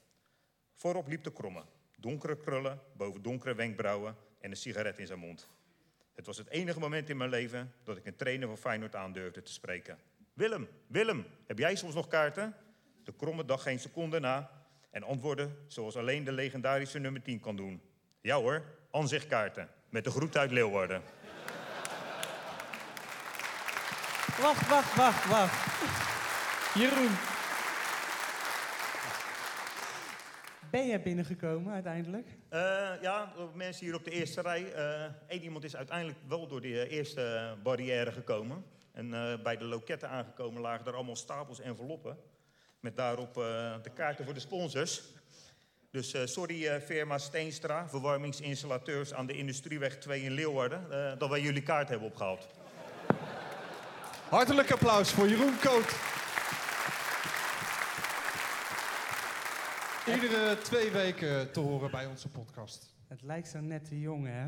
[0.73, 1.63] Voorop liep de kromme,
[1.97, 5.49] donkere krullen boven donkere wenkbrauwen en een sigaret in zijn mond.
[6.13, 9.41] Het was het enige moment in mijn leven dat ik een trainer van Feyenoord aandurfde
[9.41, 10.11] te spreken.
[10.33, 12.55] Willem, Willem, heb jij soms nog kaarten?
[13.03, 14.49] De kromme dacht geen seconde na
[14.91, 17.81] en antwoordde zoals alleen de legendarische nummer 10 kan doen.
[18.21, 21.01] Ja hoor, aanzichtkaarten, met de groet uit Leeuwarden.
[24.41, 25.65] Wacht, wacht, wacht, wacht.
[26.75, 27.15] Jeroen.
[30.71, 32.27] Ben jij binnengekomen uiteindelijk?
[32.49, 34.73] Eh, ja, de mensen hier op de eerste rij.
[35.27, 38.63] Eén iemand is uiteindelijk wel door die eh, eerste barrière gekomen.
[38.93, 42.17] En eh, bij de loketten aangekomen lagen er allemaal stapels enveloppen.
[42.79, 45.01] Met daarop eh, de kaarten voor de sponsors.
[45.93, 51.29] Dus eh, sorry eh, firma Steenstra, verwarmingsinstallateurs aan de Industrieweg 2 in Leeuwarden, eh, dat
[51.29, 52.47] wij jullie kaart hebben opgehaald.
[54.29, 55.95] Hartelijk applaus voor Jeroen Koot.
[60.05, 62.95] Iedere twee weken te horen bij onze podcast.
[63.07, 64.47] Het lijkt zo net te jong, hè?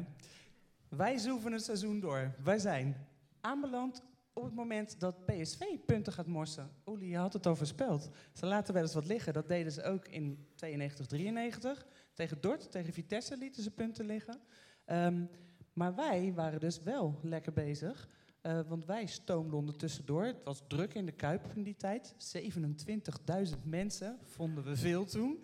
[0.89, 2.31] Wij zoeven het seizoen door.
[2.43, 3.07] Wij zijn
[3.41, 4.03] aanbeland
[4.35, 6.69] op het moment dat PSV punten gaat morsen.
[6.85, 8.09] Oeli, je had het al voorspeld.
[8.33, 9.33] Ze laten wel eens wat liggen.
[9.33, 11.85] Dat deden ze ook in 92, 93.
[12.13, 14.39] Tegen Dort, tegen Vitesse lieten ze punten liggen.
[14.85, 15.25] Ehm,
[15.73, 18.09] maar wij waren dus wel lekker bezig.
[18.41, 20.23] Eh, want wij stoomden ondertussendoor.
[20.23, 22.15] Het was druk in de Kuip in die tijd.
[22.17, 25.43] 27.000 mensen vonden we veel toen.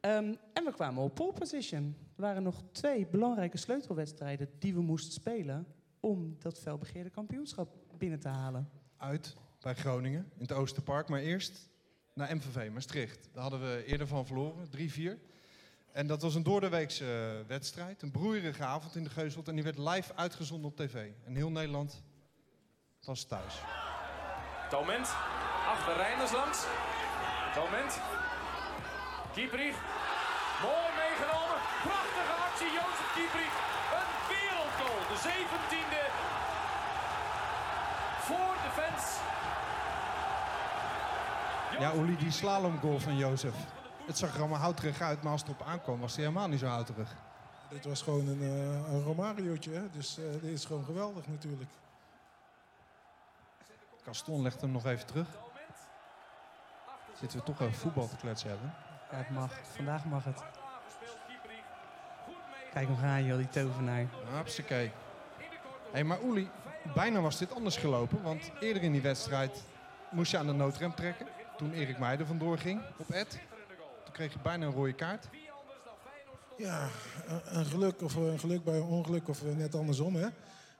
[0.00, 1.96] Ehm, en we kwamen op pole position.
[2.16, 5.66] Er waren nog twee belangrijke sleutelwedstrijden die we moesten spelen
[6.00, 8.70] om dat felbegeerde kampioenschap binnen te halen.
[8.96, 11.08] Uit bij Groningen in het Oosterpark.
[11.08, 11.68] Maar eerst
[12.14, 13.28] naar MVV Maastricht.
[13.32, 15.28] Daar hadden we eerder van verloren, 3-4.
[15.92, 18.02] En dat was een doordeweekse eh, wedstrijd.
[18.02, 19.48] Een broeierige avond in de Geuzelt.
[19.48, 21.10] En die werd live uitgezonden op tv.
[21.24, 22.02] En heel Nederland
[23.04, 23.54] was thuis.
[24.70, 25.08] Moment.
[25.66, 26.64] Achter Reinders langs.
[27.54, 28.00] Moment.
[29.32, 29.78] Kieprich.
[30.62, 31.58] Mooi meegenomen.
[31.86, 33.54] Prachtige actie, Jozef Kieprich.
[33.98, 35.00] Een wereldgoal.
[35.10, 36.39] De 17e.
[38.30, 39.18] Voor de fans.
[41.78, 43.54] Ja, Oeli, die slalomgoal van Jozef.
[44.06, 46.58] Het zag er allemaal houterig uit, maar als het erop aankwam was hij helemaal niet
[46.58, 47.14] zo houterig.
[47.68, 49.90] Dit was gewoon een, eh een Romariootje, hè?
[49.90, 51.70] dus eh, dit is gewoon geweldig natuurlijk.
[54.04, 55.28] Gaston legt hem nog even terug.
[57.18, 58.74] Zitten we toch over voetbal te kletsen hebben.
[59.10, 59.52] Ja, het mag.
[59.74, 60.42] Vandaag mag het.
[62.72, 64.06] Kijk hem gaan, joh, die tovenaar.
[64.32, 64.90] Hartstikke.
[65.92, 66.50] Hey, maar Oeli,
[66.94, 68.22] bijna was dit anders gelopen.
[68.22, 69.62] Want eerder in die wedstrijd
[70.10, 71.26] moest je aan de noodrem trekken.
[71.56, 73.38] Toen Erik Meijer vandoor ging op Ed.
[74.04, 75.28] Toen kreeg je bijna een rode kaart.
[76.58, 76.88] Ja,
[77.46, 80.14] een- geluk of een geluk bij een ongeluk of eh, net andersom.
[80.14, 80.26] Hè?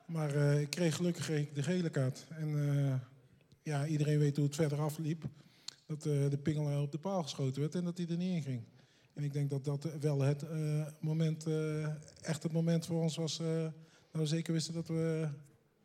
[0.07, 2.27] Maar eh, ik kreeg gelukkig de gele kaart.
[2.29, 2.95] En eh,
[3.63, 5.25] ja, iedereen weet hoe het verder afliep.
[5.87, 8.63] Dat de pingel op de paal geschoten werd en dat hij er niet in ging.
[9.15, 10.45] En ik denk dat dat wel het
[11.01, 11.47] moment,
[12.23, 13.37] echt het moment voor ons was.
[13.37, 15.29] dat we zeker wisten dat we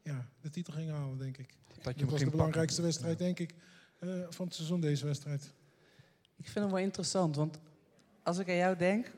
[0.06, 1.48] ja, de titel gingen halen, denk ik.
[1.48, 3.00] Dat je Dat hem was ging de belangrijkste pakken.
[3.00, 3.56] wedstrijd, denk ik,
[4.00, 5.54] eh, van het seizoen, deze wedstrijd.
[6.36, 7.60] Ik vind hem wel interessant, want
[8.24, 9.12] als ik aan jou denk,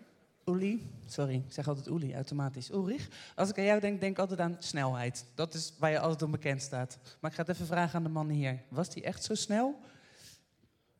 [0.46, 3.08] Oeli, sorry, ik zeg altijd Oeli, automatisch, Ulrich.
[3.36, 5.26] Als ik aan jou denk, denk ik altijd aan snelheid.
[5.36, 6.98] Dat is waar je altijd om bekend staat.
[7.20, 8.62] Maar ik ga het even vragen aan de man hier.
[8.70, 9.80] Was die echt zo snel?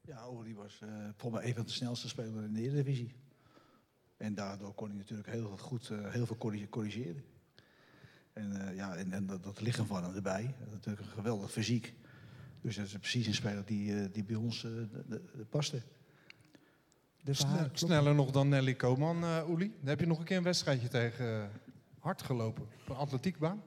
[0.02, 3.16] Ja, Uri was eh volgens mij een van de snelste spelers in de Eredivisie.
[4.18, 7.24] En daardoor kon hij natuurlijk heel goed eh, heel veel corri- corrigeren.
[8.38, 10.44] En, eh, ja, en, en dat, dat lichaam van hem erbij.
[10.60, 11.94] Dat is natuurlijk een geweldig fysiek.
[12.62, 15.46] Dus dat is precies een speler die, eh, die bij ons eh, de- de- de
[15.46, 15.82] paste.
[17.30, 19.74] Sne- sneller nog dan Nelly Koman, eh Oeli.
[19.80, 21.50] Dan heb je nog een keer een wedstrijdje tegen
[22.00, 22.64] hard gelopen.
[22.64, 23.62] Op een atletiekbaan.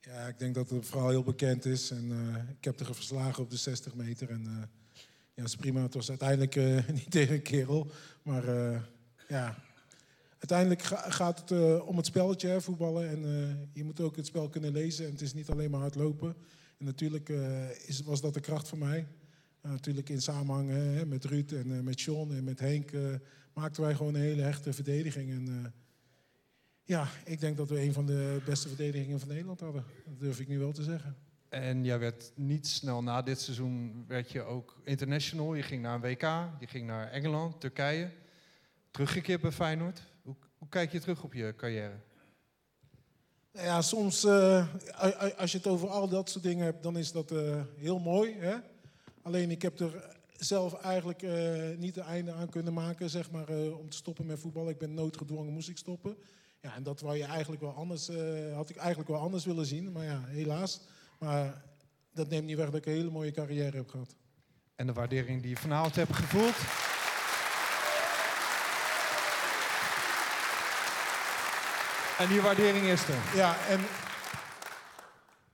[0.00, 1.90] Ja, ik denk dat het verhaal heel bekend is.
[1.90, 4.30] En eh, ik heb er verslagen op de 60 meter.
[4.30, 4.52] En eh,
[5.34, 5.82] ja, het is prima.
[5.82, 7.90] Het was uiteindelijk eh, niet tegen een kerel.
[8.22, 8.80] Maar eh,
[9.28, 9.56] ja,
[10.38, 13.08] uiteindelijk ga- gaat het eh, om het spelletje, hè, voetballen.
[13.08, 15.04] En eh, je moet ook het spel kunnen lezen.
[15.06, 16.36] En het is niet alleen maar hardlopen.
[16.78, 19.06] En natuurlijk eh, is, was dat de kracht voor mij.
[19.62, 22.90] Natuurlijk in samenhang hè, met Ruud en met John en met Henk...
[23.52, 25.30] maakten wij gewoon een hele hechte verdediging.
[25.30, 25.74] En
[26.84, 29.84] Ja, ik denk dat we een van de beste verdedigingen van Nederland hadden.
[30.04, 31.16] Dat durf ik nu wel te zeggen.
[31.48, 35.54] En jij werd niet snel na dit seizoen werd je ook international.
[35.54, 36.22] Je ging naar een WK,
[36.60, 38.10] je ging naar Engeland, Turkije.
[38.90, 40.02] Teruggekeerd bij Feyenoord.
[40.58, 41.94] Hoe, kijk je terug op je carrière?
[43.52, 44.66] Nou Ja, soms eh,
[45.36, 48.34] als je het over al dat soort dingen hebt, dan is dat eh, heel mooi.
[48.34, 48.56] Hè?
[49.22, 53.48] Alleen ik heb er zelf eigenlijk eh, niet een einde aan kunnen maken, zeg maar,
[53.72, 54.68] om te stoppen met voetbal.
[54.68, 56.16] Ik ben noodgedwongen, moest ik stoppen.
[56.60, 58.10] Ja, en dat wou je eigenlijk wel anders,
[58.54, 60.80] had ik eigenlijk wel anders willen zien, maar ja, helaas.
[61.18, 61.64] Maar
[62.12, 64.16] dat neemt niet weg dat ik een hele mooie carrière heb gehad.
[64.74, 66.54] En de waardering die je vanavond hebt gevoeld.
[72.18, 73.36] En die waardering is er.
[73.36, 73.80] Ja, en,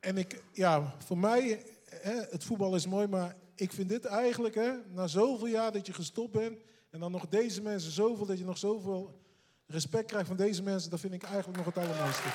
[0.00, 4.54] en ik, ja, voor mij, hè, het voetbal is mooi, maar ik vind dit eigenlijk,
[4.54, 6.58] hè, na zoveel jaar dat je gestopt bent,
[6.90, 9.20] en dan nog deze mensen zoveel, dat je nog zoveel
[9.66, 12.28] respect krijgt van deze mensen, dat vind ik eigenlijk nog het allermooiste.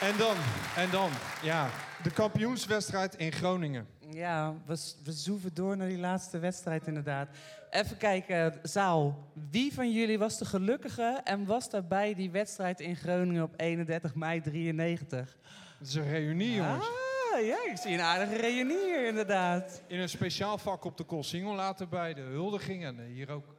[0.00, 0.36] En dan,
[0.76, 1.10] en dan,
[1.42, 1.70] ja,
[2.02, 3.93] de kampioenswedstrijd in Groningen.
[4.14, 7.28] Ja, we, we zoeven door naar die laatste wedstrijd inderdaad.
[7.70, 9.28] Even kijken, zaal.
[9.50, 14.14] Wie van jullie was de gelukkige en was daarbij die wedstrijd in Groningen op 31
[14.14, 15.36] mei 93?
[15.78, 16.86] Het is een reunie, jongens.
[16.86, 19.82] Ah, ja, ik zie een aardige reunie hier inderdaad.
[19.86, 23.56] In een speciaal vak op de Koolsingel later bij de huldiging en hier ook.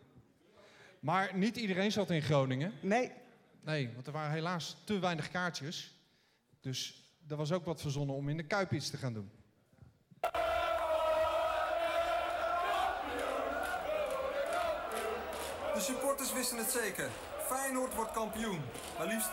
[0.99, 2.71] Maar niet iedereen zat in Groningen.
[2.81, 3.11] Nee.
[3.63, 5.93] Nee, want er waren helaas te weinig kaartjes.
[6.61, 9.29] Dus er was ook wat verzonnen om in de Kuip iets te gaan doen.
[15.75, 17.09] De supporters wisten het zeker.
[17.47, 18.69] Feyenoord wordt kampioen.
[18.97, 19.29] Maar liefst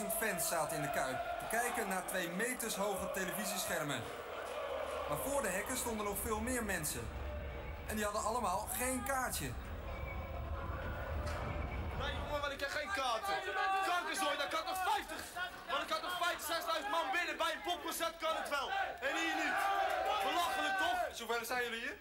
[0.00, 1.18] 40.000 fans zaten in de Kuip.
[1.38, 4.02] Te kijken naar twee meters hoge televisieschermen.
[5.08, 7.08] Maar voor de hekken stonden nog veel meer mensen.
[7.86, 9.50] En die hadden allemaal geen kaartje.
[12.00, 13.34] Nee, jongen, want ik heb geen kaarten.
[13.86, 15.16] Kankerzooi, dat kan toch 50?
[15.70, 17.36] Want ik had nog 50, 6.000 man binnen.
[17.36, 18.68] Bij een popconcert kan het wel.
[19.08, 19.58] En hier niet.
[20.28, 20.98] Belachelijk toch?
[21.16, 21.96] Zover zijn jullie hier?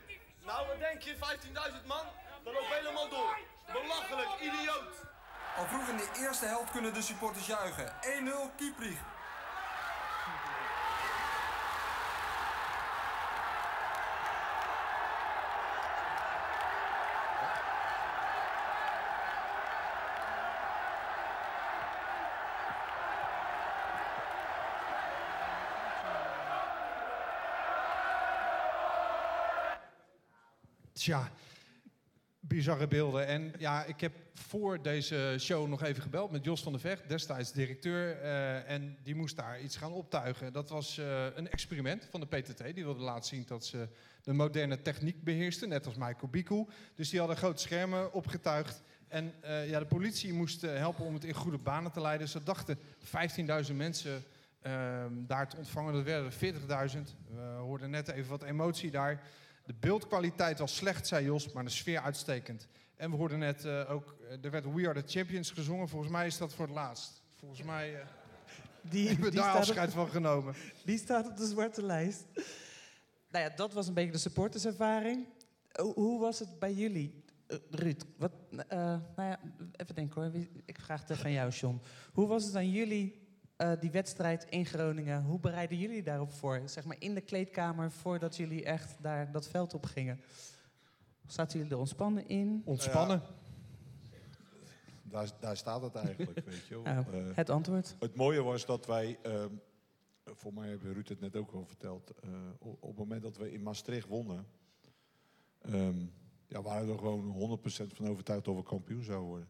[0.49, 1.15] Nou, wat denk je?
[1.15, 2.05] 15.000 man?
[2.45, 3.37] Dan loopt helemaal door.
[3.73, 4.95] Belachelijk, idioot.
[5.57, 7.93] Al vroeg in de eerste helft kunnen de supporters juichen.
[7.93, 8.99] 1-0 Kieprich.
[30.93, 31.29] Tja,
[32.55, 33.27] bizarre beelden.
[33.27, 37.09] En ja, ik heb voor deze show nog even gebeld met Jos van der Vecht,
[37.09, 38.21] destijds directeur.
[38.21, 40.53] eh, en die moest daar iets gaan optuigen.
[40.53, 42.75] Dat was eh, een experiment van de PTT.
[42.75, 43.87] Die wilde laten zien dat ze
[44.23, 46.65] de moderne techniek beheersten, net als Michael Biku.
[46.95, 48.81] Dus die hadden grote schermen opgetuigd.
[49.07, 52.27] En eh, ja, de politie moest helpen om het in goede banen te leiden.
[52.27, 52.77] Ze dachten
[53.67, 54.23] 15.000 mensen
[55.11, 55.93] daar te ontvangen.
[55.93, 57.01] Dat werden er 40.000.
[57.33, 59.23] We hoorden net even wat emotie daar.
[59.65, 62.67] De beeldkwaliteit was slecht, zei Jos, maar de sfeer uitstekend.
[62.95, 65.89] En we hoorden net eh, ook, eh, er werd We Are The Champions gezongen.
[65.89, 67.21] Volgens mij is dat voor het laatst.
[67.35, 68.07] Volgens mij eh
[68.91, 70.55] Die, hebben we daar afscheid op- van genomen.
[70.85, 72.25] Die staat op de zwarte lijst.
[73.29, 75.25] Nou ja, dat was een beetje de supporterservaring.
[75.71, 77.23] Hoe, hoe was het bij jullie?
[77.69, 79.39] Ruud, wat, nou ja,
[79.71, 80.31] even denken hoor.
[80.65, 81.81] Ik vraag het even aan jou, John.
[82.13, 83.24] Hoe was het aan jullie,
[83.55, 85.23] eh, die wedstrijd in Groningen?
[85.23, 86.61] Hoe bereiden jullie daarop voor?
[86.65, 90.19] Zeg maar in de kleedkamer, voordat jullie echt daar dat veld op gingen.
[91.27, 92.61] Zaten jullie er ontspannen in?
[92.65, 93.21] Ontspannen?
[95.03, 96.93] Daar, daar staat het eigenlijk, weet je wel.
[96.93, 97.03] Eh,
[97.35, 97.95] het antwoord.
[97.99, 99.49] Het mooie was dat wij, ehm,
[100.23, 102.29] voor mij heeft Ruud het net ook al verteld, eh,
[102.59, 104.47] op, op het moment dat we in Maastricht wonnen,
[105.61, 106.05] ehm,
[106.47, 109.47] ja, waren we er gewoon 100% van overtuigd dat we kampioen zouden worden.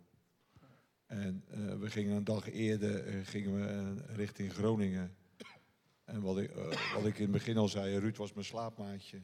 [1.05, 5.15] En eh, we gingen een dag eerder eh, gingen we, eh, richting Groningen.
[6.03, 6.51] En wat ik,
[6.93, 9.21] wat ik in het begin al zei, Ruud was mijn slaapmaatje.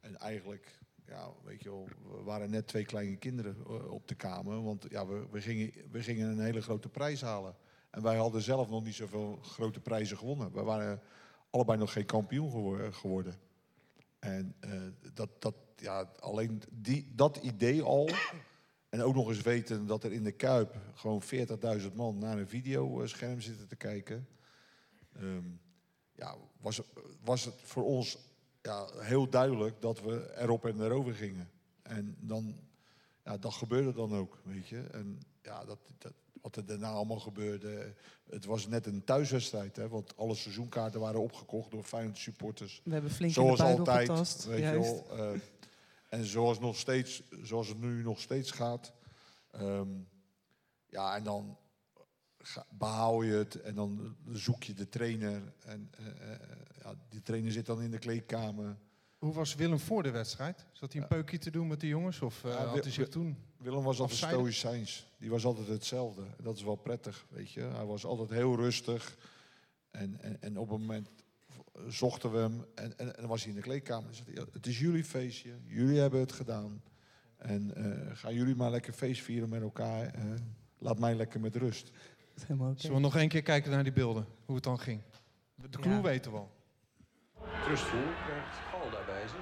[0.00, 4.62] En eigenlijk, ja, weet je wel, we waren net twee kleine kinderen op de kamer.
[4.62, 7.56] Want ja, we, we, gingen, we gingen een hele grote prijs halen.
[7.90, 10.52] En wij hadden zelf nog niet zoveel grote prijzen gewonnen.
[10.52, 11.00] We waren
[11.50, 13.34] allebei nog geen kampioen gewo- geworden.
[14.18, 14.56] En
[15.14, 18.10] dat, dat, ja, alleen die, dat idee al.
[18.90, 21.22] En ook nog eens weten dat er in de Kuip gewoon
[21.80, 24.28] 40.000 man naar een videoscherm zitten te kijken.
[25.16, 25.44] ehm,
[26.12, 26.80] ja, was,
[27.24, 28.18] was het voor ons
[28.62, 31.50] ja, heel duidelijk dat we erop en erover gingen.
[31.82, 32.56] En dan,
[33.24, 34.80] ja, dat gebeurde dan ook, weet je.
[34.80, 37.94] En ja, dat, dat, wat er daarna allemaal gebeurde.
[38.30, 42.80] Het was net een thuiswedstrijd, hè, want alle seizoenkaarten waren opgekocht door Feyenoord supporters.
[42.84, 44.90] We hebben flink in de Zoals altijd, getast, weet juist.
[44.90, 45.32] je wel.
[45.34, 45.40] eh,
[46.10, 48.92] En zoals, nog steeds, zoals het nu nog steeds gaat.
[49.50, 49.88] ehm,
[50.86, 51.58] ja, en dan
[52.68, 55.52] behaal je het en dan zoek je de trainer.
[55.64, 56.40] En eh, eh,
[56.82, 58.78] ja, die trainer zit dan in de kleedkamer.
[59.18, 60.66] Hoe was Willem voor de wedstrijd?
[60.72, 62.20] Zat hij een peukje te doen met de jongens?
[62.20, 65.06] Of eh, Ja, had hij zich toen Willem was altijd stoïcijns.
[65.18, 66.22] Die was altijd hetzelfde.
[66.42, 67.60] Dat is wel prettig, weet je.
[67.60, 69.16] Hij was altijd heel rustig.
[69.90, 71.08] En, en, en op een moment
[71.88, 74.08] zochten we hem en, en, en dan was hij in de kleedkamer.
[74.08, 76.82] En zei hij, "Ja, het is jullie feestje, jullie hebben het gedaan.
[77.36, 80.04] En eh, gaan jullie maar lekker feest vieren met elkaar.
[80.06, 80.22] eh,
[80.78, 81.90] laat mij lekker met rust.
[82.34, 84.26] Zullen we nog één keer kijken naar die beelden?
[84.44, 85.00] Hoe het dan ging?
[85.54, 86.00] De clue Ja.
[86.00, 86.50] weten we al.
[87.64, 89.38] Trustful krijgt Gal daarbij ze.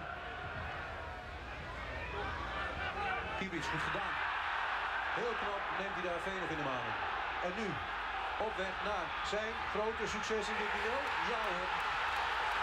[3.39, 4.15] Kiebrits goed gedaan.
[5.19, 6.95] Heel knap neemt hij daar Veenhof in de manen.
[7.47, 7.67] En nu
[8.47, 11.03] op weg naar zijn grote succes in dit duel.
[11.33, 11.69] Ja hoor.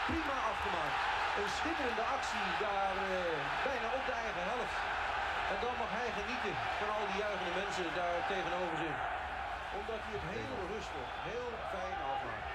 [0.10, 0.99] Prima afgemaakt.
[1.40, 3.38] Een schitterende actie daar eh,
[3.68, 4.77] bijna op de eigen helft.
[5.52, 8.98] En dan mag hij genieten van al die juichende mensen daar tegenover zich.
[9.80, 12.49] Omdat hij het heel rustig, heel fijn afmaakt.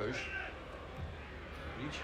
[0.00, 0.20] Heus.
[1.78, 2.00] Reach.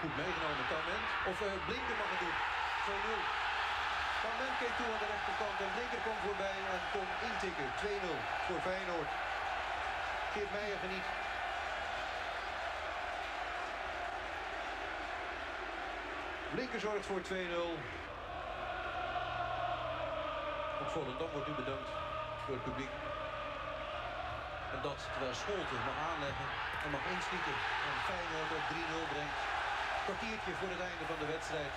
[0.00, 1.06] Goed meegenomen, Tament.
[1.30, 2.36] Of eh, Blinker mag het doen.
[2.88, 3.20] 2-0.
[4.24, 7.68] Tament keek toe aan de rechterkant en Blinker kwam voorbij en kon intikken.
[7.82, 8.16] 2-0
[8.46, 9.10] voor Feyenoord.
[10.32, 11.06] Geert Meijer geniet.
[16.52, 17.32] Blinker zorgt voor 2-0.
[20.80, 21.90] Ook Volendam wordt nu bedankt
[22.46, 22.94] door het publiek.
[24.74, 26.48] En dat terwijl Scholten mag aanleggen
[26.84, 27.56] en mag inschieten.
[27.86, 29.40] En Feyenoord op 3-0 brengt.
[30.04, 31.74] Kwartiertje voor het einde van de wedstrijd.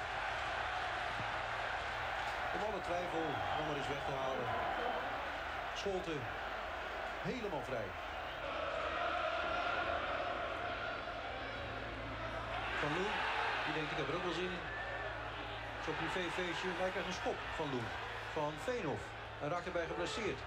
[2.55, 3.25] Om alle twijfel
[3.55, 4.47] nog maar eens weg te halen.
[5.81, 6.19] Scholten
[7.29, 7.89] helemaal vrij.
[12.81, 13.15] Van Loen,
[13.65, 14.65] die denkt ik heb er ook wel zin in.
[15.83, 17.87] Zo'n privéfeestje, wij krijgen een schop van Loen.
[18.37, 19.03] Van Veenhof.
[19.41, 20.39] En raakt erbij geblesseerd.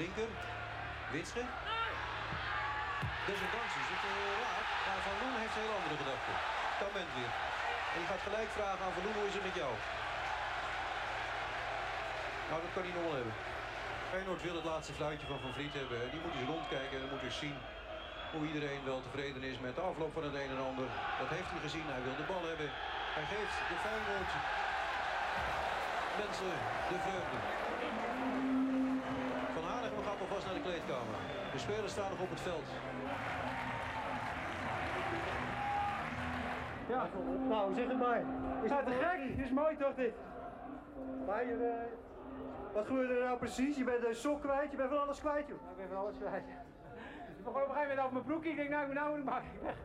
[0.00, 0.30] Linker,
[1.12, 1.44] Witsche.
[3.26, 6.36] Desondanks is het uh, raar, maar Van Loen heeft heel andere gedachten.
[6.80, 7.32] Tament weer.
[7.92, 9.72] En je gaat gelijk vragen aan Van Loen, hoe is het met jou?
[12.48, 13.36] Nou, dat kan hij nog wel hebben.
[14.10, 15.98] Feyenoord wil het laatste fluitje van Van Vliet hebben.
[16.12, 17.58] Die moet eens rondkijken en dan moet eens zien
[18.32, 20.88] hoe iedereen wel tevreden is met de afloop van het een en ander.
[21.20, 22.70] Dat heeft hij gezien, hij wil de bal hebben.
[23.16, 24.32] Hij geeft de Feyenoord
[26.18, 26.52] mensen
[26.90, 27.38] de vreugde.
[29.54, 31.18] Van Hanegem gaat alvast naar de kleedkamer.
[31.52, 32.68] De spelers staan nog op het veld.
[36.88, 37.08] Ja,
[37.48, 38.22] nou zeg het maar.
[38.62, 39.36] Is dat te gek?
[39.36, 40.14] Dit is mooi toch dit?
[41.26, 43.76] Maar je, eh, wat gebeurde er nou precies?
[43.76, 45.56] Je bent een sok kwijt, je bent van alles kwijt joh.
[45.70, 46.44] Ik ben van alles kwijt.
[47.48, 48.50] Ik begon op een gegeven moment over mijn broekje.
[48.50, 49.54] Ik denk, nou, nou moet ik maken.
[49.54, 49.76] Ik weg.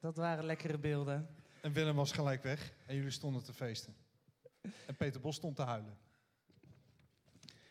[0.00, 1.28] Dat waren lekkere beelden.
[1.60, 3.94] En Willem was gelijk weg en jullie stonden te feesten.
[4.86, 5.98] En Peter Bos stond te huilen.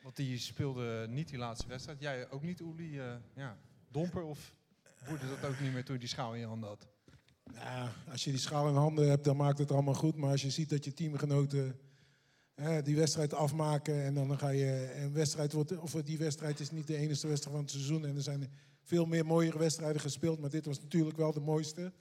[0.01, 1.99] Want die speelde niet die laatste wedstrijd.
[1.99, 2.99] Jij ook niet, Oeli?
[2.99, 3.57] eh, ja,
[3.87, 4.55] domper of
[5.07, 6.87] boerde dat ook niet meer toen je die schaal in je handen had?
[7.53, 10.15] Ja, als je die schaal in handen hebt, dan maakt het allemaal goed.
[10.15, 11.79] Maar als je ziet dat je teamgenoten
[12.83, 16.87] die wedstrijd afmaken en dan ga je een wedstrijd wordt, of die wedstrijd is niet
[16.87, 18.49] de enige wedstrijd van het seizoen en er zijn
[18.83, 21.93] veel meer mooiere wedstrijden gespeeld, maar dit was natuurlijk wel de mooiste.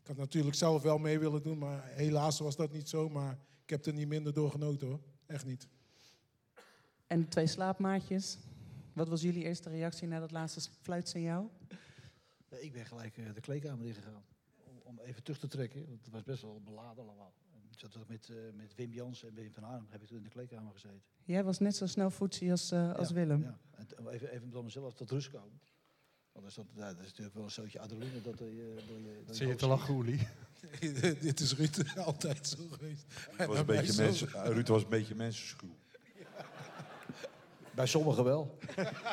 [0.00, 3.08] Ik had natuurlijk zelf wel mee willen doen, maar helaas was dat niet zo.
[3.08, 5.68] Maar ik heb er niet minder door genoten hoor, echt niet.
[7.06, 8.38] En de twee slaapmaatjes.
[8.92, 11.50] Wat was jullie eerste reactie na dat laatste fluitsignaal?
[12.48, 14.24] Ik ben gelijk eh, de kleedkamer ingegaan.
[14.64, 15.86] Om, om even terug te trekken.
[15.86, 17.32] Want het was best wel beladen allemaal.
[17.80, 20.16] Ik zat ook met, eh, met Wim Jans en Wim van Arnhem heb ik toen
[20.16, 21.02] in de kleedkamer gezeten.
[21.24, 23.42] Jij was net zo snel voetsie als, eh, als Ja, Willem.
[23.42, 23.58] Ja.
[23.70, 25.60] En even, even dan mezelf tot rust komen.
[26.32, 29.34] Want is dat, dat is natuurlijk wel een zootje adrenaline dat, eh, je door je...
[29.34, 30.06] Zie je te lachen?
[31.20, 33.04] Dit is Ruud altijd zo geweest.
[33.36, 35.76] Ruud was een beetje, mensen, Ruud was een beetje mensenschuw.
[37.74, 38.58] Bij sommigen wel.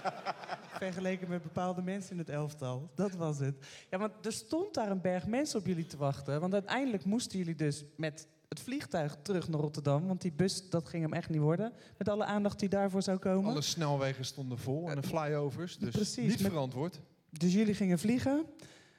[0.77, 2.91] Vergeleken met bepaalde mensen in het elftal.
[2.95, 3.65] Dat was het.
[3.89, 6.39] Ja, want er stond daar een berg mensen op jullie te wachten.
[6.39, 8.27] Want uiteindelijk moesten jullie dus met
[8.57, 10.07] het vliegtuig terug naar Rotterdam.
[10.07, 11.73] Want die bus, dat ging hem echt niet worden.
[11.97, 13.51] Met alle aandacht die daarvoor zou komen.
[13.51, 15.77] Alle snelwegen stonden vol en de flyovers.
[15.77, 16.99] Dus Precies, niet met- verantwoord.
[17.29, 18.45] Dus jullie gingen vliegen.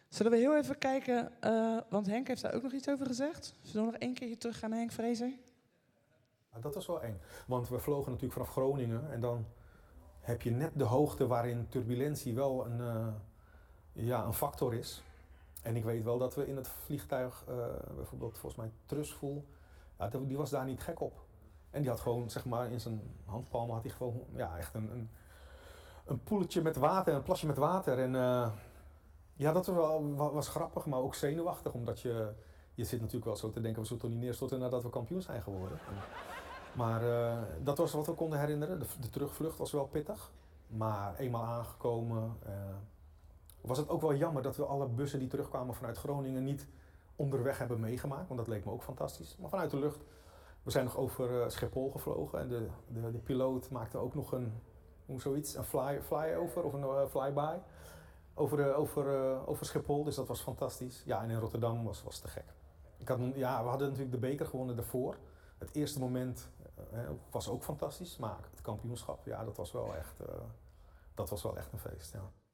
[0.08, 3.54] Zullen we heel even kijken, eh, want Henk heeft daar ook nog iets over gezegd.
[3.62, 5.32] Zullen we nog één keertje teruggaan naar Henk Vrezer?
[6.52, 7.18] Ja, dat was wel eng.
[7.46, 9.46] Want we vlogen natuurlijk vanaf Groningen en dan
[10.20, 13.06] heb je net de hoogte waarin turbulentie wel een, eh,
[13.92, 15.02] ja, een factor is.
[15.68, 17.54] En ik weet wel dat we in het vliegtuig, eh,
[17.96, 19.44] bijvoorbeeld volgens mij Trustful,
[19.98, 21.12] ja, die was daar niet gek op.
[21.70, 24.90] En die had gewoon, zeg maar, in zijn handpalmen had hij gewoon, ja, echt een,
[24.90, 25.10] een,
[26.06, 27.98] een poeletje met water, een plasje met water.
[27.98, 28.50] En eh,
[29.34, 32.32] ja, dat was, wel, wa- was grappig, maar ook zenuwachtig, omdat je,
[32.74, 35.22] je zit natuurlijk wel zo te denken, we zullen toch niet neerstorten nadat we kampioen
[35.22, 35.78] zijn geworden.
[35.88, 35.94] En-
[36.72, 38.78] maar eh, dat was wat we konden herinneren.
[38.78, 40.30] De, de terugvlucht was wel pittig.
[40.66, 42.36] Maar eenmaal aangekomen
[43.68, 46.66] was het ook wel jammer dat we alle bussen die terugkwamen vanuit Groningen niet
[47.16, 48.28] onderweg hebben meegemaakt.
[48.28, 49.36] Want dat leek me ook fantastisch.
[49.40, 50.04] Maar vanuit de lucht,
[50.62, 52.38] we zijn nog over eh, Schiphol gevlogen.
[52.38, 54.52] En de, de, de piloot maakte ook nog een,
[55.06, 57.56] hoe zoiets, een fly, flyover of een eh, flyby.
[58.34, 61.02] Over, eh, over, over Schiphol, dus dat was fantastisch.
[61.04, 62.54] Ja, en in Rotterdam was, was te gek.
[62.96, 65.16] Ik had, ja, we hadden natuurlijk de beker gewonnen daarvoor.
[65.58, 66.48] Het eerste moment
[67.30, 70.14] was ook fantastisch, maar het kampioenschap, ja, dat was wel echt,
[71.14, 72.12] dat was wel echt een feest.
[72.12, 72.47] Ja.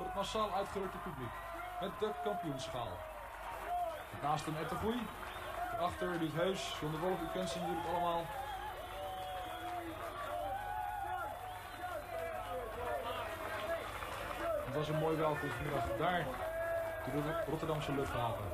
[0.00, 1.34] Voor het massaal uitgerukte publiek.
[1.80, 2.92] Met de kampioenschaal.
[4.22, 5.06] Naast hem Ed de Goei.
[5.80, 8.24] Achter Ruud Heus, John de Wolf, u kent ze natuurlijk allemaal.
[14.66, 16.26] Het was een mooi welkom vanmiddag daar,
[17.04, 18.44] de Rotterdamse luchthaven.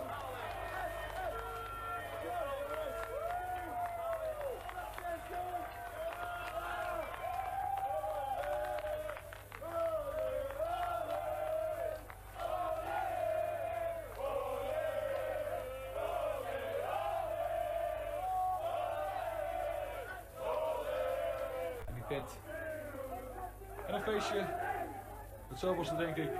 [25.86, 26.34] Het zoveelste denk ik.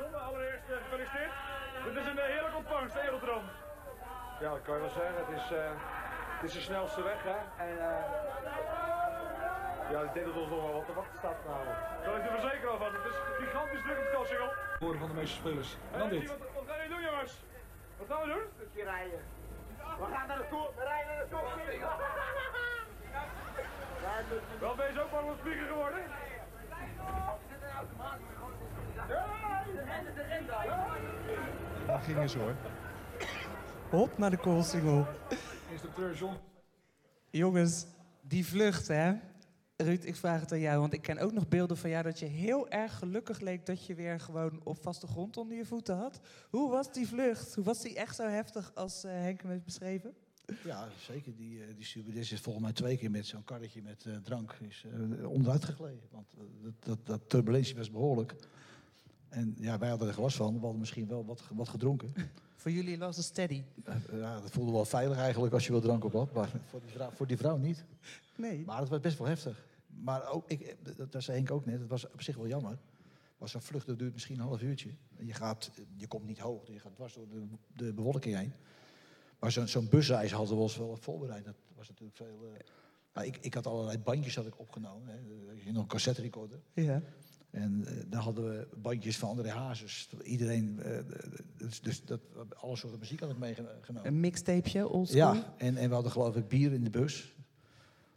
[0.00, 1.32] Jongen, allereerst gefeliciteerd.
[1.84, 3.44] Dit is een eh, heerlijke ontvangst in Rotterdam.
[4.40, 5.16] Ja, dat kan je wel zeggen.
[5.24, 5.70] Het is, eh,
[6.36, 7.38] het is de snelste weg, hè.
[7.66, 8.04] En eh,
[9.92, 11.78] ja, ik denk dat ons nog wel wat te wachten staat vanavond.
[12.04, 12.92] Kan ik er verzekeren alvast.
[12.96, 14.50] Het is gigantisch druk op het Kalsingel.
[14.78, 15.76] Woorden van de meeste spelers.
[15.92, 16.28] En dan dit.
[16.28, 17.32] Wat, wat gaan jullie doen, jongens?
[17.98, 18.44] Wat gaan we doen?
[18.60, 19.20] Een keer rijden.
[20.02, 20.68] We gaan naar de koer.
[20.78, 22.55] We rijden naar de koer.
[24.60, 25.98] Wel, ben je zo bang voor vliegen geworden?
[31.86, 32.54] Daar gingen ze hoor.
[33.90, 35.06] Hop naar de koolsingel.
[35.70, 36.36] Instructeur John.
[37.30, 37.86] Jongens,
[38.20, 39.14] die vlucht, hè?
[39.76, 42.18] Ruud, ik vraag het aan jou, want ik ken ook nog beelden van jou dat
[42.18, 45.96] je heel erg gelukkig leek dat je weer gewoon op vaste grond onder je voeten
[45.96, 46.20] had.
[46.50, 47.54] Hoe was die vlucht?
[47.54, 50.14] Hoe was die echt zo heftig als eh, Henk hem heeft beschreven?
[50.64, 51.36] Ja, zeker.
[51.36, 54.52] Die, eh, die stewardess is volgens mij twee keer met zo'n karretje met eh, drank
[54.52, 54.84] is,
[55.18, 56.02] eh, onderuit gegleden.
[56.10, 56.26] Want
[56.62, 58.34] dat, dat, dat turbulentie was behoorlijk.
[59.28, 60.54] En ja, wij hadden er gewas van.
[60.54, 62.14] We hadden misschien wel wat, wat gedronken.
[62.56, 63.62] Voor jullie was het steady.
[64.12, 66.32] Ja, dat voelde wel veilig eigenlijk als je wel drank op had.
[66.32, 67.84] Maar voor die vrouw, voor die vrouw niet.
[68.36, 68.64] Nee.
[68.64, 69.64] Maar het was best wel heftig.
[69.86, 72.78] Maar ook, ik, dat, dat zei Henk ook net, het was op zich wel jammer.
[73.38, 74.90] Was zo'n vlucht, dat duurt misschien een half uurtje.
[75.18, 77.46] Je, gaat, je komt niet hoog, je gaat dwars door de,
[77.76, 78.52] de bewolking heen.
[79.38, 81.44] Maar zo'n busreis hadden we ons wel voorbereid.
[81.44, 82.50] Dat was natuurlijk veel...
[82.54, 82.66] eh,
[83.14, 85.08] nou, ik, ik had allerlei bandjes had ik opgenomen.
[85.08, 85.18] Hè.
[85.64, 86.60] Je nog een cassette recorder.
[86.72, 87.02] Ja.
[87.50, 90.08] En eh, daar hadden we bandjes van André Hazes.
[90.22, 90.98] Iedereen, eh,
[91.56, 92.20] dus, dus dat,
[92.54, 93.80] alle soorten muziek had ik meegenomen.
[94.02, 95.18] Een mixtapeje, oldschool?
[95.18, 97.34] Ja, en, en we hadden geloof ik bier in de bus.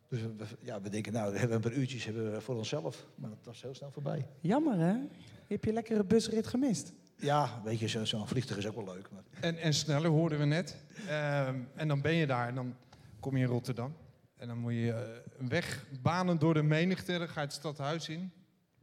[0.08, 3.08] Dus we, ja, we denken, nou, we hebben een paar uurtjes hebben we voor onszelf.
[3.16, 4.28] Maar dat was heel snel voorbij.
[4.40, 4.94] Jammer, hè?
[4.94, 6.94] Je hebt je lekkere busrit gemist.
[7.20, 9.12] Ja, weet je, zo- zo'n vliegtuig is ook wel leuk.
[9.12, 10.78] Maar En, en sneller hoorden we net.
[11.08, 12.76] Ehm, en dan ben je daar en dan
[13.20, 13.96] kom je in Rotterdam.
[14.36, 17.18] En dan moet je eh, een weg banen door de menigte.
[17.18, 18.32] Dan ga je het stadhuis in.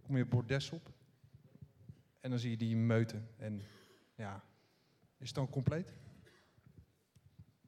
[0.03, 0.91] Kom je bordes op.
[2.21, 3.29] En dan zie je die meuten.
[3.37, 3.63] En
[4.15, 4.43] ja,
[5.19, 5.93] is het dan compleet?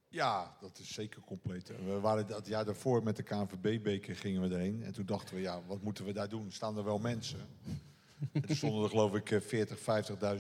[0.09, 1.69] Ja, dat is zeker compleet.
[1.85, 4.83] We waren dat jaar daarvoor met de KNVB-beker gingen we erheen.
[4.83, 6.53] En toen dachten we, ja, wat moeten we daar doen?
[6.53, 7.41] Staan er wel mensen?
[8.33, 9.79] Toen stonden er geloof ik eh, 40,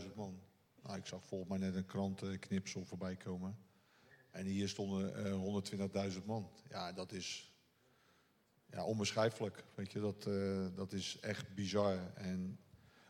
[0.00, 0.40] 50.000 man.
[0.82, 3.56] Nou, ik zag volgens mij net een krantenknipsel voorbij komen.
[4.30, 6.50] En hier stonden eh 120.000 man.
[6.70, 7.52] Ja, dat is
[8.70, 9.64] ja, onbeschrijfelijk.
[9.74, 11.98] Weet je, dat, eh, dat is echt bizar.
[12.14, 12.58] En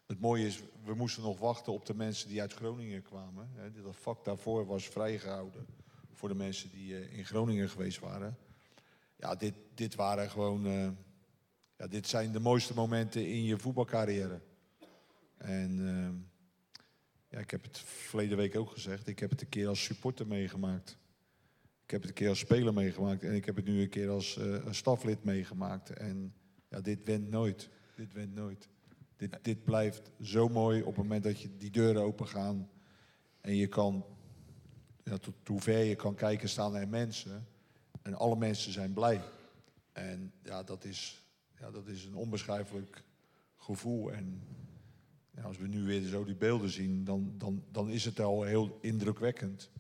[0.07, 3.51] het mooie is, we moesten nog wachten op de mensen die uit Groningen kwamen.
[3.55, 3.83] Hè.
[3.83, 5.67] Dat vak daarvoor was vrijgehouden
[6.13, 8.39] voor de mensen die eh, in Groningen geweest waren.
[9.17, 10.67] Ja, dit, dit waren gewoon...
[10.67, 10.89] eh,
[11.77, 14.41] ja, dit zijn de mooiste momenten in je voetbalcarrière.
[15.39, 16.37] En eh,
[17.29, 19.07] ja, ik heb het verleden week ook gezegd.
[19.07, 20.99] Ik heb het een keer als supporter meegemaakt.
[21.85, 23.23] Ik heb het een keer als speler meegemaakt.
[23.23, 25.91] En ik heb het nu een keer als een staflid meegemaakt.
[25.91, 26.35] En
[26.69, 27.69] ja, dit went nooit.
[27.97, 28.69] Dit went nooit.
[29.17, 32.71] Dit, dit blijft zo mooi op het moment dat je die deuren open gaan.
[33.41, 34.05] En je kan,
[35.05, 37.47] ja, tot hoe ver je kan kijken, staan er mensen.
[38.03, 39.21] En alle mensen zijn blij.
[39.93, 41.27] En ja, dat is,
[41.59, 43.03] ja, dat is een onbeschrijfelijk
[43.57, 44.13] gevoel.
[44.13, 44.43] En
[45.45, 48.79] als we nu weer zo die beelden zien, dan, dan, dan is het al heel
[48.81, 49.71] indrukwekkend.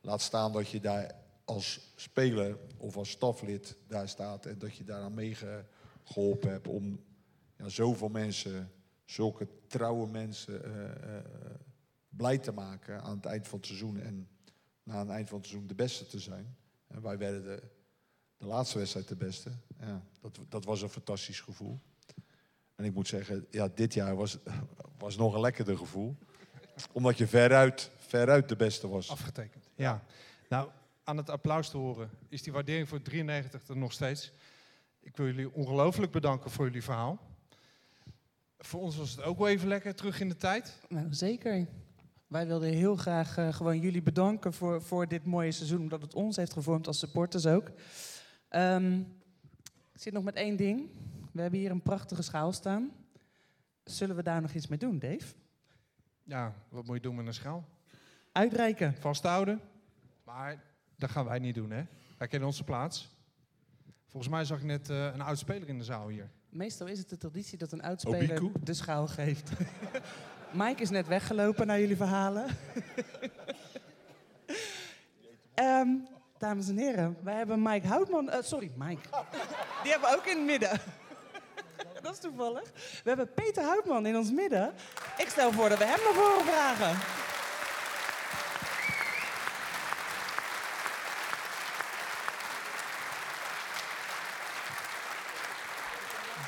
[0.00, 1.14] Laat staan dat je daar
[1.44, 7.04] als speler of als staflid daar staat en dat je daaraan meegeholpen hebt om
[7.56, 8.72] ja, zoveel mensen,
[9.04, 11.24] zulke trouwe mensen, eh, eh,
[12.08, 14.28] blij te maken aan het eind van het seizoen en
[14.82, 16.56] na het eind van het seizoen de beste te zijn.
[16.86, 17.62] En wij werden de,
[18.36, 19.50] de laatste wedstrijd de beste.
[19.80, 21.80] Ja, dat, dat was een fantastisch gevoel.
[22.76, 24.38] En ik moet zeggen, ja, dit jaar was,
[24.98, 26.16] was nog een lekkerder gevoel.
[26.92, 29.10] Omdat je veruit, veruit de beste was.
[29.10, 29.68] Afgetekend.
[29.74, 30.02] Ja.
[30.48, 30.68] Nou,
[31.04, 34.32] aan het applaus te horen is die waardering voor 93 er nog steeds.
[35.00, 37.18] Ik wil jullie ongelooflijk bedanken voor jullie verhaal.
[38.58, 40.80] Voor ons was het ook wel even lekker terug in de tijd.
[40.88, 41.66] Nou, zeker.
[42.26, 46.14] Wij wilden heel graag eh, gewoon jullie bedanken voor, voor dit mooie seizoen, omdat het
[46.14, 47.70] ons heeft gevormd als supporters ook.
[48.48, 48.98] Ehm,
[49.92, 50.90] ik zit nog met één ding.
[51.36, 52.92] We hebben hier een prachtige schaal staan.
[53.84, 55.34] Zullen we daar nog iets mee doen, Dave?
[56.22, 57.68] Ja, wat moet je doen met een schaal?
[58.32, 58.94] Uitreiken.
[59.00, 59.60] Vasthouden.
[60.24, 60.62] Maar
[60.96, 61.82] dat gaan wij niet doen, hè?
[62.18, 63.10] Wij kennen onze plaats.
[64.08, 66.30] Volgens mij zag ik net eh, een oud speler in de zaal hier.
[66.48, 68.64] Meestal is het de traditie dat een oudspeler Obiku?
[68.64, 69.50] de schaal geeft.
[70.52, 72.46] Mike is net weggelopen naar jullie verhalen.
[75.54, 75.88] Ehm,
[76.38, 78.30] dames en heren, wij hebben Mike Houtman...
[78.30, 79.08] eh, sorry, Mike.
[79.82, 80.80] Die hebben we ook in het midden.
[82.06, 82.70] Dat is toevallig.
[83.02, 84.74] We hebben Peter Houtman in ons midden.
[85.16, 86.98] Ik stel voor dat we hem naar voren vragen.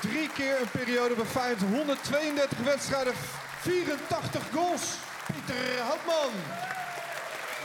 [0.01, 3.15] Drie keer een periode Feyenoord, 132 wedstrijden,
[3.61, 4.95] 84 goals.
[5.27, 6.33] Pieter Houtman.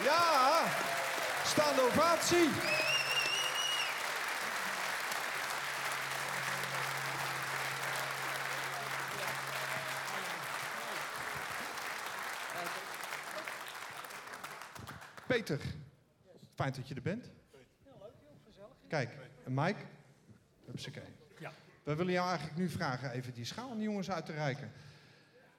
[0.03, 0.63] Ja,
[1.45, 2.49] staande ovatie.
[15.33, 15.59] Peter,
[16.53, 17.29] fijn dat je er bent.
[18.87, 19.79] Kijk, en Mike?
[20.65, 21.03] Hupsakee.
[21.39, 21.51] Ja.
[21.83, 24.71] We willen jou eigenlijk nu vragen even die schaal aan die jongens uit te reiken.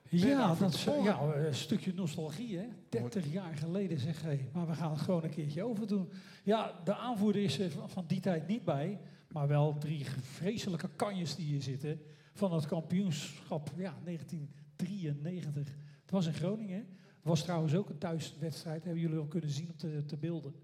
[0.09, 2.67] Je Ja, dat is ja, een stukje nostalgie, hè?
[2.89, 6.11] 30 jaar geleden zeg hé, maar we gaan het gewoon een keertje overdoen.
[6.43, 10.89] Ja, de aanvoerder is er van- van die tijd niet bij, maar wel drie vreselijke
[10.97, 12.03] kanjes die hier zitten
[12.33, 15.75] van het kampioenschap, ja, 1993.
[16.03, 16.87] Het was in Groningen.
[17.25, 20.55] Het was trouwens ook een thuiswedstrijd, hebben jullie al kunnen zien op de, de beelden.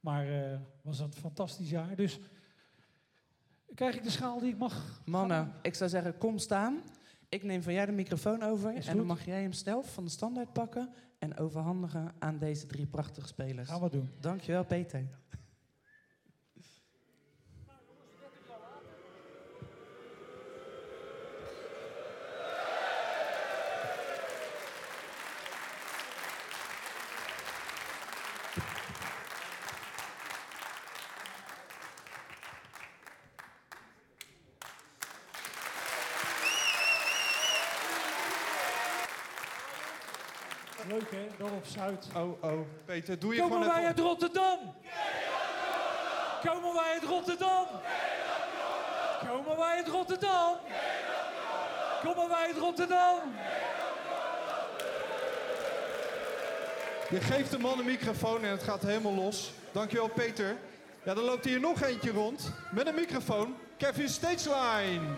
[0.00, 1.96] Maar eh was een fantastisch jaar.
[1.96, 2.20] Dus
[3.74, 5.02] krijg ik de schaal die ik mag?
[5.04, 6.82] Mannen, ik zou zeggen, kom staan.
[7.28, 8.74] Ik neem van jou de microfoon over.
[8.74, 12.66] Is en dan mag jij hem zelf van de standaard pakken en overhandigen aan deze
[12.66, 13.68] drie prachtige spelers.
[13.68, 14.10] Gaan we doen.
[14.20, 15.08] Dankjewel, Peter.
[41.56, 42.06] Dorp Zuid.
[42.14, 44.58] Oh, oh, Peter, doe je Komen gewoon wij uit Rotterdam?
[46.44, 47.66] Komen wij uit Rotterdam?
[49.28, 50.56] Komen wij uit Rotterdam?
[52.02, 53.18] Komen wij uit Rotterdam?
[57.10, 59.52] Je geeft de man een microfoon en het gaat helemaal los.
[59.72, 60.56] Dankjewel, Peter.
[61.02, 63.56] Ja, dan loopt hier nog eentje rond met een microfoon.
[63.76, 65.14] Kevin Stageline.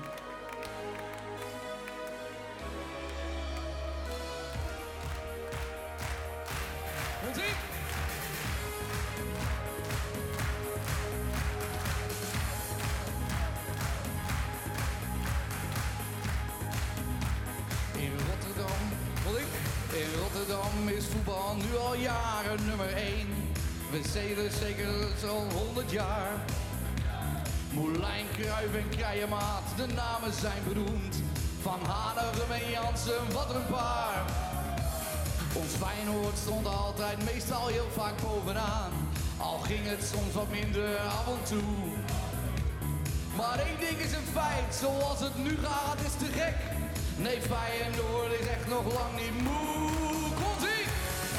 [17.96, 18.80] In Rotterdam,
[19.24, 19.46] wat ik?
[19.92, 23.26] In Rotterdam is voetbal nu al jaren nummer 1.
[23.90, 24.88] We zelen zeker
[25.20, 26.44] zo'n 100 jaar.
[27.72, 31.16] Moulijn, Kruijf en Krijemaat, de namen zijn beroemd.
[31.62, 34.47] Van Hanegem en Jansen, wat een paar.
[35.52, 38.92] Ons Feyenoord stond altijd meestal heel vaak bovenaan.
[39.36, 41.72] Al ging het soms wat minder af en toe.
[43.36, 46.56] Maar één ding is een feit, zoals het nu gaat is te gek.
[47.16, 49.90] Nee, Feyenoord is echt nog lang niet moe.
[50.40, 50.84] Komt-ie!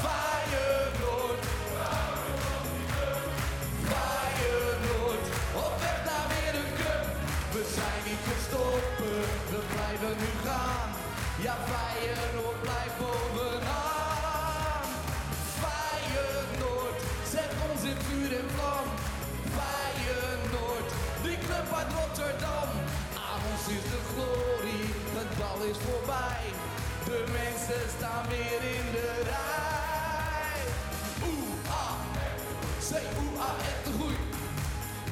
[0.04, 1.42] Feyenoord!
[3.92, 5.26] Feyenoord!
[5.66, 7.04] Op weg naar weer een cup.
[7.54, 9.18] We zijn niet te stoppen,
[9.52, 10.88] we blijven nu gaan.
[11.46, 13.39] Ja, Feyenoord blijft bovenaan.
[24.14, 24.86] glorie,
[25.18, 26.42] het bal is voorbij.
[27.08, 30.60] De mensen staan weer in de rij.
[31.28, 31.94] Oeh, ah,
[32.88, 34.18] zee, oeh, ah, en de groei.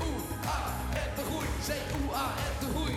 [0.07, 0.23] Oeh,
[0.57, 0.69] ah,
[1.03, 2.97] en de groei, zee, oeh, ah, en de groei.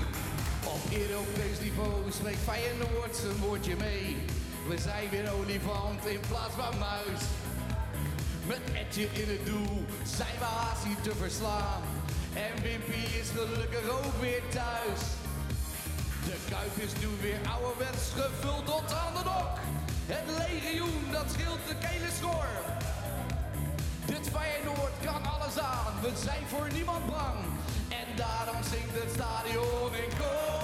[0.73, 4.25] Op Europees niveau spreekt Feyenoord zijn woordje mee.
[4.69, 7.21] We zijn weer olifant in plaats van muis.
[8.47, 11.81] Met Etje in het doel zijn we haast niet te verslaan.
[12.33, 15.01] En Wimpy is gelukkig ook weer thuis.
[16.25, 19.57] De Kuip is nu weer ouderwets gevuld tot aan de nok.
[20.05, 22.47] Het legioen, dat scheelt de kele schor.
[24.05, 27.39] Dit Feyenoord kan alles aan, we zijn voor niemand bang.
[27.89, 30.60] En daarom zingt het stadion in koor.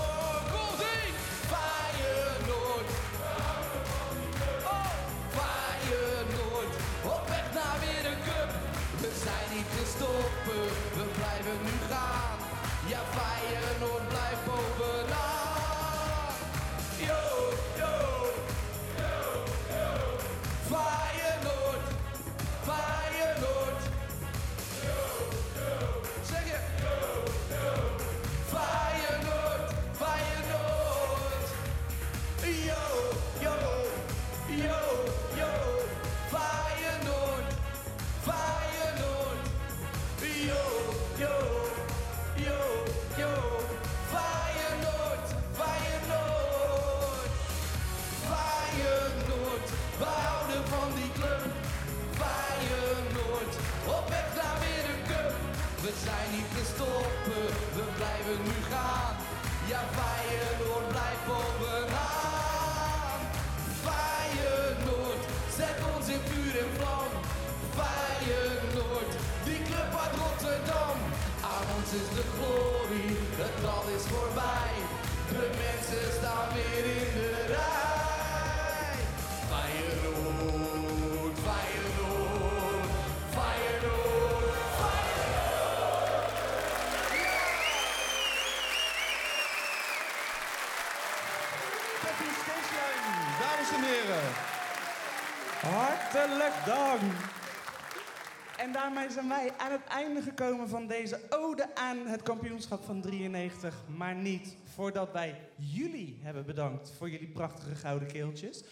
[99.17, 103.75] Zijn wij aan het einde gekomen van deze ode aan het kampioenschap van 93.
[103.97, 108.63] Maar niet voordat wij jullie hebben bedankt voor jullie prachtige gouden keeltjes.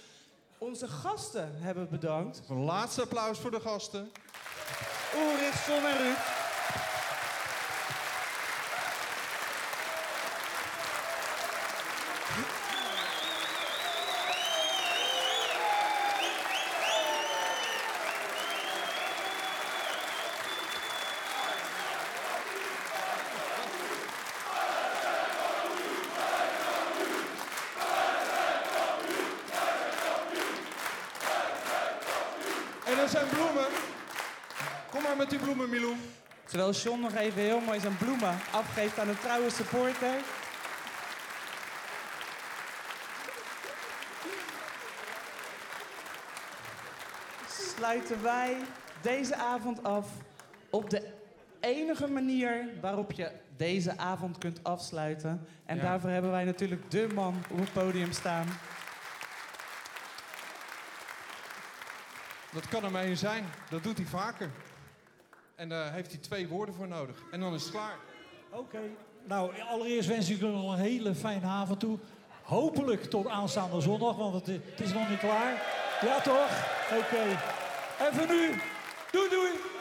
[0.57, 2.41] Onze gasten hebben bedankt.
[2.49, 4.11] Een laatste applaus voor de gasten.
[5.15, 6.35] Ulrich, Son en Ruud.
[32.85, 33.65] En er zijn bloemen.
[34.91, 35.95] Kom maar met die bloemen, Milou.
[36.55, 40.15] Terwijl John nog even heel mooi zijn bloemen afgeeft aan een trouwe supporter.
[47.47, 48.57] Sluiten wij
[49.01, 50.07] deze avond af
[50.69, 51.11] op de
[51.59, 55.47] enige manier waarop je deze avond kunt afsluiten.
[55.65, 55.81] En Ja.
[55.81, 58.47] daarvoor hebben wij natuurlijk de man op het podium staan.
[62.51, 63.45] Dat kan er maar één zijn.
[63.69, 64.49] Dat doet hij vaker.
[65.55, 67.23] En daar heeft hij twee woorden voor nodig.
[67.31, 67.97] En dan is het klaar.
[68.49, 68.79] Oké.
[69.23, 71.97] Nou, allereerst wens ik jullie nog een hele fijne avond toe.
[72.43, 75.61] Hopelijk tot aanstaande zondag, want het, het is nog niet klaar.
[76.01, 76.65] Ja toch?
[76.91, 77.23] Oké.
[77.99, 78.61] En voor nu,
[79.11, 79.74] doei doei!